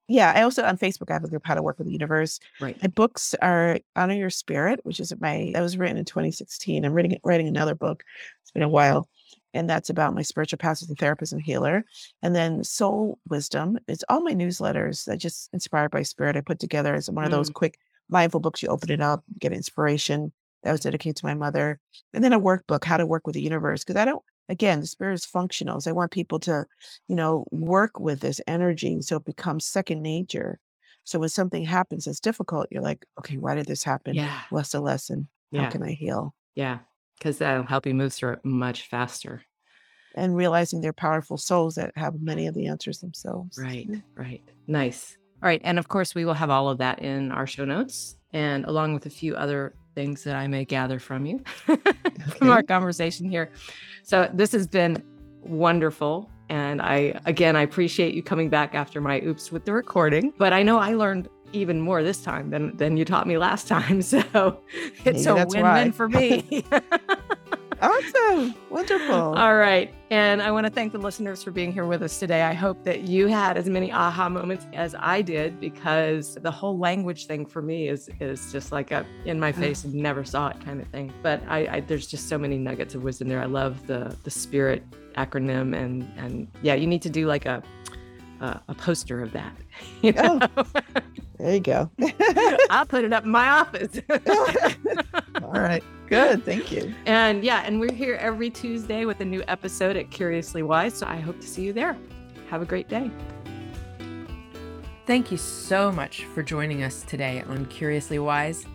Yeah, 0.09 0.33
I 0.35 0.41
also 0.41 0.63
on 0.63 0.77
Facebook 0.77 1.09
I 1.09 1.13
have 1.13 1.23
a 1.23 1.27
group 1.27 1.43
how 1.45 1.53
to 1.53 1.61
work 1.61 1.77
with 1.77 1.87
the 1.87 1.93
universe. 1.93 2.39
Right. 2.59 2.81
My 2.81 2.87
books 2.87 3.35
are 3.41 3.79
Honor 3.95 4.15
Your 4.15 4.31
Spirit, 4.31 4.79
which 4.83 4.99
is 4.99 5.13
my 5.19 5.51
that 5.53 5.61
was 5.61 5.77
written 5.77 5.97
in 5.97 6.05
2016. 6.05 6.83
I'm 6.83 6.93
reading 6.93 7.17
writing 7.23 7.47
another 7.47 7.75
book. 7.75 8.03
It's 8.41 8.51
been 8.51 8.63
a 8.63 8.69
while. 8.69 9.07
And 9.53 9.69
that's 9.69 9.89
about 9.89 10.13
my 10.13 10.21
spiritual 10.21 10.57
path 10.57 10.83
as 10.83 10.89
a 10.91 10.95
therapist 10.95 11.31
and 11.31 11.41
healer. 11.41 11.83
And 12.21 12.35
then 12.35 12.63
Soul 12.63 13.17
Wisdom. 13.29 13.79
It's 13.87 14.03
all 14.09 14.21
my 14.21 14.33
newsletters 14.33 15.05
that 15.05 15.17
just 15.17 15.49
inspired 15.53 15.91
by 15.91 16.03
spirit. 16.03 16.35
I 16.35 16.41
put 16.41 16.59
together 16.59 16.93
as 16.93 17.09
one 17.09 17.25
of 17.25 17.31
those 17.31 17.49
Mm. 17.49 17.53
quick 17.55 17.77
mindful 18.09 18.39
books. 18.39 18.61
You 18.61 18.69
open 18.69 18.91
it 18.91 19.01
up, 19.01 19.23
get 19.39 19.53
inspiration. 19.53 20.31
That 20.63 20.71
was 20.71 20.81
dedicated 20.81 21.15
to 21.17 21.25
my 21.25 21.35
mother. 21.35 21.79
And 22.13 22.23
then 22.23 22.33
a 22.33 22.39
workbook, 22.39 22.83
how 22.83 22.97
to 22.97 23.05
work 23.05 23.25
with 23.25 23.35
the 23.35 23.41
universe. 23.41 23.83
Because 23.83 23.99
I 23.99 24.05
don't 24.05 24.23
again, 24.49 24.81
the 24.81 24.87
spirit 24.87 25.13
is 25.13 25.25
functional. 25.25 25.79
So 25.79 25.91
I 25.91 25.93
want 25.93 26.11
people 26.11 26.39
to, 26.41 26.65
you 27.07 27.15
know, 27.15 27.45
work 27.51 27.99
with 27.99 28.19
this 28.19 28.41
energy 28.47 29.01
so 29.01 29.17
it 29.17 29.25
becomes 29.25 29.65
second 29.65 30.01
nature. 30.01 30.59
So 31.05 31.19
when 31.19 31.29
something 31.29 31.63
happens 31.63 32.05
that's 32.05 32.19
difficult, 32.19 32.67
you're 32.71 32.83
like, 32.83 33.05
okay, 33.19 33.37
why 33.37 33.55
did 33.55 33.67
this 33.67 33.83
happen? 33.83 34.15
Yeah. 34.15 34.41
What's 34.49 34.71
the 34.71 34.81
lesson? 34.81 35.27
How 35.55 35.69
can 35.69 35.81
I 35.81 35.93
heal? 35.93 36.35
Yeah. 36.55 36.79
Because 37.17 37.37
that'll 37.39 37.63
help 37.63 37.85
you 37.85 37.93
move 37.93 38.13
through 38.13 38.33
it 38.33 38.45
much 38.45 38.87
faster. 38.87 39.43
And 40.15 40.35
realizing 40.35 40.81
they're 40.81 40.93
powerful 40.93 41.37
souls 41.37 41.75
that 41.75 41.91
have 41.95 42.21
many 42.21 42.47
of 42.47 42.53
the 42.53 42.67
answers 42.67 42.99
themselves. 42.99 43.57
Right. 43.57 43.89
Right. 44.15 44.43
Nice. 44.67 45.17
All 45.41 45.47
right. 45.47 45.61
And 45.63 45.79
of 45.79 45.87
course, 45.87 46.13
we 46.13 46.25
will 46.25 46.33
have 46.33 46.49
all 46.49 46.69
of 46.69 46.79
that 46.79 46.99
in 46.99 47.31
our 47.31 47.47
show 47.47 47.65
notes 47.65 48.17
and 48.33 48.65
along 48.65 48.93
with 48.93 49.05
a 49.05 49.09
few 49.09 49.35
other 49.35 49.73
things 49.95 50.23
that 50.23 50.35
I 50.35 50.47
may 50.47 50.65
gather 50.65 50.99
from 50.99 51.25
you 51.25 51.39
from 52.37 52.49
our 52.49 52.63
conversation 52.63 53.29
here. 53.29 53.51
So 54.03 54.29
this 54.33 54.51
has 54.51 54.67
been 54.67 55.03
wonderful. 55.41 56.29
And 56.49 56.81
I, 56.81 57.19
again, 57.25 57.55
I 57.55 57.61
appreciate 57.61 58.15
you 58.15 58.23
coming 58.23 58.49
back 58.49 58.73
after 58.73 59.01
my 59.01 59.21
oops 59.21 59.51
with 59.51 59.65
the 59.65 59.73
recording. 59.73 60.33
But 60.37 60.51
I 60.51 60.63
know 60.63 60.79
I 60.79 60.93
learned 60.93 61.27
even 61.53 61.79
more 61.79 62.03
this 62.03 62.21
time 62.21 62.49
than, 62.49 62.75
than 62.77 62.97
you 62.97 63.05
taught 63.05 63.27
me 63.27 63.37
last 63.37 63.67
time. 63.75 64.01
So 64.01 64.61
it's 65.05 65.25
Maybe 65.25 65.39
a 65.39 65.45
win 65.45 65.63
win 65.63 65.91
for 65.91 66.09
me. 66.09 66.65
Awesome. 67.81 68.55
Wonderful. 68.69 69.15
All 69.15 69.55
right. 69.55 69.93
And 70.09 70.41
I 70.41 70.51
want 70.51 70.65
to 70.67 70.71
thank 70.71 70.91
the 70.91 70.97
listeners 70.97 71.43
for 71.43 71.51
being 71.51 71.71
here 71.71 71.85
with 71.85 72.01
us 72.01 72.19
today. 72.19 72.41
I 72.41 72.53
hope 72.53 72.83
that 72.83 73.01
you 73.01 73.27
had 73.27 73.57
as 73.57 73.69
many 73.69 73.91
aha 73.91 74.27
moments 74.27 74.65
as 74.73 74.95
I 74.99 75.21
did 75.21 75.59
because 75.59 76.35
the 76.35 76.51
whole 76.51 76.77
language 76.77 77.25
thing 77.27 77.45
for 77.45 77.61
me 77.61 77.87
is 77.87 78.09
is 78.19 78.51
just 78.51 78.71
like 78.71 78.91
a 78.91 79.05
in 79.25 79.39
my 79.39 79.51
mm. 79.51 79.59
face 79.59 79.83
and 79.83 79.93
never 79.93 80.23
saw 80.23 80.49
it 80.49 80.63
kind 80.65 80.81
of 80.81 80.87
thing. 80.87 81.13
But 81.21 81.41
I, 81.47 81.67
I 81.77 81.79
there's 81.81 82.07
just 82.07 82.27
so 82.27 82.37
many 82.37 82.57
nuggets 82.57 82.95
of 82.95 83.03
wisdom 83.03 83.29
there. 83.29 83.41
I 83.41 83.45
love 83.45 83.87
the 83.87 84.15
the 84.23 84.31
spirit 84.31 84.83
acronym 85.15 85.75
and 85.75 86.11
and 86.17 86.47
yeah, 86.61 86.73
you 86.73 86.87
need 86.87 87.01
to 87.03 87.09
do 87.09 87.27
like 87.27 87.45
a 87.45 87.63
a, 88.41 88.59
a 88.69 88.73
poster 88.75 89.21
of 89.21 89.31
that. 89.33 89.55
You 90.01 90.13
Oh. 90.17 90.37
know? 90.37 90.65
There 91.39 91.53
you 91.53 91.59
go. 91.61 91.89
I'll 92.69 92.85
put 92.85 93.05
it 93.05 93.13
up 93.13 93.23
in 93.23 93.29
my 93.29 93.47
office. 93.49 94.01
All 95.53 95.61
right. 95.61 95.83
Good. 96.07 96.45
Thank 96.45 96.71
you. 96.71 96.93
And 97.05 97.43
yeah, 97.43 97.63
and 97.65 97.79
we're 97.79 97.93
here 97.93 98.15
every 98.15 98.51
Tuesday 98.51 99.05
with 99.05 99.19
a 99.21 99.25
new 99.25 99.43
episode 99.47 99.95
at 99.95 100.11
Curiously 100.11 100.61
Wise. 100.61 100.93
So 100.93 101.07
I 101.07 101.17
hope 101.17 101.39
to 101.41 101.47
see 101.47 101.63
you 101.63 101.73
there. 101.73 101.97
Have 102.49 102.61
a 102.61 102.65
great 102.65 102.87
day. 102.87 103.09
Thank 105.07 105.31
you 105.31 105.37
so 105.37 105.91
much 105.91 106.25
for 106.25 106.43
joining 106.43 106.83
us 106.83 107.01
today 107.01 107.43
on 107.47 107.65
Curiously 107.65 108.19
Wise. 108.19 108.65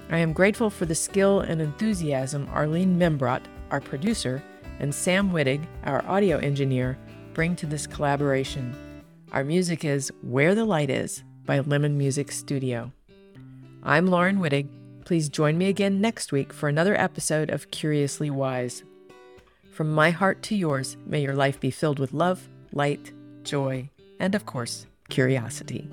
I 0.09 0.17
am 0.17 0.33
grateful 0.33 0.71
for 0.71 0.87
the 0.87 0.95
skill 0.95 1.41
and 1.41 1.61
enthusiasm 1.61 2.49
Arlene 2.55 2.99
Membrot, 2.99 3.43
our 3.71 3.83
producer, 3.83 4.43
and 4.79 4.95
Sam 4.95 5.31
Wittig, 5.31 5.63
our 5.85 6.03
audio 6.09 6.39
engineer, 6.39 6.97
bring 7.35 7.55
to 7.57 7.67
this 7.67 7.87
collaboration. 7.87 8.75
Our 9.33 9.45
music 9.45 9.85
is 9.85 10.11
Where 10.23 10.55
the 10.55 10.65
Light 10.65 10.89
Is 10.89 11.23
by 11.45 11.61
Lemon 11.61 11.99
Music 11.99 12.33
Studio. 12.33 12.93
I'm 13.83 14.07
Laurin 14.07 14.39
Wittig. 14.39 14.78
Please 15.09 15.31
join 15.31 15.57
me 15.57 15.69
again 15.69 16.03
next 16.03 16.33
week 16.33 16.53
for 16.53 16.69
another 16.69 16.95
episode 16.95 17.49
of 17.49 17.71
Curiously 17.71 18.29
Wise. 18.29 18.85
From 19.73 19.91
my 19.91 20.11
heart 20.11 20.43
to 20.43 20.55
yours, 20.55 20.99
may 21.07 21.23
your 21.23 21.35
life 21.35 21.59
be 21.59 21.71
filled 21.71 21.99
with 21.99 22.13
love, 22.13 22.47
light, 22.73 23.15
joy, 23.43 23.89
and 24.21 24.35
of 24.35 24.45
course, 24.45 24.85
curiosity. 25.09 25.89